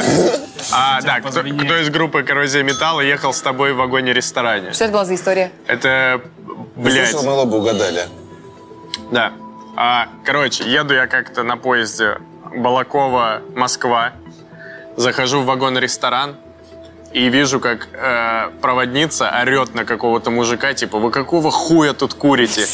А, 0.72 1.02
да, 1.02 1.20
кто, 1.20 1.42
из 1.42 1.90
группы 1.90 2.24
«Коррозия 2.24 2.64
металла» 2.64 3.02
ехал 3.02 3.34
с 3.34 3.42
тобой 3.42 3.74
в 3.74 3.78
вагоне-ресторане? 3.78 4.72
Что 4.74 4.86
это 4.86 4.94
была 4.94 5.06
за 5.06 5.16
история? 5.16 5.52
Это, 5.68 6.22
блядь, 6.76 7.10
Слышал, 7.10 7.26
мы 7.26 7.34
оба 7.34 7.56
угадали. 7.56 8.08
да. 9.12 9.34
А, 9.78 10.08
короче, 10.24 10.64
еду 10.72 10.94
я 10.94 11.06
как-то 11.08 11.44
на 11.44 11.58
поезде 11.58 12.18
Балакова-Москва, 12.56 14.14
захожу 14.96 15.42
в 15.42 15.46
вагон-ресторан 15.46 16.36
и 17.12 17.30
вижу, 17.30 17.60
как 17.60 17.88
э, 17.94 18.50
проводница 18.62 19.30
орет 19.30 19.74
на 19.74 19.86
какого-то 19.86 20.32
мужика, 20.32 20.74
типа, 20.74 21.00
вы 21.00 21.12
какого 21.12 21.52
хуя 21.52 21.94
тут 21.94 22.14
курите? 22.14 22.66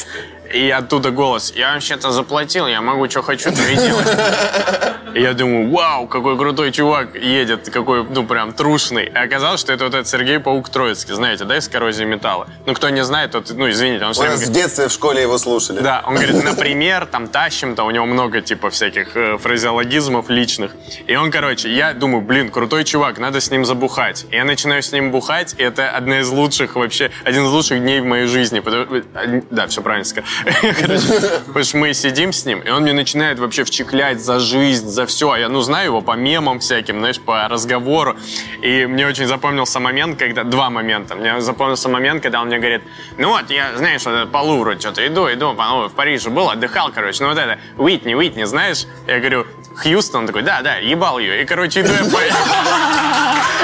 И 0.54 0.70
оттуда 0.70 1.12
голос, 1.12 1.54
я 1.56 1.74
вообще-то 1.74 2.12
заплатил, 2.12 2.68
я 2.68 2.82
могу, 2.82 3.10
что 3.10 3.22
хочу, 3.22 3.52
то 3.52 3.62
и 3.62 3.76
делать. 3.76 4.08
И 5.16 5.22
я 5.22 5.34
думаю, 5.34 5.70
вау, 5.72 6.08
какой 6.08 6.38
крутой 6.38 6.72
чувак 6.72 7.16
едет, 7.16 7.70
какой, 7.70 8.04
ну, 8.04 8.26
прям 8.26 8.54
трушный. 8.54 9.06
И 9.06 9.14
оказалось, 9.16 9.60
что 9.62 9.74
это 9.74 9.86
вот 9.86 9.94
этот 9.94 10.08
Сергей 10.08 10.40
Паук 10.40 10.70
Троицкий, 10.70 11.14
знаете, 11.14 11.46
да, 11.46 11.58
из 11.58 11.68
коррозии 11.68 12.04
металла. 12.06 12.48
Ну, 12.66 12.74
кто 12.74 12.90
не 12.90 13.04
знает, 13.04 13.32
тот, 13.32 13.50
ну, 13.56 13.70
извините, 13.70 14.06
он 14.06 14.14
У 14.18 14.24
нас 14.24 14.42
в 14.42 14.52
детстве 14.52 14.88
в 14.88 14.92
школе 14.92 15.22
его 15.22 15.38
слушали. 15.38 15.80
да, 15.80 16.04
он 16.06 16.16
говорит, 16.16 16.44
например, 16.44 17.06
там 17.06 17.28
тащим-то, 17.28 17.84
у 17.84 17.92
него 17.92 18.06
много 18.06 18.42
типа 18.42 18.70
всяких 18.70 19.16
э, 19.16 19.38
фразеологизмов 19.38 20.30
личных. 20.30 20.72
И 21.08 21.16
он, 21.16 21.32
короче, 21.32 21.74
я 21.74 21.94
думаю, 21.94 22.22
блин, 22.22 22.50
крутой 22.52 22.84
чувак, 22.84 23.18
надо 23.20 23.40
с 23.42 23.52
ним 23.52 23.66
забухать. 23.66 24.26
И 24.32 24.36
я 24.36 24.44
начинаю 24.46 24.82
с 24.82 24.92
ним 24.92 25.12
бухать, 25.12 25.56
и 25.58 25.64
это 25.64 25.90
одна 25.92 26.20
из 26.20 26.30
лучших 26.30 26.76
вообще, 26.76 27.12
один 27.24 27.46
из 27.46 27.52
лучших 27.52 27.80
дней 27.80 28.02
в 28.02 28.06
моей 28.06 28.28
жизни. 28.28 28.60
Потому- 28.60 28.96
э, 28.96 29.42
Да, 29.52 29.68
все 29.68 29.82
правильно 29.82 30.06
сказал. 30.06 30.30
Короче, 30.62 31.08
потому 31.48 31.64
что 31.66 31.78
мы 31.78 31.94
сидим 31.94 32.32
с 32.34 32.46
ним, 32.46 32.60
и 32.60 32.70
он 32.70 32.84
мне 32.84 32.94
начинает 32.94 33.40
вообще 33.40 33.64
вчехлять 33.64 34.22
за 34.22 34.40
жизнь, 34.40 34.88
за 34.88 35.01
все. 35.06 35.32
А 35.32 35.40
я, 35.40 35.50
ну, 35.50 35.62
знаю 35.62 35.86
его 35.88 36.02
по 36.02 36.14
мемам 36.16 36.60
всяким, 36.60 37.00
знаешь, 37.00 37.20
по 37.20 37.48
разговору. 37.48 38.16
И 38.62 38.86
мне 38.86 39.08
очень 39.08 39.26
запомнился 39.28 39.80
момент, 39.80 40.18
когда... 40.20 40.44
Два 40.44 40.70
момента. 40.70 41.16
Мне 41.16 41.40
запомнился 41.42 41.88
момент, 41.90 42.22
когда 42.24 42.42
он 42.42 42.48
мне 42.48 42.58
говорит, 42.58 42.82
ну 43.18 43.30
вот, 43.30 43.50
я, 43.50 43.78
знаешь, 43.78 44.04
по 44.32 44.38
Лувру 44.40 44.78
что-то 44.80 45.06
иду, 45.08 45.32
иду, 45.32 45.54
по- 45.54 45.66
ну, 45.66 45.88
в 45.88 45.94
Париже 45.94 46.30
был, 46.30 46.50
отдыхал, 46.50 46.92
короче, 46.92 47.24
ну 47.24 47.30
вот 47.30 47.38
это, 47.38 47.58
Уитни, 47.78 48.14
Уитни, 48.16 48.44
знаешь? 48.44 48.86
Я 49.08 49.20
говорю, 49.20 49.46
Хьюстон, 49.78 50.22
он 50.22 50.28
такой, 50.28 50.42
да, 50.44 50.62
да, 50.62 50.76
ебал 50.76 51.18
ее. 51.20 51.42
И, 51.42 51.46
короче, 51.46 51.82
иду 51.82 51.92
я 51.92 52.00
по... 52.10 52.18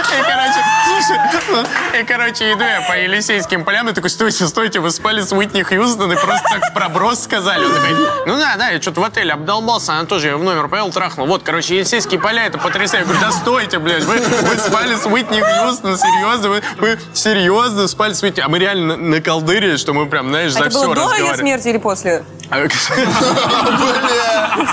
И, 0.07 0.21
короче, 0.23 0.63
слушай, 0.87 1.99
и, 1.99 2.03
короче, 2.03 2.53
иду 2.53 2.63
я 2.63 2.81
по 2.87 2.93
Елисейским 2.97 3.63
полям, 3.65 3.89
и 3.89 3.93
такой, 3.93 4.09
стойте, 4.09 4.47
стойте, 4.47 4.79
вы 4.79 4.89
спали 4.91 5.21
с 5.21 5.31
Уитни 5.33 5.61
Хьюстон, 5.63 6.11
и 6.13 6.15
просто 6.15 6.43
так 6.49 6.73
проброс 6.73 7.23
сказали. 7.23 7.65
Он 7.65 7.73
такой, 7.73 7.89
ну 8.25 8.37
да, 8.37 8.55
да, 8.57 8.69
я 8.69 8.81
что-то 8.81 9.01
в 9.01 9.03
отеле 9.03 9.33
обдолбался, 9.33 9.93
она 9.93 10.05
тоже 10.05 10.27
ее 10.29 10.37
в 10.37 10.43
номер 10.43 10.69
повел, 10.69 10.91
трахнул. 10.91 11.27
Вот, 11.27 11.43
короче, 11.43 11.75
Елисейские 11.75 12.19
поля, 12.19 12.45
это 12.45 12.57
потрясающе. 12.57 12.97
Я 13.09 13.13
говорю, 13.13 13.19
да 13.21 13.31
стойте, 13.31 13.79
блядь, 13.79 14.03
вы, 14.05 14.17
вы 14.19 14.55
спали 14.57 14.95
с 14.95 15.05
Уитни 15.05 15.41
Хьюстон, 15.41 15.97
серьезно, 15.97 16.49
вы, 16.49 16.63
вы 16.79 16.99
серьезно 17.13 17.87
спали 17.87 18.13
с 18.13 18.23
Уитни? 18.23 18.41
А 18.41 18.47
мы 18.47 18.57
реально 18.59 18.95
на- 18.95 19.15
наколдырили, 19.17 19.75
что 19.77 19.93
мы 19.93 20.05
прям, 20.07 20.29
знаешь, 20.29 20.53
за 20.53 20.61
Это 20.61 20.69
все 20.69 20.85
было 20.85 20.95
до 20.95 21.01
ее 21.01 21.05
разговаривали. 21.09 21.37
смерти 21.41 21.67
или 21.67 21.77
после? 21.77 22.23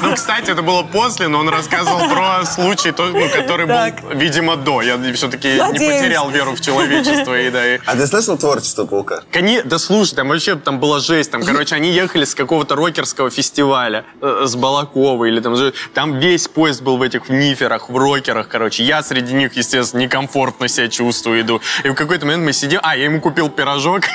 Ну, 0.03 0.15
кстати, 0.15 0.51
это 0.51 0.63
было 0.63 0.83
после, 0.83 1.24
но 1.29 1.39
он 1.41 1.49
рассказывал 1.49 2.09
про 2.09 2.45
случай, 2.45 2.93
ну, 2.97 3.29
который 3.31 3.67
был, 3.67 3.75
видимо, 4.15 4.57
до. 4.57 4.83
Я 4.83 4.99
все-таки 5.15 5.49
не 5.73 5.79
потерял 5.79 6.31
веру 6.31 6.53
в 6.55 6.61
человечество. 6.61 7.39
И, 7.41 7.51
да, 7.51 7.75
и- 7.75 7.79
А 7.87 7.95
ты 7.97 8.07
слышал 8.07 8.37
творчество 8.39 8.87
Паука? 8.87 9.23
Да 9.65 9.79
слушай, 9.79 10.15
там 10.15 10.29
вообще 10.29 10.57
там 10.57 10.81
была 10.81 11.01
жесть. 11.01 11.31
Там, 11.31 11.43
короче, 11.43 11.75
они 11.75 11.91
ехали 11.91 12.25
с 12.25 12.35
какого-то 12.35 12.77
рокерского 12.77 13.31
фестиваля, 13.31 14.05
э, 14.21 14.45
с 14.47 14.55
Балакова 14.57 15.25
или 15.25 15.41
там... 15.41 15.55
Там 15.95 16.19
весь 16.19 16.49
поезд 16.49 16.83
был 16.83 16.97
в 16.97 17.03
этих 17.03 17.29
в 17.29 17.33
ниферах, 17.33 17.89
в 17.89 17.97
рокерах, 17.97 18.49
короче. 18.49 18.83
Я 18.85 19.03
среди 19.03 19.33
них, 19.35 19.55
естественно, 19.57 20.01
некомфортно 20.03 20.69
себя 20.69 20.89
чувствую, 20.89 21.41
иду. 21.41 21.61
И 21.85 21.89
в 21.89 21.95
какой-то 21.95 22.27
момент 22.27 22.45
мы 22.45 22.53
сидим... 22.53 22.81
А, 22.83 22.97
я 22.97 23.05
ему 23.05 23.21
купил 23.21 23.49
пирожок. 23.49 24.03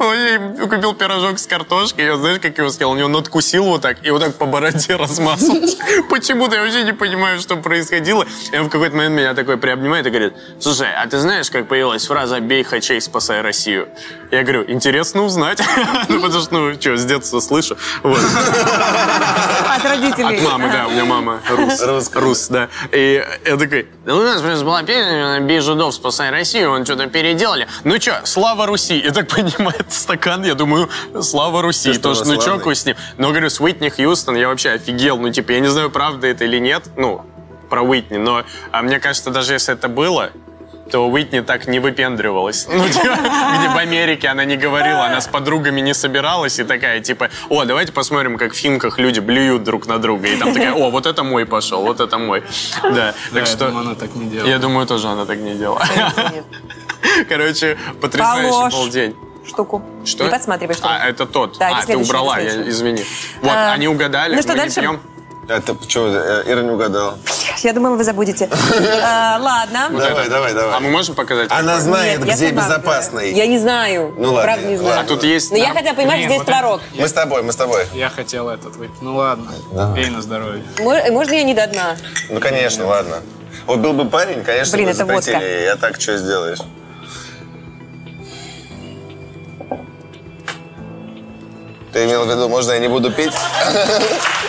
Я 0.00 0.34
ему 0.34 0.68
купил 0.68 0.94
пирожок 0.94 1.38
с 1.38 1.46
картошкой. 1.46 2.04
Я 2.06 2.16
знаешь, 2.16 2.40
как 2.40 2.56
его 2.58 2.70
съел? 2.70 2.90
У 2.90 2.96
него 2.96 3.08
надкусил 3.08 3.64
вот 3.64 3.82
так 3.82 4.04
и 4.04 4.10
вот 4.10 4.20
так 4.22 4.34
по 4.36 4.46
бороде 4.46 4.96
размазал. 4.96 5.56
Почему-то 6.08 6.56
я 6.56 6.62
вообще 6.62 6.84
не 6.84 6.92
понимаю, 6.92 7.40
что 7.40 7.56
происходило. 7.56 8.26
И 8.52 8.58
он 8.58 8.66
в 8.66 8.68
какой-то 8.70 8.96
момент 8.96 9.16
меня 9.16 9.34
такой 9.34 9.56
приобнимает 9.56 10.06
и 10.06 10.10
говорит, 10.10 10.34
слушай, 10.60 10.88
а 10.94 11.06
ты 11.06 11.18
знаешь, 11.18 11.50
как 11.50 11.68
появилась 11.68 12.06
фраза 12.06 12.40
«бей 12.40 12.62
хачей, 12.64 13.00
спасай 13.00 13.40
Россию»? 13.40 13.88
Я 14.30 14.42
говорю, 14.42 14.64
интересно 14.68 15.22
узнать. 15.22 15.60
Ну, 16.08 16.20
потому 16.20 16.42
что, 16.42 16.54
ну, 16.54 16.74
что, 16.74 16.96
с 16.96 17.04
детства 17.04 17.40
слышу. 17.40 17.76
Вот. 18.02 18.18
От 19.74 19.84
родителей. 19.84 20.36
От 20.36 20.42
мамы, 20.42 20.70
да, 20.70 20.86
у 20.86 20.90
меня 20.90 21.04
мама 21.04 21.40
рус. 21.48 21.80
Русская. 21.80 22.20
Рус, 22.20 22.48
да. 22.48 22.68
И 22.92 23.24
я 23.44 23.56
такой, 23.56 23.88
да 24.04 24.14
у 24.14 24.22
нас 24.22 24.42
просто 24.42 24.64
была 24.64 24.82
песня 24.82 25.40
«Бей 25.40 25.60
жидов, 25.60 25.94
спасай 25.94 26.30
Россию», 26.30 26.70
он 26.70 26.84
что-то 26.84 27.06
переделали. 27.06 27.68
Ну 27.84 28.00
что, 28.00 28.20
слава 28.24 28.66
Руси. 28.66 28.98
И 28.98 29.10
так 29.10 29.28
поднимает 29.34 29.92
стакан, 29.92 30.44
я 30.44 30.54
думаю, 30.54 30.88
слава 31.22 31.62
Руси. 31.62 31.90
Ты 31.90 31.94
что, 31.94 32.14
Тоже, 32.14 32.24
ну 32.24 32.36
чокаю 32.36 32.74
с 32.74 32.84
ним. 32.84 32.96
Но 33.18 33.28
говорю, 33.28 33.48
с 33.50 33.60
Уитни 33.60 33.88
Хьюстон 33.88 34.36
я 34.36 34.48
вообще 34.48 34.70
офигел. 34.70 35.18
Ну, 35.18 35.30
типа, 35.30 35.51
я 35.52 35.60
не 35.60 35.68
знаю, 35.68 35.90
правда 35.90 36.26
это 36.26 36.44
или 36.44 36.58
нет, 36.58 36.84
ну, 36.96 37.24
про 37.70 37.82
Уитни, 37.82 38.18
но 38.18 38.44
а 38.70 38.82
мне 38.82 38.98
кажется, 39.00 39.30
даже 39.30 39.54
если 39.54 39.74
это 39.74 39.88
было, 39.88 40.30
то 40.90 41.08
Уитни 41.08 41.40
так 41.40 41.66
не 41.66 41.78
выпендривалась. 41.80 42.66
Ну, 42.70 42.86
типа, 42.86 43.16
где 43.58 43.68
в 43.68 43.76
Америке 43.78 44.28
она 44.28 44.44
не 44.44 44.56
говорила, 44.56 45.06
она 45.06 45.20
с 45.20 45.26
подругами 45.26 45.80
не 45.80 45.94
собиралась 45.94 46.58
и 46.58 46.64
такая, 46.64 47.00
типа, 47.00 47.30
о, 47.48 47.64
давайте 47.64 47.92
посмотрим, 47.92 48.36
как 48.36 48.52
в 48.52 48.56
Финках 48.56 48.98
люди 48.98 49.20
блюют 49.20 49.62
друг 49.62 49.86
на 49.86 49.98
друга. 49.98 50.28
И 50.28 50.36
там 50.36 50.52
такая, 50.52 50.74
о, 50.74 50.90
вот 50.90 51.06
это 51.06 51.22
мой 51.22 51.46
пошел, 51.46 51.82
вот 51.82 52.00
это 52.00 52.18
мой. 52.18 52.42
Да, 52.82 52.90
Да, 52.90 53.14
так 53.30 53.40
я 53.40 53.46
что... 53.46 53.66
думаю, 53.68 53.86
она 53.86 53.94
так 53.94 54.14
не 54.14 54.26
делала. 54.26 54.48
Я 54.48 54.58
думаю, 54.58 54.86
тоже 54.86 55.08
она 55.08 55.24
так 55.24 55.38
не 55.38 55.54
делала. 55.54 55.82
Короче, 57.28 57.78
потрясающий 58.00 58.50
Положь. 58.50 58.74
был 58.74 58.88
день. 58.88 59.16
Штуку. 59.46 59.82
Что? 60.04 60.24
Не 60.24 60.30
подсматривай, 60.30 60.74
что 60.74 60.88
А, 60.88 61.08
это 61.08 61.26
тот. 61.26 61.58
Да, 61.58 61.78
а, 61.78 61.86
ты 61.86 61.96
убрала, 61.96 62.38
я, 62.38 62.68
извини. 62.68 63.04
Вот, 63.40 63.50
А, 63.50 63.72
они 63.72 63.88
угадали, 63.88 64.36
ну 64.36 64.42
что, 64.42 64.52
мы 64.52 64.58
дальше? 64.58 64.80
не 64.80 64.86
пьем. 64.86 65.00
Это 65.56 65.76
что, 65.88 66.08
Ира 66.46 66.62
не 66.62 66.70
угадала. 66.70 67.18
Я 67.58 67.72
думала, 67.72 67.96
вы 67.96 68.04
забудете. 68.04 68.48
А, 69.04 69.38
Ладно. 69.40 69.88
Давай, 69.90 70.28
давай, 70.28 70.52
А 70.52 70.54
давай. 70.54 70.80
мы 70.80 70.90
можем 70.90 71.14
показать? 71.14 71.50
Она 71.50 71.80
знает, 71.80 72.20
Нет, 72.20 72.28
я 72.28 72.34
где 72.34 72.48
сама 72.48 72.62
безопасный. 72.66 73.32
Я 73.32 73.46
не 73.46 73.58
знаю. 73.58 74.14
Ну 74.16 74.32
ладно, 74.32 74.42
Правда 74.42 74.66
не 74.66 74.76
знаю. 74.76 75.00
А 75.00 75.04
тут 75.04 75.22
есть... 75.24 75.50
Но 75.50 75.58
я 75.58 75.72
хотя, 75.72 75.92
понимаешь, 75.94 76.26
Блин, 76.26 76.40
здесь 76.40 76.46
творог. 76.46 76.80
Мы 76.94 77.08
с 77.08 77.12
тобой, 77.12 77.42
мы 77.42 77.52
с 77.52 77.56
тобой. 77.56 77.86
Я 77.94 78.08
хотел 78.08 78.48
этот 78.48 78.76
выпить. 78.76 79.00
Ну 79.02 79.16
ладно. 79.16 79.52
Пей 79.94 80.08
на 80.10 80.22
здоровье. 80.22 80.64
Мо- 80.80 81.10
Можно 81.10 81.34
я 81.34 81.42
не 81.42 81.54
до 81.54 81.66
дна? 81.66 81.96
Ну, 82.30 82.40
конечно, 82.40 82.86
ладно. 82.86 83.16
Вот 83.66 83.78
был 83.80 83.92
бы 83.92 84.08
парень, 84.08 84.42
конечно, 84.42 84.76
Блин, 84.76 84.86
бы 84.88 84.92
это 84.92 85.04
водка. 85.04 85.30
Я 85.40 85.76
так 85.76 86.00
что 86.00 86.16
сделаешь? 86.16 86.58
Ты 91.92 92.04
имел 92.06 92.24
в 92.24 92.30
виду, 92.30 92.48
можно 92.48 92.72
я 92.72 92.78
не 92.78 92.88
буду 92.88 93.12
пить? 93.12 93.32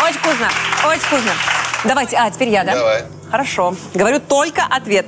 Очень 0.02 0.20
вкусно. 0.20 0.50
Очень 0.88 1.02
вкусно. 1.02 1.32
Давайте. 1.84 2.16
А, 2.16 2.32
теперь 2.32 2.50
я, 2.50 2.64
да? 2.64 2.74
Давай. 2.74 3.04
Хорошо. 3.30 3.76
Говорю 3.94 4.20
только 4.20 4.64
ответ. 4.70 5.06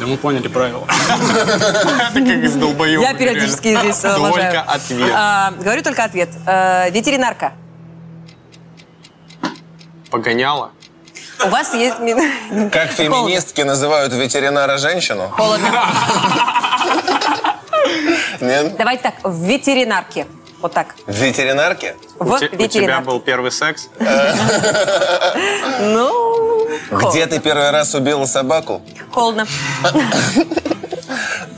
Да 0.00 0.06
мы 0.06 0.16
поняли 0.16 0.48
правила. 0.48 0.86
Ты 2.14 2.24
как 2.24 2.36
из 2.44 2.54
долбоеба. 2.54 3.02
Я 3.02 3.14
периодически 3.14 3.76
здесь 3.76 4.04
э. 4.04 4.14
Только 4.14 4.62
ответ. 4.62 5.12
А, 5.14 5.52
говорю 5.58 5.82
только 5.82 6.04
ответ. 6.04 6.30
Э, 6.46 6.90
ветеринарка. 6.90 7.52
Погоняла? 10.10 10.70
У 11.44 11.48
вас 11.48 11.74
есть... 11.74 11.96
Как 12.72 12.90
феминистки 12.90 13.60
называют 13.62 14.12
ветеринара 14.12 14.78
женщину? 14.78 15.28
Холодно. 15.28 15.68
Нет? 18.40 18.76
Давайте 18.76 19.02
так. 19.02 19.14
В 19.22 19.44
ветеринарке. 19.44 20.26
Вот 20.60 20.72
так. 20.72 20.94
В 21.06 21.12
ветеринарке? 21.12 21.96
В 22.18 22.38
Те- 22.40 22.50
У 22.58 22.66
тебя 22.66 23.00
был 23.00 23.20
первый 23.20 23.52
секс? 23.52 23.88
Ну, 25.80 26.66
Где 26.90 27.26
ты 27.26 27.38
первый 27.40 27.70
раз 27.70 27.94
убила 27.94 28.24
собаку? 28.26 28.82
холодно. 29.12 29.46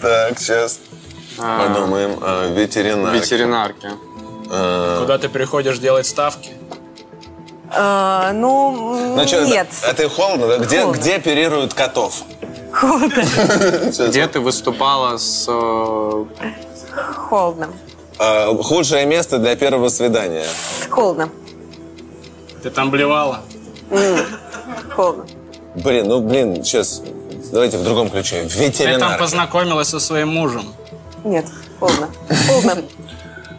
Так, 0.00 0.38
сейчас 0.38 0.80
подумаем. 1.36 2.18
А, 2.22 2.52
Ветеринарке. 2.52 3.18
Ветеринарки. 3.18 3.88
Куда 4.44 5.18
ты 5.18 5.28
приходишь 5.28 5.78
делать 5.78 6.06
ставки? 6.06 6.50
Э, 7.72 8.32
Ну, 8.32 9.14
Ну 9.16 9.24
нет. 9.46 9.68
а 9.88 9.92
ты 9.94 10.08
холодно? 10.08 10.48
да? 10.48 10.58
Где 10.58 11.14
оперируют 11.16 11.72
котов? 11.74 12.22
Холодно. 12.72 13.22
Где 14.08 14.26
ты 14.26 14.40
выступала 14.40 15.16
с... 15.18 15.46
э, 15.48 16.24
Холодно. 17.28 17.68
А, 18.22 18.54
худшее 18.62 19.06
место 19.06 19.38
для 19.38 19.56
первого 19.56 19.88
свидания. 19.88 20.44
Холодно. 20.90 21.30
Ты 22.62 22.68
там 22.68 22.90
блевала? 22.90 23.40
Холодно. 24.94 25.24
Блин, 25.76 26.06
ну 26.06 26.20
блин, 26.20 26.62
сейчас 26.62 27.02
давайте 27.50 27.78
в 27.78 27.82
другом 27.84 28.10
ключе. 28.10 28.46
Ты 28.46 28.98
там 28.98 29.16
познакомилась 29.18 29.88
со 29.88 30.00
своим 30.00 30.28
мужем? 30.28 30.66
Нет. 31.24 31.46
Холодно. 31.78 32.10
Холодно. 32.46 32.82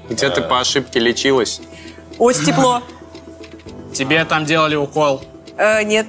Где 0.09 0.29
ты 0.29 0.41
по 0.41 0.59
ошибке 0.59 0.99
лечилась? 0.99 1.59
Очень 2.19 2.45
тепло. 2.45 2.83
Тебе 3.95 4.23
там 4.25 4.45
делали 4.45 4.75
укол? 4.75 5.21
Э, 5.57 5.81
Нет. 5.83 6.05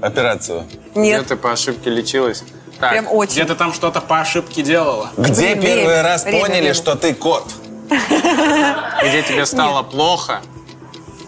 Операцию. 0.00 0.64
Где 0.94 1.00
Нет. 1.00 1.26
ты 1.26 1.36
по 1.36 1.50
ошибке 1.52 1.90
лечилась? 1.90 2.44
Так, 2.78 2.92
Прям 2.92 3.04
Где 3.06 3.14
очень. 3.14 3.46
ты 3.46 3.54
там 3.54 3.72
что-то 3.72 4.00
по 4.00 4.20
ошибке 4.20 4.62
делала? 4.62 5.10
Где 5.16 5.56
первый 5.56 6.02
раз 6.02 6.24
время, 6.24 6.40
поняли, 6.40 6.60
время. 6.60 6.74
что 6.74 6.94
ты 6.94 7.14
кот? 7.14 7.44
где 9.02 9.22
тебе 9.22 9.46
стало 9.46 9.82
плохо? 9.82 10.40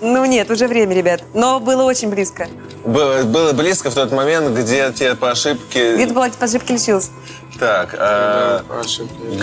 Ну 0.01 0.25
нет, 0.25 0.51
уже 0.51 0.69
время, 0.69 0.95
ребят. 0.95 1.23
Но 1.35 1.59
было 1.61 1.83
очень 1.83 2.09
близко. 2.09 2.49
Было, 2.85 3.23
было 3.25 3.53
близко 3.53 3.91
в 3.91 3.95
тот 3.95 4.13
момент, 4.13 4.57
где 4.57 4.93
тебе 4.93 5.15
по 5.17 5.31
ошибке... 5.33 5.97
Где-то 5.97 6.15
была 6.15 6.29
по 6.31 6.45
ошибке 6.45 6.75
лечилась. 6.75 7.11
Так, 7.59 7.95
э, 7.95 8.61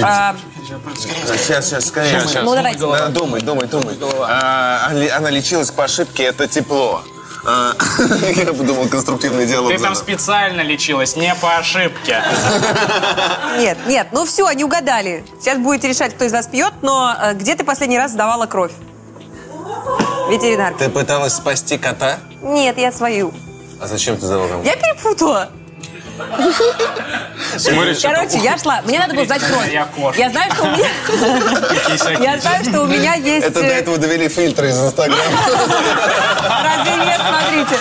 А, 0.01 0.35
сейчас, 0.95 1.67
сейчас, 1.67 1.85
скорее. 1.87 2.11
Щас, 2.11 2.31
щас. 2.31 2.43
ну, 2.45 2.55
давайте. 2.55 2.79
Да, 2.79 3.07
думай, 3.09 3.41
думай, 3.41 3.67
думай. 3.67 3.95
А, 4.21 4.89
ли- 4.93 5.09
она 5.09 5.29
лечилась 5.29 5.69
по 5.71 5.83
ошибке, 5.83 6.23
это 6.23 6.47
тепло. 6.47 7.03
А, 7.45 7.73
Я 8.35 8.53
подумал, 8.53 8.87
конструктивный 8.87 9.45
диалог. 9.45 9.71
Ты 9.71 9.77
там 9.79 9.95
специально 9.95 10.61
лечилась, 10.61 11.15
не 11.15 11.33
по 11.35 11.57
ошибке. 11.57 12.23
Нет, 13.59 13.77
нет, 13.87 14.07
ну 14.11 14.25
все, 14.25 14.51
не 14.51 14.63
угадали. 14.63 15.23
Сейчас 15.39 15.57
будете 15.59 15.87
решать, 15.87 16.13
кто 16.13 16.25
из 16.25 16.33
вас 16.33 16.47
пьет, 16.47 16.73
но 16.81 17.15
э, 17.17 17.33
где 17.35 17.55
ты 17.55 17.63
последний 17.63 17.97
раз 17.97 18.11
сдавала 18.11 18.47
кровь? 18.47 18.71
Ветеринар. 20.29 20.73
Ты 20.73 20.89
пыталась 20.89 21.33
спасти 21.33 21.77
кота? 21.77 22.19
Нет, 22.41 22.77
я 22.77 22.91
свою. 22.91 23.33
А 23.79 23.87
зачем 23.87 24.17
ты 24.17 24.25
сдавала? 24.25 24.61
Я 24.63 24.75
перепутала. 24.75 25.49
Смотришь, 27.57 28.01
Короче, 28.01 28.37
я 28.39 28.57
шла. 28.57 28.81
Мне 28.85 28.99
надо 28.99 29.15
было 29.15 29.25
сдать 29.25 29.41
кровь. 29.43 29.71
Я 30.17 30.29
знаю, 30.29 30.51
что 30.51 30.63
у 30.63 30.67
меня... 30.67 30.87
Я 32.19 32.39
знаю, 32.39 32.63
что 32.65 32.81
у 32.81 32.87
меня 32.87 33.15
есть... 33.15 33.45
Это 33.45 33.61
до 33.61 33.65
э, 33.65 33.79
этого 33.79 33.97
довели 33.97 34.27
фильтры 34.29 34.69
из 34.69 34.79
Инстаграма. 34.79 35.21
Разве 36.63 37.05
нет? 37.05 37.21
Смотрите. 37.27 37.79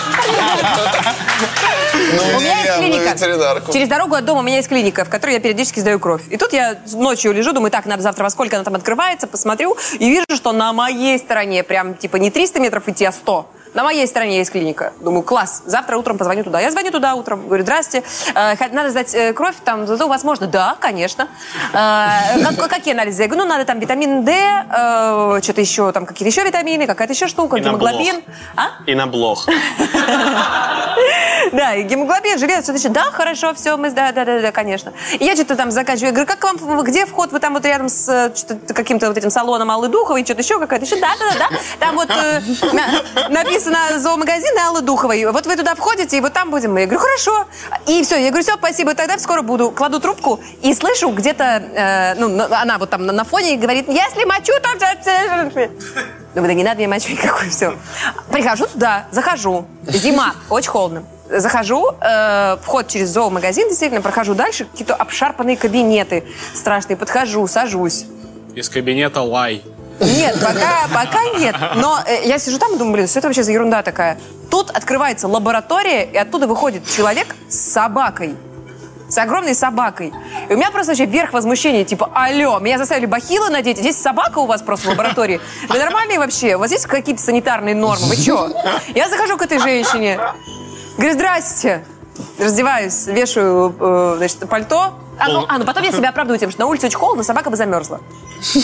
Ну, 2.15 2.37
У 2.37 2.39
меня 2.39 2.61
есть 2.61 2.77
клиника. 2.77 3.71
Через 3.71 3.89
дорогу 3.89 4.15
от 4.15 4.25
дома 4.25 4.39
у 4.39 4.43
меня 4.43 4.57
есть 4.57 4.69
клиника, 4.69 5.05
в 5.05 5.09
которой 5.09 5.33
я 5.33 5.39
периодически 5.39 5.79
сдаю 5.79 5.99
кровь. 5.99 6.21
И 6.29 6.37
тут 6.37 6.53
я 6.53 6.77
ночью 6.93 7.31
лежу, 7.33 7.53
думаю, 7.53 7.71
так, 7.71 7.85
надо 7.85 8.01
завтра 8.03 8.23
во 8.23 8.29
сколько 8.29 8.55
она 8.55 8.63
там 8.63 8.75
открывается, 8.75 9.27
посмотрю, 9.27 9.77
и 9.93 10.09
вижу, 10.09 10.25
что 10.35 10.51
на 10.51 10.73
моей 10.73 11.17
стороне 11.17 11.63
прям 11.63 11.95
типа 11.95 12.17
не 12.17 12.31
300 12.31 12.59
метров 12.59 12.87
идти, 12.87 13.05
а 13.05 13.11
100. 13.11 13.49
На 13.75 13.83
моей 13.83 14.07
стороне 14.07 14.37
есть 14.37 14.51
клиника. 14.51 14.93
Думаю, 15.01 15.21
класс, 15.23 15.61
завтра 15.65 15.97
утром 15.97 16.17
позвоню 16.17 16.43
туда. 16.45 16.61
Я 16.61 16.71
звоню 16.71 16.91
туда 16.91 17.13
утром, 17.15 17.45
говорю, 17.45 17.63
здрасте, 17.63 18.03
э, 18.33 18.55
надо 18.71 18.89
сдать 18.89 19.13
э, 19.13 19.33
кровь, 19.33 19.55
там, 19.65 19.85
зато 19.85 20.07
возможно. 20.07 20.47
Да, 20.47 20.77
конечно. 20.79 21.27
Э, 21.73 22.41
как- 22.57 22.69
какие 22.69 22.93
анализы? 22.93 23.21
Я 23.23 23.27
говорю, 23.27 23.43
ну, 23.43 23.49
надо 23.49 23.65
там 23.65 23.79
витамин 23.79 24.23
D, 24.23 24.31
что-то 25.43 25.59
еще, 25.61 25.91
там 25.91 26.05
какие-то 26.05 26.31
еще 26.31 26.47
витамины, 26.47 26.87
какая-то 26.87 27.13
еще 27.13 27.27
штука, 27.27 27.59
гемоглобин. 27.59 28.23
А? 28.55 28.67
И 28.85 28.95
на 28.95 29.07
блох. 29.07 29.45
Да, 31.55 31.73
и 31.73 31.83
гемоглобин, 31.83 32.37
железо, 32.37 32.73
еще. 32.73 32.89
Да, 32.89 33.03
хорошо, 33.11 33.53
все, 33.53 33.77
мы, 33.77 33.89
да, 33.89 34.11
да, 34.11 34.25
да, 34.25 34.41
да, 34.41 34.51
конечно. 34.51 34.91
И 35.19 35.23
я 35.23 35.35
что-то 35.35 35.55
там 35.55 35.71
заканчиваю. 35.71 36.07
Я 36.09 36.11
говорю, 36.11 36.27
как 36.27 36.43
вам, 36.43 36.81
где 36.83 37.05
вход? 37.05 37.31
Вы 37.31 37.39
там 37.39 37.53
вот 37.53 37.63
рядом 37.65 37.87
с 37.87 38.09
э, 38.09 38.73
каким-то 38.73 39.07
вот 39.07 39.17
этим 39.17 39.29
салоном 39.29 39.71
Аллы 39.71 39.87
Духовой, 39.87 40.25
что-то 40.25 40.41
еще 40.41 40.59
какая-то 40.59 40.85
еще. 40.85 40.99
Да, 40.99 41.11
да, 41.17 41.37
да. 41.49 41.57
Там 41.79 41.95
вот 41.95 42.09
э, 42.09 42.41
на- 42.73 43.29
написано 43.29 43.77
зоомагазин 43.97 44.57
Аллы 44.67 44.81
Духовой. 44.81 45.23
Вот 45.31 45.45
вы 45.45 45.55
туда 45.55 45.75
входите, 45.75 46.17
и 46.17 46.21
вот 46.21 46.33
там 46.33 46.49
будем 46.51 46.73
мы. 46.73 46.81
Я 46.81 46.85
говорю, 46.87 46.99
хорошо. 46.99 47.45
И 47.87 48.03
все, 48.03 48.17
я 48.17 48.29
говорю, 48.31 48.43
все, 48.43 48.55
спасибо, 48.57 48.93
тогда 48.93 49.17
скоро 49.17 49.41
буду. 49.41 49.71
Кладу 49.71 50.01
трубку 50.01 50.41
и 50.61 50.73
слышу 50.73 51.09
где-то, 51.11 51.43
э, 51.43 52.15
ну, 52.15 52.27
на- 52.27 52.61
она 52.61 52.77
вот 52.77 52.89
там 52.89 53.05
на, 53.05 53.13
на 53.13 53.23
фоне 53.23 53.55
говорит, 53.55 53.87
если 53.87 54.25
мочу, 54.25 54.51
там... 54.61 54.77
Думаю, 56.35 56.49
да 56.49 56.53
не 56.53 56.63
надо 56.65 56.75
мне 56.79 56.87
мочу 56.89 57.11
никакой, 57.13 57.49
все. 57.49 57.75
Прихожу 58.29 58.65
туда, 58.67 59.05
захожу. 59.11 59.67
Зима, 59.87 60.33
очень 60.49 60.69
холодно. 60.69 61.03
Захожу, 61.29 61.91
э, 62.01 62.57
вход 62.61 62.87
через 62.87 63.09
зоомагазин, 63.09 63.67
действительно, 63.67 64.01
прохожу 64.01 64.35
дальше, 64.35 64.65
какие-то 64.65 64.93
обшарпанные 64.95 65.57
кабинеты 65.57 66.23
страшные. 66.53 66.97
Подхожу, 66.97 67.47
сажусь. 67.47 68.05
Из 68.53 68.69
кабинета 68.69 69.21
лай. 69.21 69.63
Нет, 69.99 70.37
пока, 70.39 70.87
пока 70.93 71.23
нет. 71.39 71.55
Но 71.75 71.99
э, 72.05 72.27
я 72.27 72.37
сижу 72.37 72.59
там 72.59 72.75
и 72.75 72.77
думаю, 72.77 72.93
блин, 72.93 73.07
что 73.07 73.19
это 73.19 73.27
вообще 73.27 73.43
за 73.43 73.51
ерунда 73.51 73.81
такая? 73.81 74.19
Тут 74.51 74.69
открывается 74.69 75.27
лаборатория, 75.27 76.03
и 76.03 76.17
оттуда 76.17 76.47
выходит 76.47 76.87
человек 76.87 77.35
с 77.49 77.55
собакой. 77.71 78.35
С 79.09 79.17
огромной 79.17 79.55
собакой. 79.55 80.13
И 80.49 80.53
у 80.53 80.57
меня 80.57 80.71
просто 80.71 80.91
вообще 80.91 81.05
верх 81.05 81.33
возмущения, 81.33 81.85
типа, 81.85 82.09
алло, 82.13 82.59
меня 82.59 82.77
заставили 82.77 83.05
бахилы 83.05 83.49
надеть, 83.49 83.77
здесь 83.77 83.97
собака 83.97 84.39
у 84.39 84.45
вас 84.45 84.61
просто 84.61 84.87
в 84.87 84.89
лаборатории. 84.91 85.39
Вы 85.69 85.77
нормальные 85.77 86.19
вообще? 86.19 86.55
У 86.55 86.59
вас 86.59 86.71
есть 86.71 86.85
какие-то 86.87 87.21
санитарные 87.21 87.75
нормы? 87.75 88.07
Вы 88.07 88.15
чё? 88.17 88.51
Я 88.93 89.07
захожу 89.09 89.37
к 89.37 89.43
этой 89.43 89.59
женщине, 89.59 90.19
говорю, 90.97 91.13
здрасте. 91.13 91.85
Раздеваюсь, 92.39 93.07
вешаю, 93.07 93.75
э, 93.77 94.13
значит, 94.17 94.47
пальто. 94.49 94.93
А 95.19 95.27
ну, 95.29 95.45
а, 95.47 95.57
ну 95.57 95.65
потом 95.65 95.83
я 95.83 95.91
себя 95.91 96.09
оправдываю 96.09 96.39
тем, 96.39 96.49
что 96.51 96.61
на 96.61 96.67
улице 96.67 96.87
очень 96.87 96.97
холодно, 96.97 97.23
собака 97.23 97.49
бы 97.49 97.57
замерзла. 97.57 97.99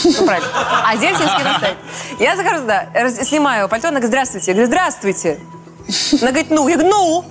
Ну, 0.04 0.26
правильно. 0.26 0.48
А 0.86 0.96
здесь 0.96 1.18
не 1.20 1.26
кем 1.26 1.48
оставить. 1.48 1.78
Я 2.20 2.36
захожу 2.36 2.62
туда, 2.62 2.88
раз- 2.94 3.28
снимаю 3.28 3.68
пальто, 3.68 3.88
она 3.88 4.00
говорит, 4.00 4.10
здравствуйте. 4.10 4.52
Я 4.52 4.56
говорю, 4.56 4.68
здравствуйте. 4.68 5.40
Она 6.22 6.32
говорит, 6.32 6.50
ну. 6.50 6.68
Я 6.68 6.76
говорю, 6.78 6.92
ну. 6.92 7.26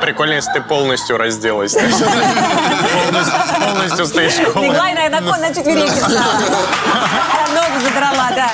Прикольно, 0.00 0.34
если 0.34 0.52
ты 0.52 0.60
полностью 0.62 1.16
разделась. 1.16 1.74
Полностью 1.74 3.34
полностью 3.60 4.06
стоишь 4.06 4.36
голая. 4.38 4.70
Легла 4.70 4.90
и 4.90 4.94
на, 4.94 5.54
четвереньки. 5.54 6.00
Ногу 7.52 7.80
задрала, 7.84 8.30
да. 8.34 8.50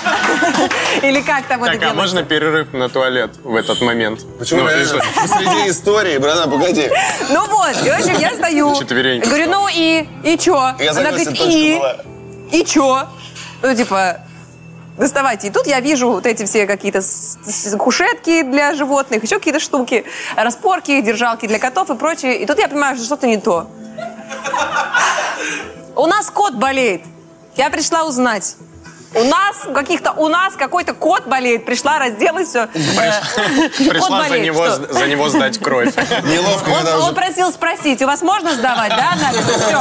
Или 1.07 1.21
как 1.21 1.47
там 1.47 1.65
это 1.65 1.79
Так, 1.79 1.91
а 1.91 1.95
можно 1.95 2.23
перерыв 2.23 2.73
на 2.73 2.89
туалет 2.89 3.31
в 3.45 3.55
этот 3.55 3.81
момент? 3.81 4.21
Почему 4.39 4.63
Ну? 4.63 5.01
Посреди 5.15 5.71
истории, 5.71 6.19
братан, 6.19 6.51
погоди. 6.51 6.91
Ну 7.31 7.47
вот, 7.47 7.77
и, 7.85 7.91
в 7.91 7.95
общем, 7.95 8.19
я 8.19 8.35
стою. 8.35 8.75
Четвереньки 8.77 9.27
Говорю, 9.27 9.51
ну 9.51 9.69
и? 9.69 10.07
И 10.25 10.39
чё? 10.39 10.59
Она 10.59 10.77
говорит, 11.11 11.29
и? 11.41 11.81
И 12.51 12.65
чё? 12.65 13.07
Ну, 13.63 13.75
типа, 13.75 14.21
доставайте. 14.99 15.49
И 15.49 15.51
тут 15.51 15.67
я 15.67 15.81
вижу 15.81 16.11
вот 16.11 16.27
эти 16.27 16.45
все 16.45 16.67
какие-то 16.67 17.01
кушетки 17.79 18.43
для 18.43 18.75
животных, 18.75 19.23
еще 19.23 19.37
какие-то 19.37 19.61
штуки, 19.61 20.05
распорки, 20.37 21.01
держалки 21.01 21.47
для 21.47 21.59
котов 21.59 21.91
и 21.91 21.95
прочее. 21.95 22.39
И 22.39 22.47
тут 22.47 22.59
я 22.59 22.69
понимаю, 22.69 22.97
что 22.97 23.05
что-то 23.05 23.27
не 23.27 23.39
то. 23.39 23.71
У 25.97 26.07
нас 26.07 26.31
кот 26.31 26.55
болеет. 26.55 27.03
Я 27.57 27.71
пришла 27.71 28.05
узнать. 28.05 28.57
У 29.15 29.25
нас, 29.25 29.65
у 29.67 29.73
каких-то, 29.73 30.13
у 30.13 30.29
нас 30.29 30.55
какой-то 30.55 30.93
кот 30.93 31.27
болеет. 31.27 31.65
Пришла, 31.65 31.99
разделась, 31.99 32.49
все. 32.49 32.67
Пришла 32.67 34.29
за 34.29 34.39
него, 34.39 34.69
за 34.69 35.07
него 35.07 35.29
сдать 35.31 35.59
кровь. 35.59 35.95
Неловко, 36.25 36.69
Он, 36.69 37.03
он 37.09 37.15
просил 37.15 37.51
спросить, 37.51 38.03
у 38.03 38.07
вас 38.07 38.21
можно 38.23 38.55
сдавать, 38.55 38.91
да, 38.91 39.13
анализы? 39.13 39.53
Все, 39.59 39.81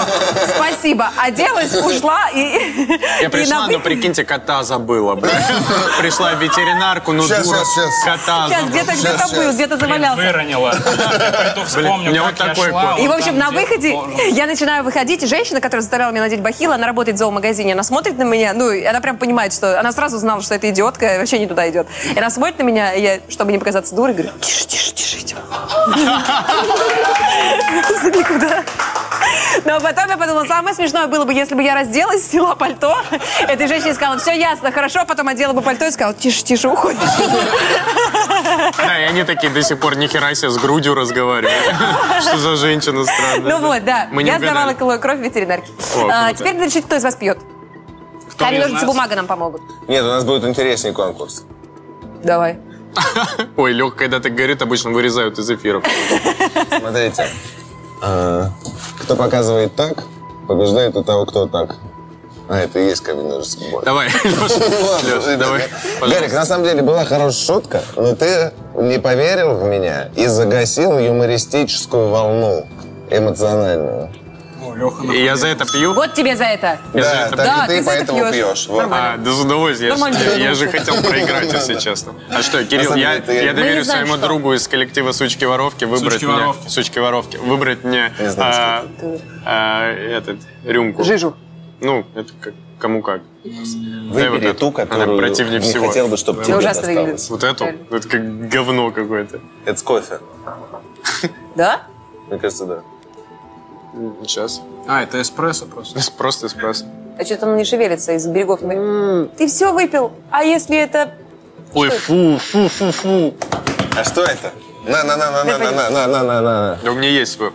спасибо. 0.55 1.09
Оделась, 1.17 1.75
ушла 1.75 2.29
и... 2.33 2.87
Я 3.21 3.29
пришла, 3.29 3.67
но 3.67 3.79
прикиньте, 3.79 4.23
кота 4.23 4.63
забыла. 4.63 5.15
бля. 5.15 5.31
Пришла 5.99 6.33
в 6.33 6.41
ветеринарку, 6.41 7.11
ну 7.11 7.23
дура, 7.27 7.63
кота 8.05 8.47
Сейчас 8.47 8.61
забыла. 8.63 8.69
где-то 8.69 8.93
где-то 8.93 9.35
был, 9.35 9.51
где-то 9.51 9.77
завалялся. 9.77 10.21
Выронила. 10.21 10.71
Вспомню, 11.65 12.13
как 12.13 12.23
вот 12.23 12.35
такой 12.35 12.69
шла, 12.69 12.93
кот. 12.93 12.99
И, 13.01 13.07
в 13.07 13.11
общем, 13.11 13.37
на 13.37 13.51
выходе 13.51 13.97
я 14.31 14.45
начинаю 14.45 14.83
выходить, 14.83 15.23
и 15.23 15.27
женщина, 15.27 15.59
которая 15.59 15.81
заставляла 15.81 16.11
меня 16.11 16.21
надеть 16.21 16.41
бахилы, 16.41 16.75
она 16.75 16.87
работает 16.87 17.17
в 17.17 17.19
зоомагазине, 17.19 17.73
она 17.73 17.83
смотрит 17.83 18.17
на 18.17 18.23
меня, 18.23 18.53
ну, 18.53 18.71
и 18.71 18.83
она 18.85 19.01
прям 19.01 19.16
понимает, 19.17 19.53
что... 19.53 19.79
Она 19.79 19.91
сразу 19.91 20.17
знала, 20.17 20.41
что 20.41 20.55
это 20.55 20.69
идиотка, 20.69 21.15
и 21.15 21.17
вообще 21.17 21.39
не 21.39 21.47
туда 21.47 21.69
идет. 21.69 21.87
И 22.13 22.17
она 22.17 22.29
смотрит 22.29 22.59
на 22.59 22.63
меня, 22.63 22.93
и 22.93 23.01
я, 23.01 23.19
чтобы 23.29 23.51
не 23.51 23.57
показаться 23.57 23.95
дурой, 23.95 24.13
говорю, 24.13 24.31
тише, 24.39 24.65
тише, 24.65 24.93
тише, 24.93 25.17
идем. 25.19 25.37
Никуда. 28.17 28.63
Но 29.65 29.79
потом 29.79 30.09
я 30.09 30.17
подумала, 30.17 30.45
самое 30.45 30.75
смешное 30.75 31.07
было 31.07 31.25
бы, 31.25 31.33
если 31.33 31.55
бы 31.55 31.63
я 31.63 31.75
разделась, 31.75 32.29
сняла 32.29 32.55
пальто, 32.55 32.95
этой 33.39 33.67
женщине 33.67 33.93
сказала, 33.93 34.19
все 34.19 34.37
ясно, 34.37 34.71
хорошо, 34.71 35.05
потом 35.05 35.27
одела 35.27 35.53
бы 35.53 35.61
пальто 35.61 35.85
и 35.85 35.91
сказала, 35.91 36.13
тише, 36.13 36.43
тише, 36.43 36.67
уходишь. 36.67 36.99
Да, 38.77 38.99
и 38.99 39.03
они 39.03 39.23
такие 39.23 39.51
до 39.51 39.61
сих 39.61 39.79
пор 39.79 39.97
нихера 39.97 40.33
себе 40.35 40.49
с 40.49 40.57
грудью 40.57 40.95
разговаривают. 40.95 41.75
Что 42.21 42.37
за 42.37 42.55
женщина 42.55 43.03
странная. 43.03 43.51
Ну 43.51 43.67
вот, 43.67 43.83
да. 43.83 44.07
Я 44.13 44.39
сдавала 44.39 44.73
кровь 44.73 45.19
ветеринарке. 45.19 45.71
А, 46.11 46.33
теперь 46.33 46.53
надо 46.53 46.67
решить, 46.67 46.85
кто 46.85 46.95
из 46.95 47.03
вас 47.03 47.15
пьет. 47.15 47.39
Камень, 48.37 48.59
ножницы, 48.59 48.85
нас? 48.85 48.93
бумага 48.93 49.15
нам 49.15 49.27
помогут. 49.27 49.61
Нет, 49.87 50.03
у 50.03 50.07
нас 50.07 50.23
будет 50.23 50.43
интереснее 50.45 50.93
конкурс. 50.93 51.43
Давай. 52.23 52.59
Ой, 53.57 53.73
Лех, 53.73 53.95
когда 53.95 54.19
так 54.19 54.33
говорит, 54.33 54.61
обычно 54.61 54.91
вырезают 54.91 55.37
из 55.39 55.49
эфиров. 55.49 55.83
Смотрите. 56.79 57.27
А, 58.01 58.49
Кто 59.01 59.15
показывает 59.15 59.75
так, 59.75 60.03
побеждает 60.47 60.95
у 60.95 61.03
того, 61.03 61.25
кто 61.25 61.47
так. 61.47 61.75
А, 62.49 62.59
это 62.59 62.79
и 62.79 62.85
есть 62.85 63.01
камень, 63.01 63.27
ножницы, 63.27 63.59
бумага. 63.59 64.03
Леша, 64.03 65.35
давай. 65.37 65.63
Гарик, 66.01 66.31
на 66.33 66.45
самом 66.45 66.63
деле 66.63 66.81
была 66.81 67.05
хорошая 67.05 67.45
шутка, 67.45 67.81
но 67.95 68.15
ты 68.15 68.53
не 68.75 68.99
поверил 68.99 69.55
в 69.55 69.63
меня 69.65 70.09
и 70.15 70.27
загасил 70.27 70.97
юмористическую 70.97 72.09
волну 72.09 72.65
эмоциональную. 73.09 74.09
Леха, 74.77 75.03
И 75.13 75.23
я 75.23 75.35
за 75.35 75.47
это 75.47 75.65
пью? 75.65 75.93
Вот 75.93 76.13
тебе 76.13 76.35
за 76.35 76.43
это. 76.45 76.79
Я 76.93 77.03
за 77.03 77.09
Да, 77.11 77.25
это 77.27 77.35
так 77.37 77.45
Да, 77.45 77.67
ты 77.67 77.77
ты 77.77 77.83
за 77.83 77.91
это 77.91 78.05
поэтому 78.13 78.19
пьешь. 78.31 78.35
пьешь. 78.35 78.67
Вот. 78.67 78.87
А, 78.91 79.17
да 79.17 79.31
с 79.31 79.39
удовольствием. 79.39 79.95
Я, 79.97 80.13
же- 80.13 80.39
я 80.39 80.53
же 80.53 80.67
хотел 80.67 81.01
проиграть, 81.03 81.51
если 81.51 81.75
честно. 81.79 82.13
А 82.29 82.41
что, 82.41 82.63
Кирилл, 82.63 82.83
самом 82.85 82.99
я, 82.99 83.19
деле, 83.19 83.45
я 83.45 83.51
не 83.51 83.53
доверю 83.53 83.83
знаем, 83.83 84.05
своему 84.07 84.17
что. 84.17 84.27
другу 84.27 84.53
из 84.53 84.67
коллектива 84.67 85.11
«Сучки-воровки» 85.11 85.85
выбрать 85.85 86.03
мне... 86.03 86.19
«Сучки-воровки». 86.19 86.67
«Сучки-воровки». 86.69 87.37
Выбрать 87.37 87.83
мне 87.83 88.13
Не 88.19 88.29
знаю, 88.29 88.53
а, 88.53 88.85
а, 89.45 89.91
этот, 89.93 90.37
рюмку. 90.63 91.03
Жижу. 91.03 91.35
Ну, 91.79 92.05
это 92.15 92.31
как- 92.39 92.53
кому 92.79 93.01
как. 93.01 93.21
Дай 93.43 93.53
вот 93.53 94.13
Выбери 94.13 94.49
эту. 94.51 94.59
ту, 94.59 94.67
Она 94.75 94.85
которую 94.85 95.17
противнее 95.19 95.59
не 95.59 95.67
всего. 95.67 95.87
хотел 95.87 96.07
бы, 96.07 96.17
чтобы 96.17 96.43
тебе 96.43 96.57
ужасно 96.57 96.81
досталось. 96.87 97.29
Вот 97.29 97.43
эту? 97.43 97.57
Правильно. 97.65 97.95
Это 97.95 98.07
как 98.09 98.49
говно 98.49 98.91
какое-то. 98.91 99.39
Это 99.65 99.79
с 99.79 99.83
кофе. 99.83 100.19
Да? 101.55 101.81
Мне 102.29 102.39
кажется, 102.39 102.65
да. 102.65 102.79
Сейчас. 104.23 104.61
А, 104.87 105.03
это 105.03 105.21
эспрессо 105.21 105.65
просто. 105.65 105.99
Просто 106.17 106.47
эспрессо. 106.47 106.85
А 107.19 107.25
что-то 107.25 107.47
он 107.47 107.57
не 107.57 107.63
шевелится 107.63 108.13
из 108.13 108.25
берегов. 108.27 108.61
Ты 109.37 109.47
все 109.47 109.73
выпил. 109.73 110.11
А 110.29 110.43
если 110.43 110.77
это... 110.77 111.13
Ой, 111.73 111.89
фу, 111.89 112.37
фу, 112.37 112.69
фу, 112.69 112.91
фу. 112.91 113.33
А 113.97 114.03
что 114.03 114.23
это? 114.23 114.53
На, 114.85 115.03
на, 115.03 115.17
на, 115.17 115.31
на, 115.31 115.43
на, 115.43 115.57
на, 115.57 115.71
на, 115.71 115.89
на, 115.89 116.07
на, 116.07 116.23
на, 116.23 116.41
на. 116.41 116.79
Да 116.83 116.91
у 116.91 116.95
меня 116.95 117.09
есть 117.09 117.33
свой. 117.33 117.51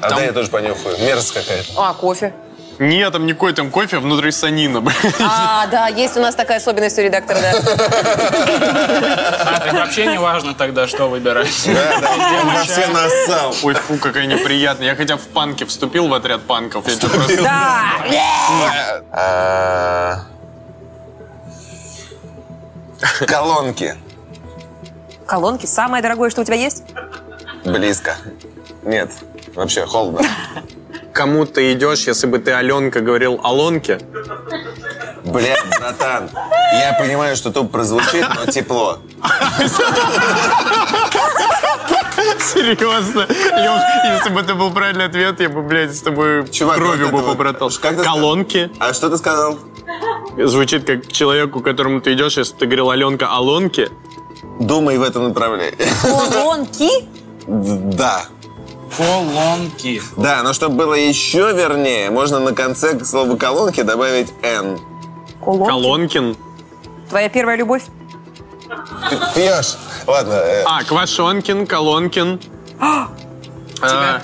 А 0.00 0.10
дай 0.10 0.26
я 0.26 0.32
тоже 0.32 0.50
понюхаю. 0.50 0.96
Мерзость 1.00 1.34
какая-то. 1.34 1.72
А, 1.76 1.94
кофе. 1.94 2.32
Нет, 2.78 3.12
там 3.12 3.26
никакой 3.26 3.52
там 3.52 3.70
кофе, 3.70 3.98
внутри 3.98 4.30
санина. 4.30 4.82
А, 5.20 5.66
да, 5.68 5.88
есть 5.88 6.16
у 6.16 6.20
нас 6.20 6.34
такая 6.34 6.58
особенность 6.58 6.98
у 6.98 7.02
редактора, 7.02 7.38
да. 7.40 7.52
А, 9.40 9.60
так 9.60 9.72
вообще 9.72 10.06
не 10.06 10.18
важно 10.18 10.54
тогда, 10.54 10.86
что 10.86 11.08
выбирать. 11.08 11.48
Да, 11.66 12.00
да, 12.00 12.40
он 12.42 12.50
во 12.54 12.64
все 12.64 12.86
нассал. 12.88 13.54
Ой, 13.62 13.74
фу, 13.74 13.96
какая 13.96 14.26
неприятная. 14.26 14.88
Я 14.88 14.94
хотя 14.94 15.16
в 15.16 15.22
панке 15.22 15.64
вступил 15.64 16.08
в 16.08 16.14
отряд 16.14 16.42
панков. 16.42 16.84
Просто... 16.84 17.42
Да! 17.42 19.02
А, 19.10 20.22
Колонки. 23.26 23.94
Колонки 25.26 25.66
самое 25.66 26.02
дорогое, 26.02 26.30
что 26.30 26.42
у 26.42 26.44
тебя 26.44 26.56
есть? 26.56 26.84
Близко. 27.64 28.16
Нет, 28.84 29.10
вообще 29.54 29.86
холодно. 29.86 30.22
Кому 31.16 31.46
ты 31.46 31.72
идешь, 31.72 32.06
если 32.06 32.26
бы 32.26 32.38
ты 32.38 32.52
Аленка 32.52 33.00
говорил 33.00 33.40
Алонке? 33.42 33.98
Блядь, 35.24 35.64
братан, 35.80 36.28
я 36.74 36.94
понимаю, 37.00 37.36
что 37.36 37.50
тут 37.50 37.72
прозвучит, 37.72 38.26
но 38.34 38.52
тепло. 38.52 38.98
Серьезно? 42.38 43.20
Лёх, 43.20 43.80
если 44.14 44.28
бы 44.28 44.40
это 44.40 44.54
был 44.54 44.70
правильный 44.70 45.06
ответ, 45.06 45.40
я 45.40 45.48
бы, 45.48 45.62
блядь, 45.62 45.96
с 45.96 46.02
тобой 46.02 46.46
Чувак, 46.50 46.76
кровью 46.76 47.08
вот 47.08 47.22
бы 47.22 47.30
побратал. 47.30 47.70
как? 47.80 48.02
Колонки. 48.02 48.70
А 48.78 48.92
что 48.92 49.08
ты 49.08 49.16
сказал? 49.16 49.58
Звучит 50.36 50.84
как 50.84 51.10
человеку, 51.10 51.60
к 51.60 51.64
которому 51.64 52.02
ты 52.02 52.12
идешь, 52.12 52.36
если 52.36 52.54
ты 52.56 52.66
говорил 52.66 52.90
Аленка 52.90 53.28
Алонки. 53.28 53.88
Думай 54.60 54.98
в 54.98 55.02
этом 55.02 55.28
направлении. 55.28 55.78
Колонки? 56.30 56.90
Да. 57.46 58.26
Колонки. 58.96 60.02
Да, 60.16 60.42
но 60.42 60.52
чтобы 60.52 60.76
было 60.76 60.94
еще 60.94 61.52
вернее, 61.52 62.10
можно 62.10 62.38
на 62.40 62.52
конце 62.54 62.98
к 62.98 63.04
слову 63.04 63.36
колонки 63.36 63.82
добавить 63.82 64.32
«н». 64.42 64.78
Колонки? 65.44 65.68
Колонкин. 65.70 66.36
Твоя 67.08 67.28
первая 67.28 67.56
любовь? 67.56 67.82
Пьешь? 69.34 69.76
Ладно, 70.06 70.32
э, 70.34 70.62
А, 70.66 70.82
Квашонкин, 70.84 71.66
Колонкин. 71.66 72.40
А, 72.80 73.08
Тебя... 73.76 74.22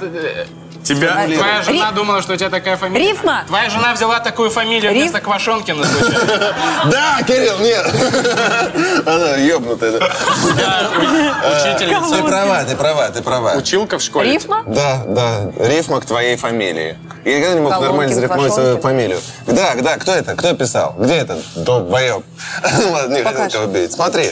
Твоя 0.85 1.63
жена 1.63 1.91
Ри- 1.91 1.95
думала, 1.95 2.23
что 2.23 2.33
у 2.33 2.37
тебя 2.37 2.51
такая 2.51 2.77
фамилия. 2.77 3.11
Рифма? 3.11 3.45
Твоя 3.47 3.71
жена 3.71 3.93
взяла 3.95 4.19
такую 4.21 4.51
фамилию 4.51 4.91
Риф- 4.93 5.03
вместо 5.03 5.21
Квашонкина. 5.21 5.87
Да, 6.91 7.23
Кирилл, 7.27 7.59
нет. 7.61 7.87
Она 9.07 9.37
ёбнутая. 9.37 9.93
да. 10.01 10.91
Учительница. 11.61 12.17
Ты 12.17 12.23
права, 12.25 12.65
ты 12.65 12.77
права, 12.77 13.09
ты 13.11 13.23
права. 13.23 13.53
Училка 13.55 13.99
в 13.99 14.03
школе. 14.03 14.33
Рифма? 14.33 14.65
Да, 14.67 15.03
да, 15.07 15.53
рифма 15.59 16.01
к 16.01 16.07
твоей 16.07 16.37
фамилии. 16.37 16.99
Я 17.25 17.39
никогда 17.39 17.55
не 17.55 17.61
мог 17.61 17.81
нормально 17.81 18.15
зарифмовать 18.15 18.53
свою 18.53 18.79
фамилию. 18.81 19.21
Да, 19.47 19.75
да, 19.77 19.97
кто 19.97 20.13
это? 20.13 20.35
Кто 20.35 20.53
писал? 20.55 20.97
Где 20.99 21.15
это? 21.15 21.39
Долбоёб. 21.55 22.25
Ладно, 22.91 23.15
не 23.15 23.23
хотел 23.23 23.33
Покажи. 23.39 23.51
кого 23.59 23.67
бить. 23.73 23.93
Смотри, 23.93 24.31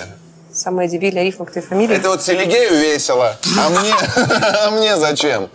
Самая 0.53 0.89
дебильная 0.89 1.23
рифма 1.23 1.47
к 1.47 1.53
твоей 1.53 1.65
фамилии. 1.67 1.97
это 1.97 2.09
вот 2.09 2.23
Селигею 2.25 2.75
весело, 2.75 3.37
а 3.57 3.69
мне, 3.71 3.95
а 4.67 4.71
мне 4.73 4.97
зачем? 4.97 5.49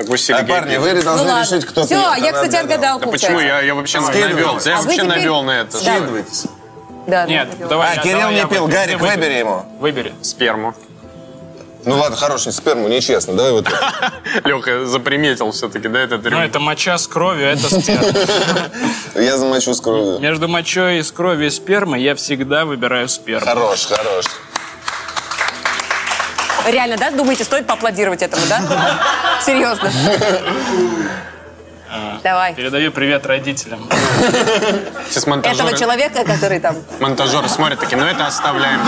Так 0.00 0.08
вы 0.08 0.14
А, 0.14 0.18
Сергей. 0.18 0.46
парни, 0.48 0.76
вы 0.78 0.94
Ну 0.94 1.02
должны 1.02 1.28
ладно. 1.28 1.42
решить, 1.44 1.66
кто 1.66 1.84
Все, 1.84 2.14
я, 2.14 2.32
кстати, 2.32 2.56
отгадал, 2.56 2.98
Да 3.00 3.06
почему? 3.08 3.38
Я, 3.38 3.60
я 3.60 3.74
вообще 3.74 4.00
навел. 4.00 4.58
Я 4.64 4.78
А 4.78 4.80
вообще 4.80 4.96
теперь- 4.96 5.04
навел 5.08 5.42
на 5.42 5.60
это. 5.60 5.72
Да. 5.72 5.78
Скидывайтесь. 5.96 6.44
Да, 7.06 7.26
Нет, 7.26 7.48
да, 7.58 7.66
давай. 7.66 7.90
А, 7.90 7.94
я- 7.96 8.02
Кирилл 8.02 8.18
давай 8.20 8.34
не 8.34 8.46
пил. 8.46 8.66
Гарик, 8.66 8.98
Ты 8.98 9.04
выбери 9.04 9.34
ему. 9.34 9.66
Выбери. 9.78 10.14
Сперму. 10.22 10.74
Ну 11.84 11.98
ладно, 11.98 12.16
хороший, 12.16 12.52
сперму, 12.52 12.88
нечестно. 12.88 13.34
Давай 13.34 13.52
вот. 13.52 13.66
Леха 14.44 14.86
заприметил 14.86 15.50
все-таки, 15.50 15.88
да, 15.88 16.00
этот 16.00 16.22
Ну, 16.24 16.30
рюмок? 16.30 16.46
это 16.46 16.60
моча 16.60 16.96
с 16.96 17.06
кровью, 17.06 17.46
это 17.48 17.68
сперма. 17.80 18.06
Я 19.16 19.36
замочу 19.36 19.74
с 19.74 19.80
кровью. 19.82 20.18
Между 20.18 20.48
мочой 20.48 21.04
с 21.04 21.12
кровью 21.12 21.48
и 21.48 21.50
спермой 21.50 22.00
я 22.02 22.14
всегда 22.14 22.64
выбираю 22.64 23.06
сперму. 23.10 23.44
Хорош, 23.46 23.84
хорош. 23.86 24.24
Реально, 26.66 26.96
да? 26.96 27.10
Думаете, 27.10 27.44
стоит 27.44 27.66
поаплодировать 27.66 28.22
этому, 28.22 28.42
да? 28.48 28.60
Серьезно. 29.44 29.90
Давай. 32.22 32.54
Передаю 32.54 32.92
привет 32.92 33.26
родителям. 33.26 33.88
Сейчас 35.08 35.24
Этого 35.24 35.30
монтажеры, 35.36 35.76
человека, 35.76 36.24
который 36.24 36.60
там... 36.60 36.76
монтажеры 37.00 37.48
смотрят 37.48 37.80
такие, 37.80 37.96
ну 37.98 38.04
это 38.04 38.26
оставляем. 38.26 38.80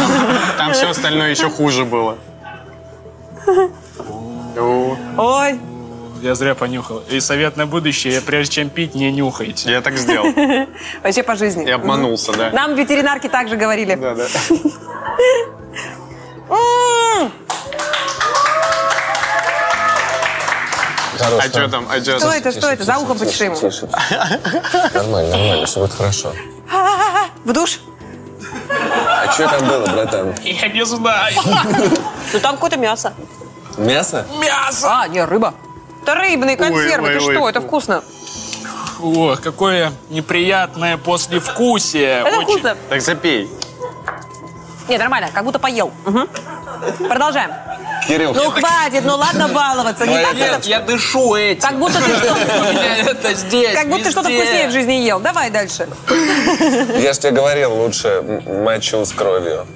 Там, 0.57 0.73
все 0.73 0.91
остальное 0.91 1.31
еще 1.31 1.51
хуже 1.51 1.85
было. 1.85 2.19
Ой, 4.57 5.59
Я 6.21 6.35
зря 6.37 6.55
понюхал. 6.55 7.03
И 7.11 7.19
совет 7.21 7.57
на 7.57 7.67
будущее, 7.67 8.21
прежде 8.21 8.57
чем 8.57 8.71
пить, 8.71 8.95
не 8.95 9.11
нюхайте. 9.11 9.71
Я 9.71 9.81
так 9.81 9.97
сделал. 9.97 10.27
вообще 11.03 11.23
по 11.25 11.35
жизни. 11.35 11.67
Я 11.67 11.77
обманулся, 11.77 12.33
да. 12.33 12.51
Нам 12.51 12.75
ветеринарки 12.75 13.29
также 13.29 13.57
говорили. 13.57 13.97
Да, 13.97 14.15
да. 14.15 14.27
Хорош. 21.23 21.45
А 21.45 21.49
что 21.49 21.69
там? 21.69 21.87
А 21.91 22.01
что 22.01 22.19
Что 22.19 22.29
там? 22.29 22.31
это, 22.31 22.53
что 22.53 22.69
это? 22.71 22.85
За 22.85 22.99
ухом 22.99 23.19
почеши 23.19 23.45
ему. 23.45 23.57
Нормально, 24.95 25.31
нормально, 25.37 25.67
все 25.67 25.81
будет 25.81 25.95
хорошо. 25.95 26.33
В 27.45 27.53
душ? 27.53 27.81
А 28.71 29.33
что 29.33 29.49
там 29.49 29.67
было, 29.69 29.87
братан? 29.87 30.35
Я 30.43 30.69
не 30.69 30.85
знаю. 30.85 31.35
Ну 32.33 32.41
там 32.41 32.55
какое-то 32.55 32.77
мясо. 32.77 33.13
Мясо? 33.79 34.27
Мясо! 34.41 34.89
А, 34.91 35.09
не, 35.09 35.25
рыба. 35.25 35.55
Это 36.03 36.15
рыбные 36.15 36.57
консервы. 36.57 37.09
ой, 37.09 37.15
Ты 37.19 37.25
ой, 37.25 37.35
что, 37.35 37.49
это 37.49 37.61
вкусно. 37.61 38.03
О, 39.01 39.37
какое 39.37 39.93
неприятное 40.11 40.97
послевкусие. 40.97 42.21
Это 42.21 42.39
Очень. 42.39 42.43
вкусно. 42.43 42.77
Так 42.89 43.01
запей. 43.01 43.51
Не, 44.89 44.99
нормально, 44.99 45.29
как 45.33 45.45
будто 45.45 45.59
поел. 45.59 45.93
Мгм. 46.05 46.29
Продолжаем. 47.09 47.51
Кирилл, 48.09 48.35
Ну 48.35 48.51
хватит, 48.51 49.05
ну 49.05 49.17
ладно 49.17 49.49
баловаться. 49.49 50.07
Не 50.07 50.23
так 50.23 50.35
Нет, 50.35 50.59
это- 50.59 50.69
я 50.69 50.81
дышу 50.81 51.35
этим. 51.35 51.61
Как 51.63 51.79
будто 51.79 51.99
ты 52.03 52.17
что- 52.19 52.33
У 52.33 52.73
меня 52.73 52.97
это 52.99 53.35
здесь, 53.35 53.75
как 53.77 53.89
будто 53.89 54.11
что-то 54.11 54.29
везде. 54.29 54.43
вкуснее 54.45 54.69
в 54.69 54.73
жизни 54.73 54.93
ел. 54.95 55.21
Давай 55.21 55.51
дальше. 55.51 55.89
я 56.99 57.13
же 57.13 57.19
тебе 57.21 57.31
говорил, 57.33 57.73
лучше 57.75 58.09
м- 58.09 58.65
мочу 58.65 59.05
с 59.05 59.13
кровью. 59.13 59.67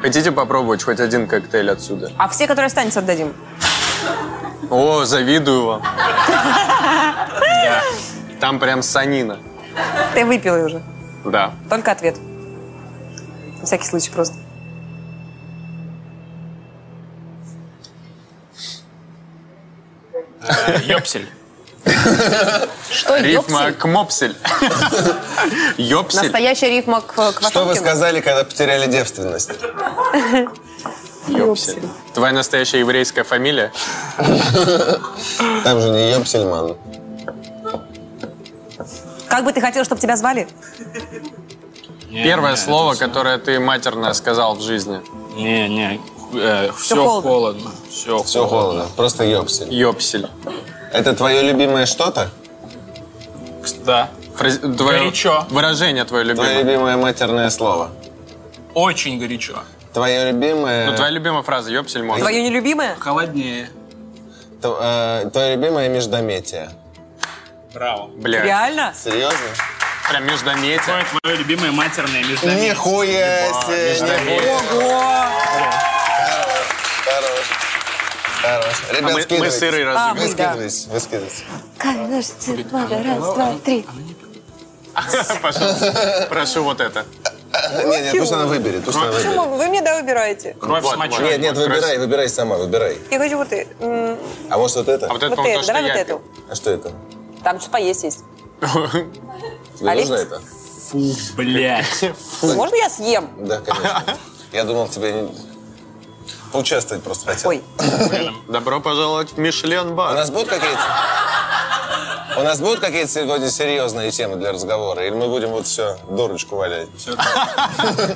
Хотите 0.00 0.30
попробовать 0.32 0.82
хоть 0.82 1.00
один 1.00 1.26
коктейль 1.26 1.70
отсюда? 1.70 2.12
А 2.18 2.28
все, 2.28 2.46
которые 2.46 2.66
останется, 2.66 3.00
отдадим. 3.00 3.32
О, 4.70 5.04
завидую 5.04 5.66
вам. 5.66 5.82
Там 8.40 8.58
прям 8.58 8.82
санина. 8.82 9.38
Ты 10.14 10.24
выпил 10.24 10.66
уже. 10.66 10.82
Да. 11.24 11.52
Только 11.70 11.90
ответ. 11.92 12.16
На 13.60 13.66
всякий 13.66 13.86
случай 13.86 14.10
просто. 14.10 14.36
Ёпсель. 20.84 21.28
Что, 22.90 23.18
Рифма 23.18 23.72
кмопсель. 23.72 24.36
Ёпсель. 25.76 26.22
Настоящая 26.22 26.70
рифма 26.70 27.00
к, 27.00 27.32
к 27.32 27.42
Что 27.48 27.64
вы 27.64 27.74
сказали, 27.74 28.20
когда 28.20 28.44
потеряли 28.44 28.86
девственность? 28.90 29.50
Ёпсель. 31.28 31.82
Твоя 32.14 32.32
настоящая 32.32 32.80
еврейская 32.80 33.24
фамилия? 33.24 33.72
Там 35.64 35.80
же 35.80 35.90
не 35.90 36.12
Ёпсельман. 36.12 36.76
Как 39.28 39.44
бы 39.44 39.52
ты 39.52 39.60
хотел, 39.60 39.84
чтобы 39.84 40.00
тебя 40.00 40.16
звали? 40.16 40.46
Первое 42.10 42.56
слово, 42.56 42.94
которое 42.94 43.38
ты 43.38 43.58
матерное 43.58 44.12
сказал 44.12 44.54
в 44.54 44.62
жизни. 44.62 45.00
Не, 45.36 45.68
не. 45.68 46.00
Все 46.76 46.96
холодно. 46.96 47.30
холодно. 47.30 47.70
Все 47.90 48.22
Все 48.22 48.46
холодно, 48.46 48.86
просто 48.96 49.24
Ёпсель. 49.24 49.72
Ёпсель. 49.72 50.28
Это 50.92 51.14
твое 51.14 51.42
любимое 51.42 51.86
что-то? 51.86 52.30
Да. 53.84 54.08
Фраз- 54.36 54.58
твое 54.76 54.98
Горячо. 54.98 55.46
Выражение 55.50 56.04
твое 56.04 56.24
Твое 56.34 56.54
любимое. 56.54 56.62
любимое 56.62 56.96
матерное 56.96 57.50
слово? 57.50 57.90
Очень 58.74 59.18
горячо. 59.18 59.54
Твое 59.92 60.32
любимое... 60.32 60.90
Ну, 60.90 60.96
твоя 60.96 61.10
любимая 61.12 61.42
фраза 61.42 61.70
«Ёпсель» 61.70 62.02
можно. 62.02 62.20
Твое 62.24 62.42
нелюбимое? 62.42 62.96
Холоднее. 62.98 63.70
Т- 64.60 64.68
э, 64.80 65.30
Твое 65.32 65.54
любимое 65.54 65.88
междометие? 65.88 66.70
Браво. 67.72 68.08
Бля, 68.16 68.42
Реально? 68.42 68.92
Серьезно? 68.96 69.38
прям 70.10 70.26
междометие. 70.26 70.80
Какое 70.80 71.04
твое 71.22 71.36
любимое 71.36 71.70
матерное 71.70 72.24
междометие? 72.24 72.70
Нихуя 72.70 73.52
себе! 73.62 73.90
междометие. 73.90 74.56
Ого! 74.56 75.00
Хорош. 77.04 77.46
Хорош. 78.42 78.73
Ребят, 78.90 79.02
А 79.02 79.04
мы- 79.06 79.12
мы 79.14 79.22
скидывайтесь. 79.22 79.58
сырые 79.58 79.88
А, 79.88 80.14
Вы 80.14 80.20
вы, 80.20 80.26
да. 80.26 80.32
скидывайтесь, 80.32 80.86
вы 80.86 81.00
скидывайтесь. 81.00 81.44
Камень, 81.78 82.08
ножницы, 82.10 82.56
бумага. 82.64 83.02
Раз, 83.02 83.18
два, 83.34 83.54
три. 83.64 83.86
Пожалуйста. 85.42 86.26
Прошу 86.30 86.62
вот 86.64 86.80
это. 86.80 87.04
Нет, 87.76 87.86
нет, 88.12 88.16
пусть 88.18 88.32
она 88.32 88.46
выберет, 88.46 88.84
пусть 88.84 88.96
она 88.96 89.06
выберет. 89.06 89.26
Почему? 89.26 89.56
Вы 89.56 89.66
мне 89.68 89.80
да 89.80 89.96
выбираете. 90.00 90.56
Кровь 90.60 90.84
с 90.84 90.96
мочой. 90.96 91.24
Нет, 91.24 91.40
нет, 91.40 91.56
выбирай, 91.56 91.98
выбирай 91.98 92.28
сама, 92.28 92.56
выбирай. 92.56 92.98
Я 93.10 93.18
хочу 93.18 93.36
вот 93.36 93.52
это. 93.52 94.18
А 94.50 94.58
может 94.58 94.76
вот 94.76 94.88
это? 94.88 95.06
А 95.06 95.12
вот 95.12 95.22
это, 95.22 95.34
Вот 95.36 95.46
это, 95.46 95.66
давай 95.66 95.82
вот 95.82 95.92
эту. 95.92 96.22
А 96.50 96.54
что 96.54 96.70
это? 96.70 96.92
Там 97.42 97.60
что 97.60 97.70
поесть 97.70 98.04
есть. 98.04 98.20
Тебе 98.60 99.90
А 99.90 99.94
нужно 99.94 100.14
это? 100.14 100.40
Фу, 100.90 101.12
блядь. 101.36 102.04
Можно 102.42 102.76
я 102.76 102.90
съем? 102.90 103.30
Да, 103.38 103.60
конечно. 103.60 104.02
Я 104.52 104.64
думал, 104.64 104.86
тебе 104.88 105.12
не... 105.12 105.34
поучаствовать 106.54 107.02
просто 107.02 107.26
хотел. 107.26 107.50
Ой. 107.50 107.64
Добро 108.48 108.80
пожаловать 108.80 109.32
в 109.32 109.38
Мишлен 109.38 109.88
У 109.90 109.94
нас 109.96 110.30
будут 110.30 110.48
какие-то... 110.48 110.78
У 112.36 112.42
нас 112.42 112.60
будут 112.60 112.78
какие-то 112.78 113.10
сегодня 113.10 113.50
серьезные 113.50 114.12
темы 114.12 114.36
для 114.36 114.52
разговора? 114.52 115.04
Или 115.04 115.14
мы 115.14 115.28
будем 115.28 115.48
вот 115.48 115.66
все, 115.66 115.98
дурочку 116.08 116.54
валять? 116.56 116.88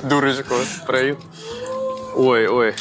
Дурочку 0.03 0.55
проит. 0.87 1.19
Ой, 2.15 2.47
ой. 2.47 2.75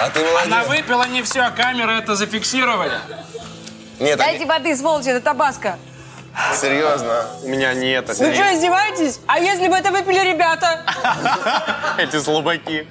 А 0.00 0.10
ты 0.10 0.20
молодец. 0.24 0.46
Она 0.46 0.64
выпила 0.64 1.06
не 1.06 1.22
все, 1.22 1.50
камеры 1.56 1.92
это 1.92 2.16
зафиксировали. 2.16 2.98
Нет, 4.00 4.18
Дайте 4.18 4.44
воды, 4.46 4.76
сволочи, 4.76 5.08
это 5.08 5.20
табаско. 5.20 5.78
Серьезно. 6.54 7.26
У 7.42 7.48
меня 7.48 7.74
не 7.74 7.90
это. 7.90 8.12
Вы 8.14 8.34
что, 8.34 8.54
издеваетесь? 8.54 9.20
А 9.26 9.38
если 9.38 9.68
бы 9.68 9.76
это 9.76 9.90
выпили 9.90 10.20
ребята? 10.20 10.80
Эти 11.98 12.18
слабаки. 12.20 12.86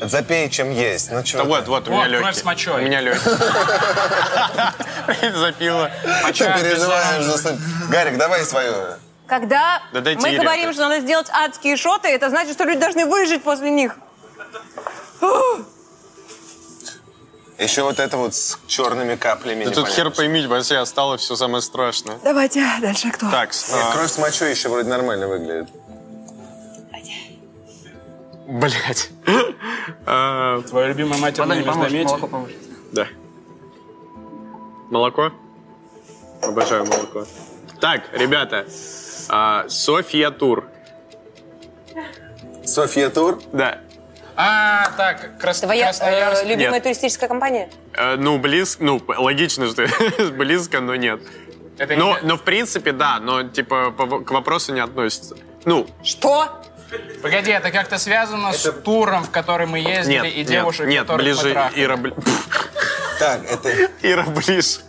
Запей, 0.00 0.48
чем 0.50 0.72
есть. 0.72 1.10
Ну 1.12 1.18
Да 1.20 1.24
что 1.24 1.44
вот, 1.44 1.68
вот, 1.68 1.86
у 1.88 1.92
меня 1.92 2.06
кровь 2.06 2.20
легкий. 2.20 2.40
с 2.40 2.44
мочой. 2.44 2.82
У 2.82 2.84
меня 2.84 3.00
легкий. 3.00 3.30
Запила. 5.36 5.90
Ты 6.26 6.32
переживаешь 6.32 7.24
за... 7.24 7.56
Гарик, 7.88 8.16
давай 8.18 8.44
свою. 8.44 8.74
Когда 9.28 9.80
Да 9.92 10.00
мы 10.00 10.10
Ире 10.30 10.38
говорим, 10.38 10.72
что 10.72 10.88
надо 10.88 11.00
сделать 11.00 11.28
адские 11.30 11.76
шоты, 11.76 12.08
это 12.08 12.30
значит, 12.30 12.54
что 12.54 12.64
люди 12.64 12.80
должны 12.80 13.06
выжить 13.06 13.44
после 13.44 13.70
них. 13.70 13.94
Еще 17.62 17.82
вот 17.82 18.00
это 18.00 18.16
вот 18.16 18.34
с 18.34 18.58
черными 18.66 19.14
каплями. 19.14 19.64
Да 19.64 19.70
тут 19.70 19.88
хер 19.88 20.10
поймить, 20.10 20.46
вообще 20.46 20.76
осталось 20.78 21.20
все 21.20 21.36
самое 21.36 21.62
страшное. 21.62 22.18
Давайте 22.24 22.64
дальше 22.80 23.10
кто? 23.12 23.30
Так, 23.30 23.50
Нет, 23.52 23.70
а, 23.84 23.92
кровь 23.92 24.10
с 24.10 24.18
мочой 24.18 24.50
еще 24.50 24.68
вроде 24.68 24.88
нормально 24.88 25.28
выглядит. 25.28 25.68
блядь. 28.48 29.10
А, 30.06 30.60
Твоя 30.62 30.88
любимая 30.88 31.18
матерная 31.18 31.62
Вода 31.62 31.88
не 31.88 32.02
поможет, 32.02 32.04
молоко 32.04 32.26
поможет. 32.26 32.56
Да. 32.92 33.06
Молоко? 34.90 35.32
Обожаю 36.42 36.84
молоко. 36.84 37.24
Так, 37.80 38.02
ребята. 38.12 38.66
а, 39.28 39.68
Софья 39.68 40.30
Тур. 40.30 40.64
Софья 42.64 43.08
Тур. 43.10 43.40
Да. 43.52 43.80
А, 44.36 44.90
так, 44.96 45.38
Крас... 45.38 45.60
Твоя 45.60 45.86
Красноярск. 45.86 46.44
э, 46.44 46.48
любимая 46.48 46.74
Нет. 46.74 46.82
туристическая 46.82 47.28
компания? 47.28 47.68
Э, 47.94 48.16
ну, 48.16 48.38
близко, 48.38 48.82
ну, 48.82 49.02
логично, 49.06 49.66
что 49.70 49.86
близко, 50.36 50.80
но 50.80 50.94
нет. 50.96 51.20
Это 51.78 51.96
но, 51.96 52.18
не- 52.18 52.26
но, 52.26 52.36
в 52.36 52.42
принципе, 52.42 52.92
да, 52.92 53.18
но, 53.20 53.42
типа, 53.42 53.90
по 53.90 54.20
к 54.20 54.30
вопросу 54.30 54.72
не 54.72 54.80
относится. 54.80 55.36
Ну, 55.64 55.86
Что? 56.02 56.62
Погоди, 57.22 57.50
это 57.50 57.70
как-то 57.70 57.96
связано 57.98 58.52
с 58.52 58.70
туром, 58.82 59.24
в 59.24 59.30
который 59.30 59.66
мы 59.66 59.78
ездили, 59.78 60.14
нет, 60.14 60.24
и 60.26 60.38
нет, 60.38 60.46
девушек, 60.46 60.86
нет, 60.86 61.08
мы 61.08 61.16
ближе, 61.16 61.52
трахали. 61.52 61.82
Ира, 61.84 61.96
Так, 63.18 63.44
это... 63.50 63.70
Ира, 64.02 64.24
ближе. 64.24 64.80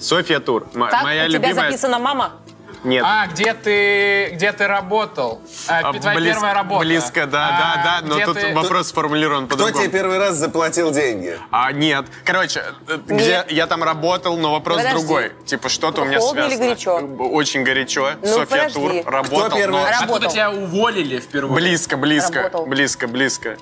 Софья 0.00 0.38
Тур, 0.40 0.66
м- 0.74 0.88
Как 0.88 1.02
моя 1.02 1.24
у 1.24 1.28
тебя 1.28 1.38
любимая... 1.48 1.70
записана 1.70 1.98
мама? 1.98 2.36
Нет, 2.84 3.04
А, 3.06 3.26
где 3.26 3.54
ты, 3.54 4.30
где 4.34 4.52
ты 4.52 4.66
работал? 4.66 5.40
А, 5.66 5.80
а, 5.90 5.92
твоя 5.92 6.16
близ- 6.16 6.34
первая 6.34 6.54
работа. 6.54 6.84
Близко, 6.84 7.26
да, 7.26 7.48
А, 7.48 7.76
да, 7.76 8.00
да, 8.00 8.06
но 8.06 8.24
тут 8.24 8.38
ты- 8.38 8.54
вопрос 8.54 8.88
сформулирован 8.88 9.46
Кто 9.46 9.56
по-другому. 9.56 9.84
тебе 9.84 9.92
первый 9.98 10.18
раз 10.18 10.36
заплатил 10.36 10.90
деньги? 10.90 11.38
А, 11.50 11.72
нет. 11.72 12.06
Короче, 12.24 12.62
э, 12.88 12.98
где 13.06 13.44
я 13.48 13.66
там 13.66 13.82
работал, 13.82 14.36
но 14.36 14.52
вопрос 14.52 14.78
Подожди. 14.78 14.98
другой. 14.98 15.32
Типа, 15.44 15.68
что-то 15.68 16.02
у 16.02 16.04
меня 16.04 16.18
Холодно 16.18 16.40
или 16.40 16.48
связано. 16.56 16.66
горячо? 16.68 16.96
Очень 17.34 17.62
горячо. 17.64 18.10
Ну, 18.22 18.26
Софья 18.28 18.46
подожди. 18.46 18.74
Тур 18.74 19.00
Кто 19.02 19.10
работал, 19.10 19.58
первый 19.58 19.72
но... 19.80 19.84
раз- 19.84 19.94
Откуда 20.02 20.12
Работал. 20.14 20.30
тебя 20.32 20.50
уволили 20.50 21.18
впервые? 21.20 21.54
Близко, 21.54 21.96
близко, 21.96 22.42
Работал. 22.42 22.66
близко, 22.66 23.08
близко. 23.08 23.56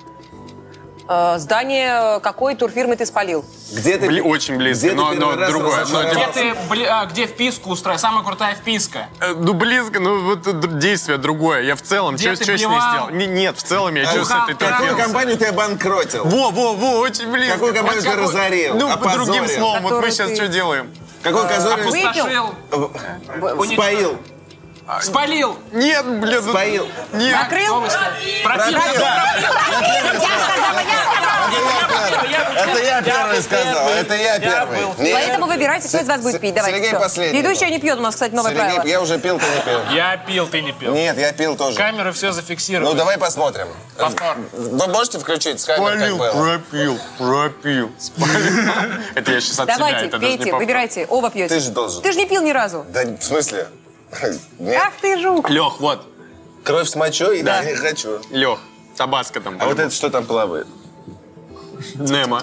Э, 1.09 1.35
здание 1.37 2.19
какой 2.19 2.55
турфирмы 2.55 2.95
ты 2.97 3.05
спалил? 3.05 3.45
Где 3.71 3.97
ты... 3.97 4.07
Бли- 4.07 4.21
очень 4.21 4.57
близко, 4.57 4.87
Где 4.87 4.89
ты 4.89 4.95
но, 4.95 5.13
но 5.13 5.35
раз 5.35 5.49
другое. 5.51 5.85
Но? 5.89 6.03
Где 6.03 6.27
ты, 6.27 6.41
бли- 6.69 6.85
а, 6.85 7.05
где 7.05 7.27
вписку 7.27 7.69
устроил? 7.69 7.97
Самая 7.97 8.23
крутая 8.23 8.55
вписка. 8.55 9.07
э, 9.21 9.33
ну, 9.37 9.53
близко, 9.53 9.99
ну, 9.99 10.21
вот 10.23 10.45
э, 10.47 10.51
действие 10.79 11.17
другое. 11.17 11.61
Я 11.63 11.75
в 11.75 11.81
целом, 11.81 12.15
Где 12.15 12.35
что 12.35 12.37
ты 12.39 12.43
с 12.45 12.47
ней 12.47 12.57
сделал? 12.57 13.09
Не- 13.11 13.27
нет, 13.27 13.57
в 13.57 13.63
целом 13.63 13.95
я 13.95 14.05
что 14.05 14.25
с 14.25 14.31
этой. 14.31 14.55
Какую 14.55 14.97
компанию 14.97 15.37
тебя 15.37 15.53
банкротил? 15.53 16.25
Во, 16.25 16.49
во, 16.51 16.73
во, 16.73 16.97
очень 16.99 17.31
близко. 17.31 17.53
Какую 17.53 17.73
компанию 17.73 18.03
Вот 18.03 18.11
ты 18.13 18.19
разорил, 18.21 18.75
Ну, 18.75 18.97
по 18.97 19.11
другим 19.13 19.47
словом, 19.47 19.83
вот 19.83 20.01
мы 20.01 20.11
сейчас 20.11 20.29
ты- 20.29 20.35
что 20.35 20.47
делаем? 20.47 20.93
Какой 21.23 21.47
козорин 21.47 21.81
Опустошил. 21.87 22.25
споил? 23.73 24.17
Спалил. 25.01 25.57
Нет, 25.71 26.05
блин, 26.05 26.41
ну- 26.45 26.51
Споил. 26.51 26.87
Нет. 27.13 27.33
Накрыл? 27.35 27.83
Пропил. 28.43 28.79
Это 32.57 32.83
я 32.83 33.01
первый 33.01 33.41
сказал, 33.41 33.89
это 33.89 34.15
я 34.15 34.39
первый. 34.39 34.79
Поэтому 34.97 35.47
выбирайте, 35.47 35.87
кто 35.87 35.99
из 35.99 36.07
вас 36.07 36.21
будет 36.21 36.41
пить. 36.41 36.53
Давайте. 36.55 36.79
Сергей 36.79 36.99
последний 36.99 37.41
Ведущая 37.41 37.65
был. 37.65 37.71
не 37.73 37.79
пьет, 37.79 37.97
у 37.97 38.01
нас, 38.01 38.15
кстати, 38.15 38.33
новое 38.33 38.53
правило. 38.53 38.85
я 38.85 39.01
уже 39.01 39.19
пил, 39.19 39.39
ты 39.39 39.45
не 39.45 39.61
пил. 39.61 39.79
Я 39.91 40.17
пил, 40.17 40.47
ты 40.47 40.61
не 40.61 40.71
пил. 40.73 40.93
Нет, 40.93 41.17
я 41.17 41.31
пил 41.33 41.55
тоже. 41.55 41.77
Камеры 41.77 42.11
все 42.11 42.27
Ну, 42.27 42.33
зафиксировали. 42.33 42.97
давай 42.97 43.17
посмотрим. 43.17 43.67
Повтор. 43.97 44.37
Вы 44.53 44.87
можете 44.87 45.19
включить 45.19 45.59
с 45.61 45.65
камер, 45.65 45.83
как 45.91 45.97
Спалил, 45.97 46.17
было? 46.17 46.31
пропил, 46.31 46.99
пропил, 47.17 47.91
спалил. 47.99 48.71
Это 49.15 49.31
я 49.31 49.41
сейчас 49.41 49.59
от 49.59 49.65
себя, 49.67 49.77
Давайте, 49.77 50.17
пейте, 50.17 50.53
выбирайте. 50.53 51.05
Оба 51.09 51.29
пьете. 51.29 51.53
Ты 51.55 51.59
же 51.61 51.69
должен. 51.71 52.01
Ты 52.01 52.11
же 52.11 52.17
не 52.17 52.25
пил 52.25 52.41
ни 52.41 52.51
разу. 52.51 52.85
Да, 52.89 53.03
в 53.03 53.23
смысле? 53.23 53.67
Нет. 54.59 54.81
Ах 54.85 54.93
ты 55.01 55.19
жук. 55.21 55.49
Лех, 55.49 55.79
вот, 55.79 56.01
Кровь 56.63 56.87
с 56.89 56.95
мочой? 56.95 57.41
Да. 57.43 57.61
Я 57.61 57.71
не 57.71 57.75
хочу. 57.75 58.19
Лех, 58.29 58.59
табаско 58.95 59.39
там. 59.41 59.57
А 59.59 59.65
вот 59.65 59.79
это 59.79 59.89
что 59.93 60.09
там 60.09 60.25
плавает? 60.25 60.67
Немо. 61.95 62.41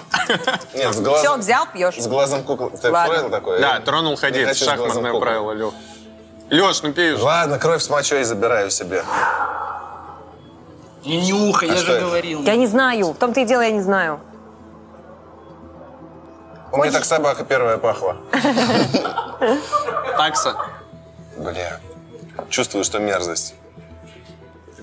Нет, 0.73 0.87
с 0.89 0.95
Все, 0.95 1.01
глазом, 1.03 1.39
взял, 1.41 1.65
пьешь. 1.71 1.95
с 2.01 2.07
глазом 2.07 2.43
куклы. 2.43 2.71
Ты 2.71 2.89
Ладно. 2.89 3.13
правило 3.13 3.29
такое? 3.29 3.59
Да, 3.59 3.79
тронул 3.81 4.15
ходить, 4.15 4.55
шахматное 4.57 5.13
правило, 5.19 5.51
Лех. 5.51 5.73
Леш, 6.49 6.81
ну 6.83 6.93
пей 6.93 7.13
уже. 7.13 7.23
Ладно, 7.23 7.59
кровь 7.59 7.81
с 7.81 7.89
мочой 7.89 8.23
забираю 8.23 8.71
себе. 8.71 9.03
Не 11.03 11.29
нюхай, 11.29 11.69
А 11.69 11.73
я 11.73 11.77
же 11.79 11.91
это? 11.91 12.05
говорил. 12.05 12.41
Я 12.43 12.55
не 12.55 12.65
знаю. 12.67 13.11
В 13.11 13.17
том-то 13.17 13.41
и 13.41 13.45
дело, 13.45 13.61
я 13.61 13.71
не 13.71 13.81
знаю. 13.81 14.19
У 16.71 16.77
меня 16.77 16.91
так 16.91 17.05
собака 17.05 17.43
первая 17.43 17.77
пахла. 17.77 18.17
Такса. 20.17 20.55
Бля. 21.37 21.79
Чувствую, 22.49 22.83
что 22.83 22.99
мерзость. 22.99 23.55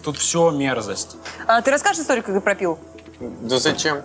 Тут 0.02 0.18
все 0.18 0.50
мерзость. 0.50 1.16
А, 1.46 1.62
ты 1.62 1.70
расскажешь 1.70 2.02
историю, 2.02 2.24
как 2.24 2.34
ты 2.34 2.40
пропил? 2.40 2.78
Да 3.20 3.58
зачем? 3.58 4.02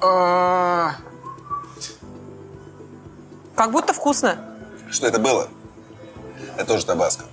А, 0.00 0.92
Как 3.54 3.70
будто 3.70 3.92
вкусно. 3.92 4.38
Что 4.90 5.06
это 5.06 5.18
было? 5.18 5.48
Это 6.56 6.66
тоже 6.66 6.86
табаско. 6.86 7.24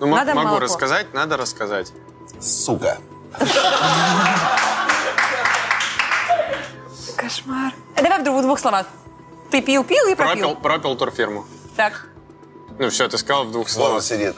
Ну, 0.00 0.06
Надо 0.06 0.34
могу 0.34 0.48
молоко. 0.48 0.64
рассказать, 0.64 1.12
надо 1.12 1.36
рассказать. 1.36 1.92
Сука. 2.40 2.98
Кошмар. 7.20 7.72
А 7.96 8.02
давай 8.02 8.20
в 8.20 8.24
двух, 8.24 8.38
в 8.38 8.42
двух 8.42 8.58
словах. 8.58 8.86
Ты 9.50 9.60
пил, 9.60 9.84
пил 9.84 10.06
и 10.06 10.14
пропил. 10.14 10.54
Пропил, 10.54 10.60
пропил 10.62 10.96
турфирму. 10.96 11.44
Так. 11.76 12.06
Ну 12.78 12.88
все, 12.88 13.08
ты 13.08 13.18
сказал 13.18 13.44
в 13.44 13.52
двух 13.52 13.68
словах. 13.68 13.96
он 13.96 14.02
сидит. 14.02 14.34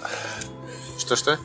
Что-что? 0.98 1.38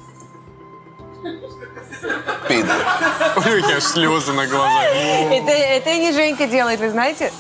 Пидор. 2.47 2.77
У 3.35 3.39
меня 3.41 3.79
слезы 3.81 4.33
на 4.33 4.47
глазах. 4.47 4.83
Это, 4.83 5.51
это 5.51 5.97
не 5.97 6.11
Женька 6.11 6.47
делает, 6.47 6.79
вы 6.79 6.89
знаете? 6.89 7.31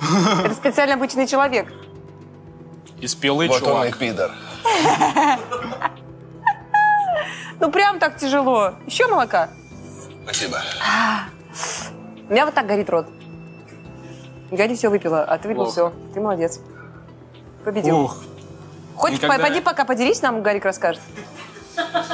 Это 0.44 0.54
специально 0.54 0.94
обычный 0.94 1.26
человек. 1.26 1.68
Из 3.00 3.14
пилы, 3.14 3.46
Вот 3.48 3.62
он 3.62 3.84
и 3.84 3.90
чувак. 3.92 3.98
пидор. 3.98 4.30
Ну 7.60 7.70
прям 7.70 8.00
так 8.00 8.18
тяжело. 8.18 8.74
Еще 8.84 9.06
молока? 9.06 9.48
Спасибо. 10.24 10.60
У 12.28 12.32
меня 12.32 12.46
вот 12.46 12.54
так 12.54 12.66
горит 12.66 12.90
рот. 12.90 13.06
Я 14.50 14.66
не 14.66 14.74
все 14.76 14.88
выпила, 14.88 15.22
а 15.24 15.38
ты 15.38 15.48
выпил 15.48 15.64
Плохо. 15.64 15.72
все. 15.72 15.92
Ты 16.14 16.20
молодец. 16.20 16.60
Победил. 17.64 18.00
Ух, 18.00 18.16
Хоть 18.96 19.12
Никогда- 19.12 19.38
пойди 19.38 19.60
пока 19.60 19.84
поделись, 19.84 20.22
нам 20.22 20.42
Гарик 20.42 20.64
расскажет. 20.64 21.02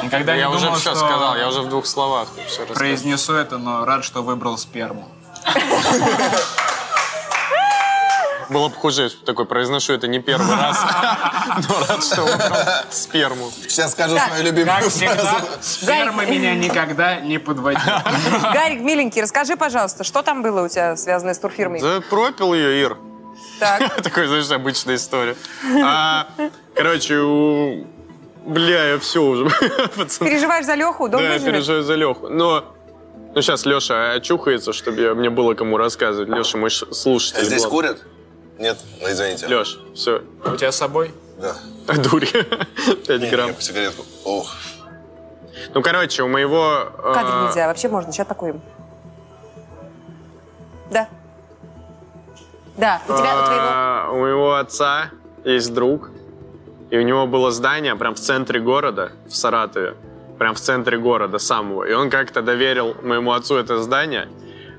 Никогда 0.03 0.35
Я 0.35 0.49
не 0.49 0.55
уже 0.55 0.65
думал, 0.67 0.79
все 0.79 0.91
что 0.95 0.99
сказал, 1.07 1.37
я 1.37 1.49
уже 1.49 1.61
в 1.61 1.69
двух 1.69 1.85
словах 1.87 2.29
все 2.47 2.63
рассказал. 2.63 2.75
произнесу 2.77 3.35
это, 3.35 3.59
но 3.59 3.85
рад, 3.85 4.05
что 4.05 4.23
выбрал 4.23 4.57
сперму. 4.57 5.07
Было 8.51 8.69
бы 8.69 8.75
хуже, 8.75 9.03
если 9.05 9.19
такой 9.19 9.47
произношу 9.47 9.93
это 9.93 10.09
не 10.09 10.19
первый 10.19 10.55
раз, 10.57 10.79
но 11.69 11.87
рад, 11.89 12.05
что 12.05 12.27
сперму. 12.91 13.51
Сейчас 13.69 13.93
скажу 13.93 14.17
свою 14.19 14.45
любимую 14.45 14.91
всегда, 14.91 15.15
фразу. 15.15 15.47
сперма 15.61 16.25
меня 16.27 16.55
никогда 16.55 17.21
не 17.21 17.39
подводила. 17.39 18.03
Гарик, 18.53 18.81
миленький, 18.81 19.23
расскажи, 19.23 19.57
пожалуйста, 19.57 20.03
что 20.05 20.23
там 20.23 20.43
было 20.43 20.65
у 20.65 20.69
тебя, 20.69 20.97
связанное 20.97 21.35
с 21.35 21.39
турфирмой? 21.39 21.81
Да 21.81 22.01
пропил 22.11 22.53
ее, 22.53 22.83
Ир. 22.83 22.97
Так. 23.61 23.97
Такой, 24.03 24.27
знаешь, 24.27 24.51
обычная 24.51 24.97
история. 24.97 25.37
А, 25.85 26.27
короче, 26.75 27.19
у... 27.19 27.87
Бля, 28.47 28.93
я 28.93 28.99
все 28.99 29.23
уже, 29.23 29.49
пацаны. 29.97 30.29
Переживаешь 30.31 30.65
за 30.65 30.75
Леху? 30.75 31.09
Дом 31.09 31.21
Да, 31.21 31.27
я 31.27 31.33
выживет? 31.35 31.55
переживаю 31.55 31.83
за 31.85 31.95
Леху. 31.95 32.29
Но 32.29 32.65
ну, 33.35 33.43
сейчас 33.43 33.67
Леша 33.67 34.13
очухается, 34.13 34.73
чтобы 34.73 35.01
я- 35.01 35.15
мне 35.15 35.29
было 35.31 35.55
кому 35.55 35.77
рассказывать. 35.77 36.29
Леша 36.31 36.57
мой 36.59 36.71
ш- 36.71 36.93
слушатель. 36.93 37.43
А 37.43 37.45
здесь 37.45 37.63
был. 37.65 37.71
курят? 37.71 37.99
Нет? 38.61 38.79
Ну, 39.01 39.09
извините. 39.11 39.47
Леш, 39.47 39.81
все. 39.95 40.23
У 40.45 40.55
тебя 40.57 40.71
с 40.71 40.77
собой? 40.77 41.13
Да. 41.41 41.57
А 41.89 41.95
дури. 41.99 42.27
5 43.07 43.21
Не, 43.21 43.31
грамм. 43.31 43.49
я 43.49 43.55
сигаретку. 43.61 44.05
Ох. 44.25 44.55
Ну, 45.75 45.83
короче, 45.83 46.23
у 46.23 46.29
моего... 46.29 46.93
э, 46.99 47.13
Кадр 47.15 47.47
нельзя, 47.47 47.67
вообще 47.69 47.89
можно, 47.89 48.13
сейчас 48.13 48.27
покурим. 48.27 48.61
Да. 50.91 51.09
Да, 52.77 53.01
у 53.09 53.13
тебя, 53.19 53.43
у 53.43 53.47
твоего... 53.47 53.63
А, 53.63 54.11
У 54.13 54.19
моего 54.21 54.55
отца 54.57 55.11
есть 55.45 55.73
друг, 55.73 56.11
и 56.91 56.99
у 56.99 57.03
него 57.03 57.27
было 57.27 57.51
здание 57.51 57.95
прям 57.97 58.15
в 58.15 58.21
центре 58.21 58.61
города, 58.61 59.13
в 59.27 59.35
Саратове, 59.35 59.95
прям 60.39 60.55
в 60.55 60.61
центре 60.61 60.99
города 60.99 61.39
самого. 61.39 61.85
И 61.85 61.93
он 61.93 62.11
как-то 62.11 62.43
доверил 62.43 62.95
моему 63.03 63.33
отцу 63.33 63.57
это 63.57 63.83
здание. 63.83 64.29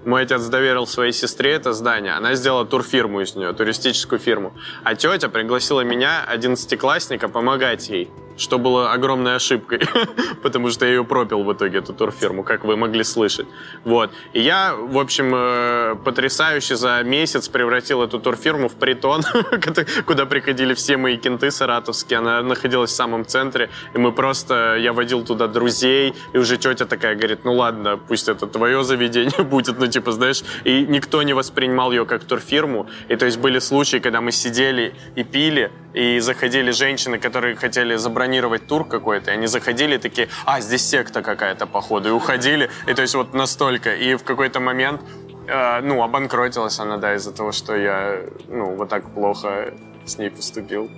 Мой 0.06 0.24
отец 0.24 0.44
доверил 0.48 0.88
своей 0.88 1.12
сестре 1.12 1.52
это 1.52 1.74
здание. 1.74 2.14
Она 2.14 2.34
сделала 2.34 2.66
турфирму 2.66 3.22
из 3.22 3.36
нее, 3.36 3.54
туристическую 3.54 4.20
фирму. 4.20 4.54
А 4.84 4.96
тетя 4.96 5.30
пригласила 5.30 5.82
меня, 5.82 6.24
одиннадцатиклассника, 6.24 7.28
помогать 7.28 7.90
ей. 7.90 8.10
Что 8.38 8.58
было 8.58 8.92
огромной 8.92 9.36
ошибкой, 9.36 9.82
потому 10.44 10.70
что 10.70 10.86
я 10.86 10.92
ее 10.92 11.04
пропил 11.04 11.44
в 11.44 11.54
итоге, 11.54 11.80
эту 11.80 11.94
турфирму, 11.94 12.44
как 12.44 12.64
вы 12.64 12.78
могли 12.78 13.04
слышать. 13.04 13.48
Вот. 13.84 14.12
И 14.34 14.42
я, 14.42 14.76
в 14.76 14.98
общем, 14.98 15.32
э, 15.34 15.96
потрясающе 16.04 16.76
за 16.76 17.02
месяц 17.04 17.50
превратил 17.50 18.02
эту 18.02 18.20
турфирму 18.20 18.68
в 18.68 18.76
притон, 18.76 19.22
куда 20.06 20.26
приходили 20.26 20.74
все 20.74 20.98
мои 20.98 21.18
кенты 21.18 21.52
саратовские. 21.52 22.20
Она 22.20 22.42
находилась 22.42 22.92
в 22.92 22.96
самом 22.96 23.26
центре, 23.26 23.70
и 23.94 23.98
мы 23.98 24.12
просто, 24.12 24.78
я 24.78 24.94
водил 24.94 25.24
туда 25.24 25.48
друзей, 25.48 26.14
и 26.34 26.38
уже 26.38 26.58
тетя 26.58 26.86
такая 26.86 27.16
говорит, 27.16 27.46
ну 27.46 27.54
ладно, 27.54 27.98
пусть 27.98 28.30
это 28.30 28.48
твое 28.48 28.84
заведение 28.84 29.44
будет, 29.44 29.80
ну 29.80 29.88
типа, 29.88 30.12
знаешь, 30.12 30.44
и 30.64 30.86
никто 30.88 31.22
не 31.24 31.34
воспринимал 31.34 31.92
ее 31.92 32.06
как 32.06 32.24
турфирму. 32.24 32.88
И 33.10 33.16
то 33.16 33.26
есть 33.26 33.38
были 33.38 33.60
случаи, 33.60 33.98
когда 33.98 34.22
мы 34.22 34.32
сидели 34.32 34.94
и 35.16 35.24
пили, 35.24 35.72
и 35.94 36.20
заходили 36.20 36.72
женщины, 36.72 37.20
которые 37.20 37.56
хотели 37.56 37.96
забронировать 37.96 38.68
тур 38.68 38.86
какой-то, 38.88 39.32
и 39.32 39.34
они 39.34 39.48
заходили 39.48 39.98
такие, 39.98 40.30
а, 40.46 40.62
здесь 40.62 40.88
секта 40.88 41.22
какая-то, 41.22 41.68
походу, 41.68 42.10
и 42.10 42.12
уходили. 42.12 42.70
И 42.88 42.94
то 42.94 43.02
есть 43.02 43.16
вот 43.16 43.34
настолько. 43.34 43.94
И 43.96 44.16
в 44.16 44.24
какой-то 44.24 44.60
момент, 44.60 45.02
э, 45.48 45.82
ну, 45.82 46.02
обанкротилась 46.02 46.80
она, 46.80 46.98
да, 46.98 47.16
из-за 47.16 47.32
того, 47.32 47.52
что 47.52 47.76
я, 47.76 48.22
ну, 48.48 48.76
вот 48.76 48.90
так 48.90 49.10
плохо 49.14 49.74
с 50.06 50.18
ней 50.18 50.30
поступил. 50.30 50.90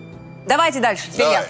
Давайте 0.46 0.80
дальше, 0.80 1.10
теперь 1.12 1.28
я. 1.28 1.46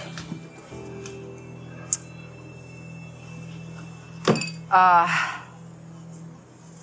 А, 4.70 5.06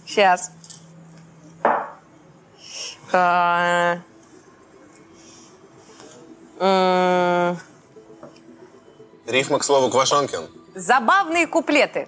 сейчас. 0.05 0.51
А, 3.13 3.99
Рифма 9.27 9.57
к 9.59 9.63
слову 9.63 9.89
Квашонкин. 9.89 10.41
забавные 10.75 11.47
куплеты. 11.47 12.07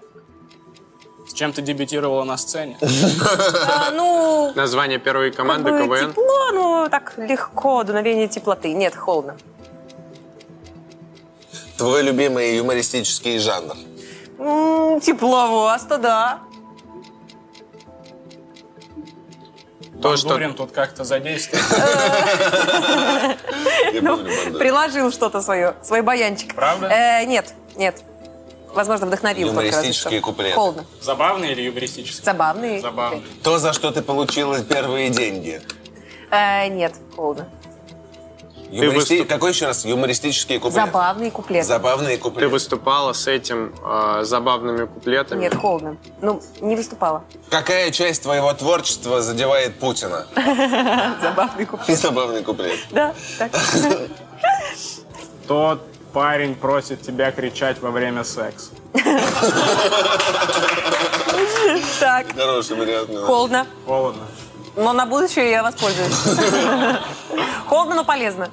С 1.28 1.34
чем 1.34 1.54
ты 1.54 1.62
дебютировала 1.64 2.24
на 2.24 2.38
сцене? 2.38 2.78
А, 3.68 3.90
ну, 3.92 4.52
Название 4.56 5.00
первой 5.00 5.32
команды 5.32 5.72
как 5.72 5.88
бы 5.88 5.98
КВН. 5.98 6.12
тепло, 6.12 6.52
ну 6.54 6.88
так 6.92 7.14
легко, 7.18 7.84
дуновение 7.84 8.28
теплоты. 8.28 8.74
Нет, 8.74 8.96
холодно. 8.96 9.38
Твой 11.78 12.04
любимый 12.04 12.56
юмористический 12.58 13.40
жанр. 13.40 13.76
М, 14.38 15.00
тепловоз-то 15.02 15.98
да. 15.98 16.40
То, 20.04 20.18
что 20.18 20.28
Бандурин 20.30 20.54
тут 20.54 20.72
как-то 20.72 21.04
задействован. 21.06 21.64
Я 23.94 24.02
Ну. 24.02 24.18
Приложил 24.60 25.12
что-то 25.12 25.42
свое, 25.42 25.76
свой 25.82 26.02
баянчик. 26.02 26.54
Правда? 26.54 26.88
Э, 26.88 27.26
нет, 27.26 27.54
нет. 27.76 27.96
Возможно, 28.74 29.06
вдохновил 29.06 29.50
Юмористические 29.50 30.20
куплеты. 30.20 30.56
Холодно. 30.56 30.86
Забавный 31.02 31.52
или 31.52 31.62
юмористический? 31.62 32.24
Забавные. 32.24 32.82
Забавный. 32.82 33.24
То, 33.44 33.60
за 33.60 33.72
что 33.72 33.92
ты 33.92 34.02
получила 34.02 34.62
первые 34.64 35.10
деньги. 35.10 35.62
Э, 36.32 36.68
нет, 36.68 36.94
холодно. 37.16 37.48
Юмористи- 38.82 39.18
выступ- 39.20 39.28
Какой 39.28 39.52
еще 39.52 39.66
раз? 39.68 39.86
Юмористические 39.86 40.60
куплеты. 40.60 40.86
Забавные 40.88 41.32
куплеты. 41.32 41.68
Забавные 41.68 42.18
ты 42.18 42.24
куплеты. 42.24 42.50
выступала 42.50 43.14
с 43.14 43.28
этим 43.28 43.74
э, 43.84 44.22
забавными 44.24 44.86
куплетами. 44.86 45.42
Нет, 45.42 45.56
холодно. 45.56 45.98
Ну, 46.22 46.42
не 46.62 46.76
выступала. 46.76 47.24
Какая 47.50 47.92
часть 47.92 48.24
твоего 48.24 48.52
творчества 48.54 49.22
задевает 49.22 49.80
Путина? 49.80 50.26
Забавный 51.22 51.66
куплет. 51.66 51.98
Забавный 52.00 52.44
куплет. 52.44 52.80
Да, 52.92 53.14
так. 53.38 53.52
Тот 55.48 55.82
парень 56.14 56.56
просит 56.56 57.02
тебя 57.02 57.32
кричать 57.32 57.80
во 57.82 57.92
время 57.92 58.24
секса. 58.24 58.72
Так, 62.00 62.28
Хороший 62.36 62.76
вариант. 62.78 63.10
холодно. 63.26 63.66
Холодно. 63.86 64.24
Но 64.76 64.94
на 64.94 65.06
будущее 65.06 65.52
я 65.52 65.64
воспользуюсь. 65.64 66.14
Холодно, 67.68 67.96
но 67.96 68.04
полезно. 68.04 68.50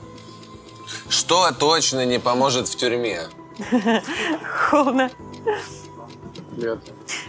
Что 1.10 1.50
точно 1.52 2.06
не 2.06 2.18
поможет 2.18 2.68
в 2.68 2.76
тюрьме? 2.76 3.22
Холодно. 4.70 5.10
Нет. 6.56 6.78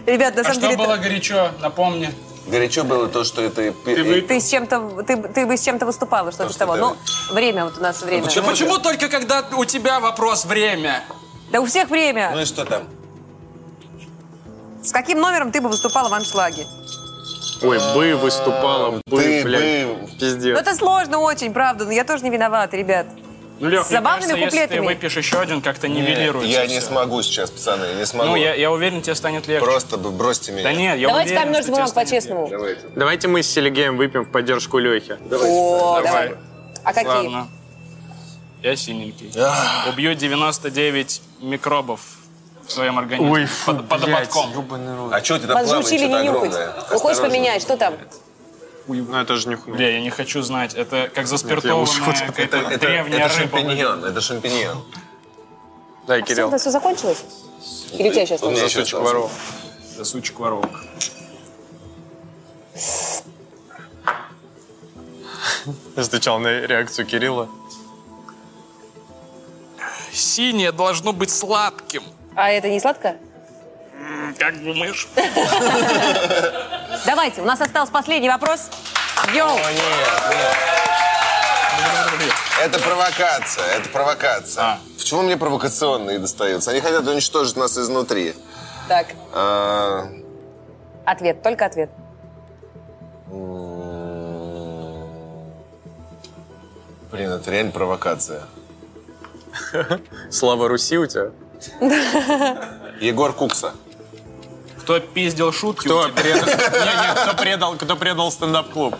Ребят, 0.05 0.35
на 0.35 0.41
А 0.41 0.43
самом 0.45 0.59
что 0.59 0.69
деле... 0.69 0.77
было 0.77 0.97
горячо? 0.97 1.49
Напомни. 1.59 2.13
Горячо 2.47 2.83
было 2.83 3.07
то, 3.07 3.23
что 3.23 3.41
это... 3.41 3.71
Ты 3.85 4.21
Ты 4.21 4.39
с 4.39 4.49
чем-то, 4.49 5.03
ты, 5.05 5.17
ты 5.17 5.45
бы 5.45 5.57
с 5.57 5.61
чем-то 5.63 5.85
выступала, 5.85 6.31
что-то 6.31 6.47
То, 6.49 6.53
с 6.53 6.55
что 6.55 6.65
того. 6.65 6.73
ты- 6.75 6.79
Ну, 6.79 6.95
время 7.35 7.65
вот 7.65 7.77
у 7.77 7.81
нас 7.81 8.01
время. 8.01 8.23
почему? 8.23 8.47
Почему 8.47 8.77
только 8.77 9.09
когда 9.09 9.43
у 9.57 9.65
тебя 9.65 9.99
вопрос 9.99 10.45
время? 10.45 11.03
Да 11.51 11.59
у 11.61 11.65
всех 11.65 11.89
время. 11.89 12.31
Ну 12.33 12.41
и 12.41 12.45
что 12.45 12.65
там? 12.65 12.83
С 14.83 14.91
каким 14.91 15.19
номером 15.19 15.51
ты 15.51 15.61
бы 15.61 15.69
выступала 15.69 16.09
в 16.09 16.13
аншлаге? 16.13 16.65
Ой, 17.61 17.77
бы 17.93 18.15
выступала, 18.15 18.91
бы, 18.91 19.01
блядь. 19.43 19.43
бы... 19.87 19.97
Ну, 20.01 20.09
Пиздец. 20.19 20.57
это 20.59 20.75
сложно 20.75 21.19
очень, 21.19 21.53
правда, 21.53 21.85
но 21.85 21.91
я 21.91 22.03
тоже 22.03 22.23
не 22.23 22.31
виновата, 22.31 22.75
ребят. 22.75 23.05
Ну, 23.61 23.69
Лех, 23.69 23.85
С 23.85 23.89
забавными 23.89 24.21
кажется, 24.31 24.37
если 24.43 24.57
ты 24.57 24.61
куплетами. 24.63 24.85
выпьешь 24.87 25.17
еще 25.17 25.39
один, 25.39 25.61
как-то 25.61 25.87
нивелируется 25.87 26.51
Я 26.51 26.65
не 26.65 26.79
всё. 26.79 26.87
смогу 26.87 27.21
сейчас, 27.21 27.51
пацаны, 27.51 27.93
не 27.95 28.05
смогу. 28.07 28.31
Ну, 28.31 28.35
я, 28.35 28.55
я 28.55 28.71
уверен, 28.71 29.03
тебе 29.03 29.13
станет 29.13 29.47
легче. 29.47 29.63
Просто 29.63 29.97
бы 29.97 30.09
бросьте 30.09 30.51
меня. 30.51 30.63
Да 30.63 30.73
нет, 30.73 30.97
я 30.97 31.07
Давайте 31.07 31.29
уверен, 31.33 31.41
камень, 31.43 31.53
ножницы, 31.53 31.71
бумага 31.71 31.93
по-честному. 31.93 32.47
Давайте. 32.49 32.81
Давайте 32.95 33.27
мы 33.27 33.43
с 33.43 33.47
Селигеем 33.47 33.97
выпьем 33.97 34.25
в 34.25 34.31
поддержку 34.31 34.79
Лехи. 34.79 35.11
О, 35.31 36.01
давай. 36.03 36.29
Давай. 36.29 36.37
А 36.83 36.93
какие? 36.93 37.07
Ладно. 37.13 37.47
Я 38.63 38.75
синенький. 38.75 39.31
Убью 39.89 40.15
99 40.15 41.21
микробов 41.41 42.01
в 42.65 42.71
своем 42.71 42.97
организме. 42.97 43.47
под, 43.65 43.87
под 43.87 44.03
ободком. 44.03 45.11
А 45.13 45.23
что 45.23 45.37
ты 45.37 45.45
там 45.47 45.55
Вас 45.57 45.65
плаваешь, 45.67 45.85
что-то 45.85 46.07
не 46.07 46.27
огромное? 46.29 46.73
Ну, 46.91 46.97
хочешь 46.99 47.21
поменять, 47.21 47.61
что 47.61 47.77
там? 47.77 47.93
Ну, 48.93 49.17
это 49.17 49.35
же 49.35 49.49
нюхну. 49.49 49.75
Бля, 49.75 49.89
я 49.89 50.01
не 50.01 50.09
хочу 50.09 50.41
знать. 50.41 50.73
Это 50.73 51.07
как 51.13 51.23
я 51.23 51.27
заспиртованная 51.27 52.27
какая-то 52.27 52.57
Это, 52.57 52.57
это, 52.71 52.79
древняя 52.79 53.25
это 53.25 53.37
рыба. 53.39 53.57
шампиньон, 53.57 54.05
это 54.05 54.21
шампиньон. 54.21 54.83
Дай, 56.07 56.21
Все, 56.23 56.33
Кирилл. 56.33 56.47
это 56.49 56.57
все 56.57 56.71
закончилось? 56.71 57.23
Или 57.93 58.09
у 58.09 58.11
тебя 58.13 58.25
сейчас? 58.25 58.41
У 58.43 58.49
меня 58.49 58.61
За 58.63 58.69
сучек 58.69 58.83
остался. 58.85 59.03
воров. 59.03 59.31
Да 59.97 60.05
сучек 60.05 60.39
воровок. 60.39 60.71
Встречал 65.97 66.39
на 66.39 66.61
реакцию 66.61 67.05
Кирилла. 67.05 67.49
Синее 70.11 70.71
должно 70.71 71.13
быть 71.13 71.29
сладким. 71.29 72.03
А 72.35 72.49
это 72.49 72.69
не 72.69 72.79
сладко? 72.79 73.15
Как 74.37 74.63
думаешь? 74.63 75.07
Давайте, 77.05 77.41
у 77.41 77.45
нас 77.45 77.61
остался 77.61 77.91
последний 77.91 78.29
вопрос. 78.29 78.69
Йоу! 79.33 79.57
говори. 82.21 82.31
Это 82.61 82.79
провокация, 82.79 83.65
это 83.65 83.89
провокация. 83.89 84.63
А. 84.63 84.79
Почему 84.97 85.21
мне 85.23 85.37
провокационные 85.37 86.19
достаются? 86.19 86.71
Они 86.71 86.81
хотят 86.81 87.07
уничтожить 87.07 87.55
нас 87.57 87.77
изнутри. 87.77 88.35
Так, 88.87 89.07
А, 89.33 90.07
ответ, 91.05 91.41
только 91.41 91.65
ответ. 91.65 91.89
Блин, 97.11 97.31
это 97.31 97.51
реально 97.51 97.71
провокация. 97.71 98.43
Слава 100.29 100.67
Руси 100.67 100.97
у 100.97 101.05
тебя? 101.07 101.31
Егор 102.99 103.33
Кукса. 103.33 103.73
Кто 104.91 104.99
пиздил 104.99 105.53
шутки 105.53 105.85
Кто 105.85 106.01
у 106.01 106.09
тебя? 106.09 106.21
предал, 106.21 106.45
не, 106.45 106.51
не, 106.51 107.15
кто 107.23 107.33
предал, 107.37 107.75
кто 107.75 107.95
предал 107.95 108.31
стендап-клуб? 108.31 108.95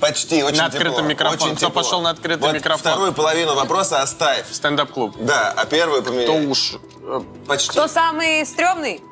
Почти, 0.00 0.42
очень 0.42 0.58
На 0.58 0.66
открытый 0.66 0.90
тепло, 0.90 1.02
микрофон. 1.08 1.34
очень 1.48 1.56
Кто 1.56 1.66
тепло. 1.68 1.82
пошел 1.82 2.00
на 2.02 2.10
открытый 2.10 2.46
Вот 2.46 2.54
микрофон? 2.54 2.80
вторую 2.80 3.12
половину 3.12 3.54
вопроса 3.54 4.02
оставь. 4.02 4.44
Стендап-клуб. 4.50 5.14
Да, 5.20 5.52
а 5.56 5.64
первую 5.66 6.02
Кто 6.02 6.12
поменяй. 6.12 6.46
уж... 6.46 6.74
э, 7.02 7.20
Почти. 7.46 7.70
Кто 7.70 7.86
самый 7.86 8.44
стрёмный? 8.44 9.02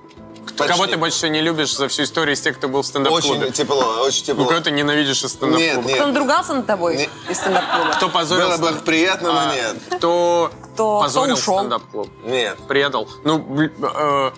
Кто, 0.47 0.67
кого 0.67 0.87
ты 0.87 0.99
больше 0.99 1.17
всего 1.17 1.31
не 1.33 1.41
любишь 1.41 1.75
за 1.75 1.89
всю 1.89 2.03
историю 2.03 2.35
из 2.35 2.41
тех, 2.41 2.59
кто 2.59 2.69
был 2.69 2.83
в 2.83 2.87
стендап-клубе? 2.87 3.41
Очень 3.45 3.53
тепло, 3.53 4.03
очень 4.03 4.25
тепло. 4.25 4.43
Ну, 4.45 4.49
кого 4.51 4.61
ты 4.61 4.71
ненавидишь 4.73 5.19
из 5.19 5.23
Нет, 5.23 5.31
стендап-клуба? 5.33 5.89
нет. 5.89 5.97
Кто 5.97 6.07
надругался 6.09 6.55
над 6.55 6.67
тобой 6.67 6.97
Не- 6.99 7.09
из 7.31 7.39
стендап-клуба? 7.39 7.93
Кто 7.95 8.09
позорил 8.11 8.49
Было 8.49 8.57
бы 8.59 8.67
стендап- 8.67 8.85
приятно, 8.85 9.33
но 9.33 9.39
А, 9.41 9.55
нет. 9.55 9.77
Кто, 9.97 10.51
Кто- 10.75 11.01
позорил 11.01 11.37
кто 11.37 11.59
стендап-клуб? 11.59 12.09
Нет. 12.25 12.59
Предал. 12.69 13.09
Ну, 13.25 13.39
э, 13.63 14.31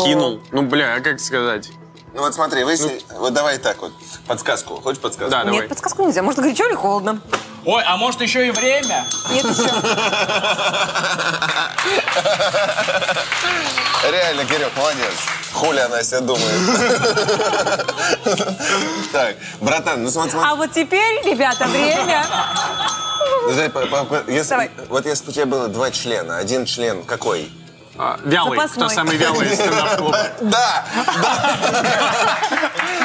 Кто- 0.00 0.06
кинул. 0.06 0.40
Ну, 0.52 0.62
бля, 0.62 0.94
а 0.96 1.00
как 1.00 1.20
сказать? 1.20 1.68
Ну 2.12 2.20
вот 2.22 2.34
смотри, 2.34 2.64
вы... 2.64 2.76
си- 2.76 3.04
Вот 3.18 3.32
давай 3.34 3.58
так 3.58 3.80
вот. 3.82 3.92
Подсказку. 4.26 4.80
Хочешь 4.80 5.00
подсказку? 5.00 5.30
Да, 5.30 5.44
давай. 5.44 5.60
Нет, 5.60 5.68
подсказку 5.68 6.02
нельзя. 6.04 6.22
Может, 6.22 6.40
горячо 6.40 6.64
или 6.66 6.74
холодно? 6.74 7.20
Ой, 7.64 7.82
а 7.84 7.96
может 7.96 8.20
еще 8.22 8.46
и 8.46 8.50
время? 8.50 9.04
Нет 9.30 9.44
еще. 9.44 9.68
Реально, 14.10 14.44
Кирюх, 14.44 14.70
молодец. 14.76 15.12
Хули 15.52 15.78
она 15.80 16.02
себе 16.02 16.20
думает. 16.20 16.46
Так, 19.12 19.36
братан, 19.60 20.02
ну 20.02 20.10
смотри. 20.10 20.38
А 20.42 20.54
вот 20.56 20.72
теперь, 20.72 21.22
ребята, 21.24 21.66
время. 21.66 22.24
По- 23.70 24.30
если- 24.30 24.50
Давай. 24.50 24.70
Вот 24.88 25.06
если 25.06 25.24
бы 25.24 25.30
у 25.30 25.32
тебя 25.32 25.46
было 25.46 25.68
два 25.68 25.90
члена, 25.90 26.36
один 26.38 26.66
член 26.66 27.02
какой? 27.04 27.50
А, 27.98 28.18
вялый. 28.24 28.56
Запасной. 28.58 28.86
Кто 28.86 28.94
самый 28.94 29.16
вялый 29.16 29.46
из 29.48 29.54
стендап-клуба? 29.54 30.28
Да! 30.42 30.84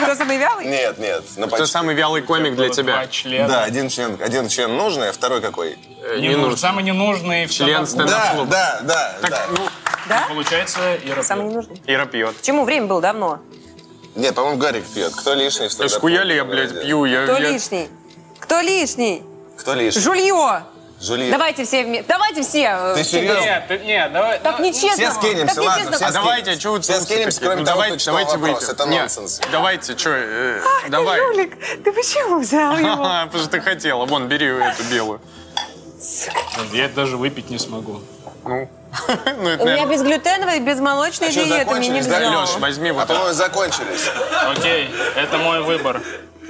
Кто 0.03 0.15
самый 0.15 0.37
вялый? 0.37 0.65
Нет, 0.65 0.97
нет. 0.97 1.23
ну 1.37 1.47
Кто 1.47 1.57
почти. 1.57 1.71
самый 1.71 1.95
вялый 1.95 2.21
комик 2.21 2.55
для 2.55 2.69
тебя? 2.69 2.93
Два 2.95 3.07
члена. 3.07 3.47
Да, 3.47 3.63
один 3.63 3.89
член, 3.89 4.17
один 4.21 4.47
член 4.49 4.75
нужный, 4.75 5.09
а 5.09 5.13
второй 5.13 5.41
какой? 5.41 5.77
Э, 6.03 6.17
Не 6.19 6.27
нужен. 6.29 6.41
нужен. 6.41 6.57
Самый 6.57 6.83
ненужный 6.83 7.45
в 7.45 7.51
Член 7.51 7.85
стендап-клубе. 7.85 8.49
Да, 8.51 8.77
стендап-клуба. 8.79 8.87
да, 8.87 9.15
да, 9.21 9.21
Так, 9.21 9.29
да. 9.29 9.41
ну, 9.57 9.67
Да? 10.09 10.25
Получается, 10.27 10.79
Ира 11.05 11.23
Самый 11.23 11.43
пьет. 11.43 11.51
ненужный. 11.51 11.81
Ира 11.87 12.05
пьет. 12.05 12.35
Почему? 12.35 12.65
Время 12.65 12.87
было 12.87 13.01
давно. 13.01 13.39
Нет, 14.15 14.35
по-моему, 14.35 14.57
Гарик 14.57 14.85
пьет. 14.87 15.13
Кто 15.15 15.33
лишний 15.35 15.67
в 15.67 15.69
Да 15.69 15.73
стендапе? 15.75 15.93
схуяли 15.95 16.33
я, 16.33 16.43
блядь, 16.43 16.81
пью. 16.81 17.05
Я, 17.05 17.23
Кто 17.23 17.33
я- 17.37 17.51
лишний? 17.51 17.89
Кто 18.39 18.59
лишний? 18.59 19.23
Кто 19.57 19.73
лишний? 19.73 20.01
Жулье. 20.01 20.63
Жулье. 21.01 21.31
Давайте 21.31 21.65
все 21.65 21.83
вместе. 21.83 22.05
Давайте 22.07 22.43
все. 22.43 22.59
э, 22.69 22.93
Ты 22.95 23.03
серьезно? 23.03 23.41
Нет, 23.41 23.63
ты- 23.67 23.79
нет, 23.79 24.13
давай. 24.13 24.39
Так 24.39 24.59
ну, 24.59 24.65
нечестно. 24.65 24.89
Все 24.91 25.11
скинемся, 25.11 25.55
так 25.55 25.63
ладно, 25.65 25.91
все 25.93 26.05
А 26.05 26.11
давайте, 26.11 26.41
скинемся. 26.43 26.59
что 26.61 26.71
вы 26.73 26.79
Все 26.81 27.01
скинемся, 27.01 27.39
кроме 27.41 27.55
Ну, 27.61 27.65
того, 27.65 27.75
давайте, 27.81 27.97
кто 27.97 28.05
давайте 28.11 28.31
вопрос. 28.37 28.59
выйдем. 28.59 28.73
Это 28.75 28.85
Нет, 28.87 28.99
нонсенс. 29.01 29.41
Давайте, 29.51 29.97
что, 29.97 30.09
Ах, 30.11 30.83
ты, 30.85 30.89
давай. 30.91 31.19
жулик, 31.19 31.57
ты 31.83 31.91
почему 31.91 32.39
взял 32.39 32.77
его? 32.77 32.95
Потому 32.97 33.29
что 33.39 33.47
ты 33.49 33.61
хотела. 33.61 34.05
Вон, 34.05 34.27
бери 34.27 34.45
эту 34.45 34.83
белую. 34.91 35.21
Я 36.71 36.85
это 36.85 36.95
даже 36.95 37.17
выпить 37.17 37.49
не 37.49 37.57
смогу. 37.57 38.01
Ну, 38.43 38.69
ну 39.37 39.49
это, 39.49 39.63
У 39.63 39.67
меня 39.67 39.85
безглютеновая, 39.87 40.59
безмолочная 40.59 41.29
А 41.29 41.31
диета, 41.31 41.71
мне 41.75 41.89
нельзя. 41.89 42.19
да, 42.19 42.41
Леш, 42.41 42.49
возьми 42.57 42.89
А 42.89 42.93
вот 42.93 43.03
это. 43.05 43.13
по-моему, 43.13 43.33
закончились. 43.33 44.09
Окей, 44.55 44.89
это 45.15 45.37
мой 45.39 45.61
выбор. 45.63 46.01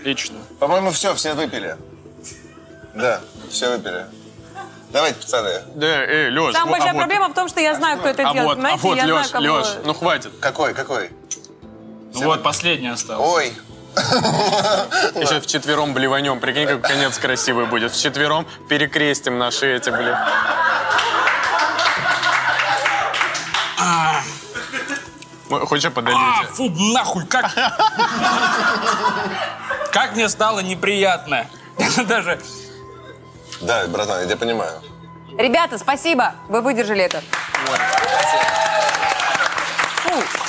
Лично. 0.03 0.39
По-моему, 0.59 0.91
все, 0.91 1.13
все 1.15 1.33
выпили. 1.35 1.77
Да, 2.95 3.21
все 3.49 3.69
выпили. 3.77 4.05
Давайте, 4.91 5.21
пацаны. 5.21 5.61
Да, 5.75 6.03
эй, 6.03 6.29
Леш. 6.29 6.53
Самая 6.53 6.65
вот- 6.65 6.71
большая 6.71 6.89
а 6.89 6.93
вот- 6.93 6.99
проблема 6.99 7.29
в 7.29 7.33
том, 7.33 7.47
что 7.47 7.59
я 7.61 7.75
знаю, 7.75 7.99
кто 7.99 8.09
это 8.09 8.29
А 8.29 8.33
делает. 8.33 8.43
вот, 8.43 8.51
а 8.51 8.55
Понимаете, 8.55 8.81
вот, 8.83 8.97
я 8.97 9.03
знаю, 9.03 9.15
Леш, 9.17 9.27
кому... 9.29 9.53
Леш, 9.53 9.67
ну 9.85 9.93
хватит. 9.93 10.31
Какой, 10.39 10.73
какой? 10.73 11.09
Ну 12.13 12.25
вот, 12.25 12.43
последний 12.43 12.89
остался. 12.89 13.23
Ой. 13.23 13.53
Еще 13.95 15.39
вчетвером 15.41 15.93
блеванем. 15.93 16.39
Прикинь, 16.39 16.67
как 16.67 16.81
конец 16.81 17.17
красивый 17.17 17.65
будет. 17.65 17.91
Вчетвером 17.91 18.45
перекрестим 18.69 19.37
наши 19.37 19.75
эти, 19.75 19.89
блин. 19.89 20.15
Хочешь, 25.49 25.83
я 25.83 25.91
подолью 25.91 26.17
А, 26.19 26.43
фу, 26.45 26.69
нахуй, 26.69 27.25
как... 27.25 27.51
Как 29.91 30.15
мне 30.15 30.29
стало 30.29 30.61
неприятно. 30.61 31.47
Даже... 32.07 32.39
Да, 33.61 33.85
братан, 33.87 34.21
я 34.21 34.25
тебя 34.25 34.37
понимаю. 34.37 34.81
Ребята, 35.37 35.77
спасибо, 35.77 36.33
вы 36.49 36.61
выдержали 36.61 37.03
это. 37.03 37.21
Фу. 40.03 40.40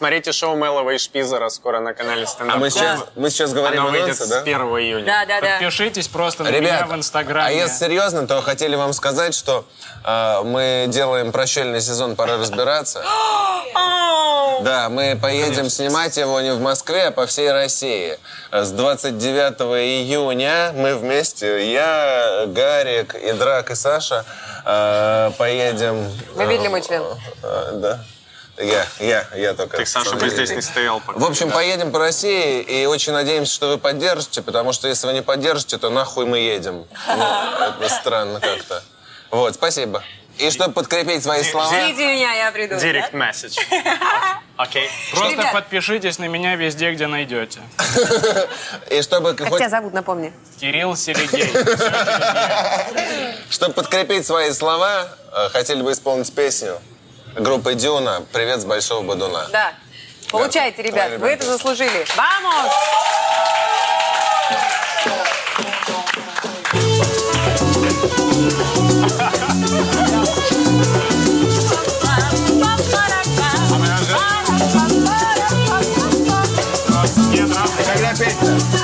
Смотрите 0.00 0.32
шоу 0.32 0.56
Мелова 0.56 0.88
и 0.94 0.96
Шпизера 0.98 1.50
скоро 1.50 1.78
на 1.80 1.92
канале 1.92 2.26
Стендап. 2.26 2.56
А 2.56 2.58
мы 2.58 2.70
сейчас, 2.70 3.00
мы 3.16 3.28
сейчас 3.28 3.52
говорим 3.52 3.80
Оно 3.80 3.88
о 3.88 3.90
выйдет 3.90 4.18
анонсе, 4.18 4.24
с 4.24 4.28
да? 4.28 4.40
1 4.40 4.56
июня. 4.56 5.04
Да, 5.04 5.26
да, 5.26 5.40
да. 5.42 5.58
Подпишитесь 5.58 6.08
просто 6.08 6.42
на 6.42 6.48
Ребят, 6.48 6.62
меня 6.62 6.86
в 6.86 6.96
Инстаграме. 6.96 7.46
а 7.46 7.50
если 7.50 7.84
серьезно, 7.84 8.26
то 8.26 8.40
хотели 8.40 8.76
вам 8.76 8.94
сказать, 8.94 9.34
что 9.34 9.66
э, 10.02 10.40
мы 10.42 10.86
делаем 10.88 11.32
прощальный 11.32 11.82
сезон 11.82 12.16
«Пора 12.16 12.38
разбираться». 12.38 13.04
Да, 14.62 14.90
мы 14.90 15.18
поедем 15.20 15.70
снимать 15.70 16.16
его 16.18 16.38
не 16.42 16.52
в 16.52 16.60
Москве, 16.60 17.04
а 17.04 17.10
по 17.12 17.24
всей 17.26 17.50
России. 17.50 18.18
С 18.52 18.70
29 18.72 19.60
июня 19.60 20.72
мы 20.74 20.96
вместе, 20.96 21.72
я, 21.72 22.44
Гарик, 22.46 23.14
и 23.14 23.32
Драк, 23.32 23.70
и 23.70 23.74
Саша, 23.74 24.24
э, 24.66 25.30
поедем... 25.38 26.10
Вы 26.34 26.44
видели 26.46 26.68
мой 26.68 26.82
член? 26.82 27.02
Э, 27.42 27.70
да. 27.74 28.00
Я, 28.60 28.86
я, 28.98 29.26
я 29.34 29.54
только. 29.54 29.78
Ты, 29.78 29.86
Саша, 29.86 30.16
бы 30.16 30.28
здесь 30.28 30.50
не 30.50 30.60
стоял 30.60 31.00
пока. 31.00 31.18
В 31.18 31.24
общем, 31.24 31.50
поедем 31.50 31.90
по 31.90 31.98
России 31.98 32.60
и 32.60 32.86
очень 32.86 33.12
надеемся, 33.12 33.52
что 33.54 33.68
вы 33.68 33.78
поддержите, 33.78 34.42
потому 34.42 34.72
что 34.72 34.88
если 34.88 35.06
вы 35.06 35.14
не 35.14 35.22
поддержите, 35.22 35.78
то 35.78 35.88
нахуй 35.88 36.26
мы 36.26 36.38
едем. 36.38 36.86
Ну, 37.08 37.24
это 37.24 37.88
странно 37.88 38.40
как-то. 38.40 38.82
Вот, 39.30 39.54
спасибо. 39.54 40.02
И 40.38 40.50
чтобы 40.50 40.72
подкрепить 40.72 41.22
свои 41.22 41.42
слова... 41.42 41.68
Ждите 41.68 42.06
меня, 42.06 42.32
я 42.32 42.50
приду. 42.50 42.76
Директ 42.76 43.12
месседж. 43.12 43.58
Окей. 44.56 44.88
Просто 45.12 45.32
Ребят. 45.32 45.52
подпишитесь 45.52 46.18
на 46.18 46.28
меня 46.28 46.56
везде, 46.56 46.92
где 46.92 47.06
найдете. 47.06 47.60
И 48.90 49.02
чтобы 49.02 49.34
Как 49.34 49.48
тебя 49.48 49.68
зовут, 49.68 49.92
напомни? 49.92 50.32
Кирилл 50.58 50.96
Серегей. 50.96 51.50
Чтобы 53.50 53.74
подкрепить 53.74 54.26
свои 54.26 54.50
слова, 54.52 55.08
э, 55.32 55.48
хотели 55.50 55.82
бы 55.82 55.92
исполнить 55.92 56.32
песню 56.34 56.80
группы 57.36 57.74
Дюна 57.74 58.22
«Привет 58.32 58.60
с 58.60 58.64
Большого 58.64 59.02
Бадуна». 59.02 59.46
Да. 59.52 59.74
Получайте, 60.30 60.82
ребят, 60.82 60.94
Правильно, 60.94 61.18
вы 61.24 61.30
это 61.32 61.46
заслужили. 61.46 62.06
Вамос! 62.16 62.72
Когда 77.92 78.14
песня? 78.14 78.79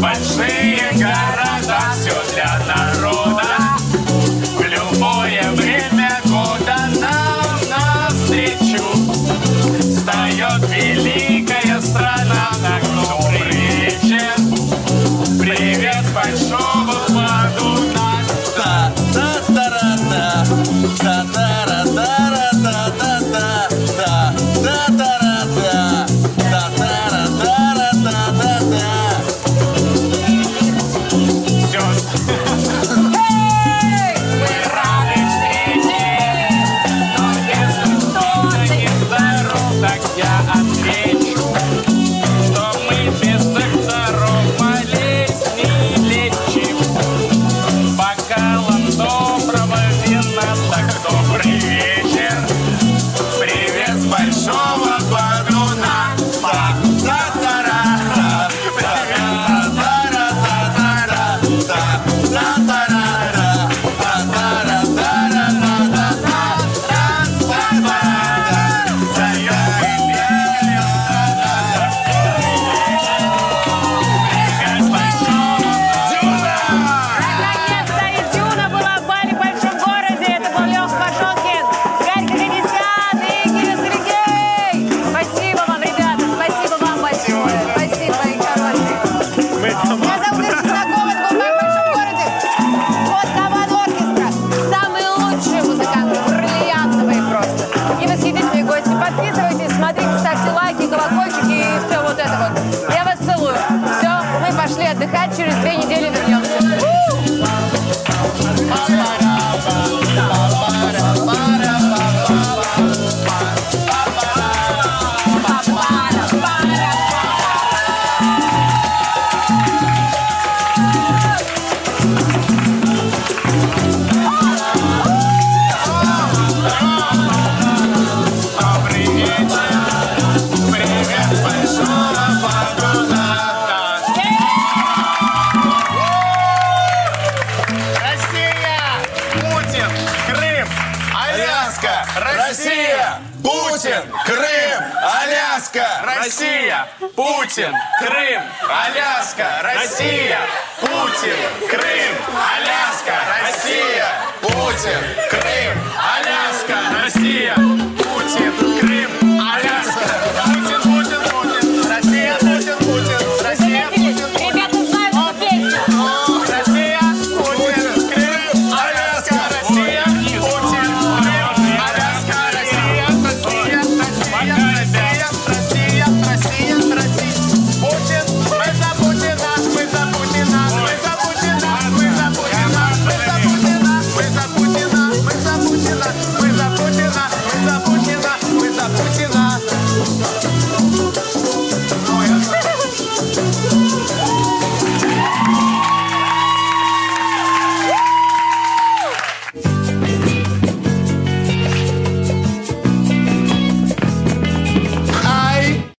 by. 0.00 0.51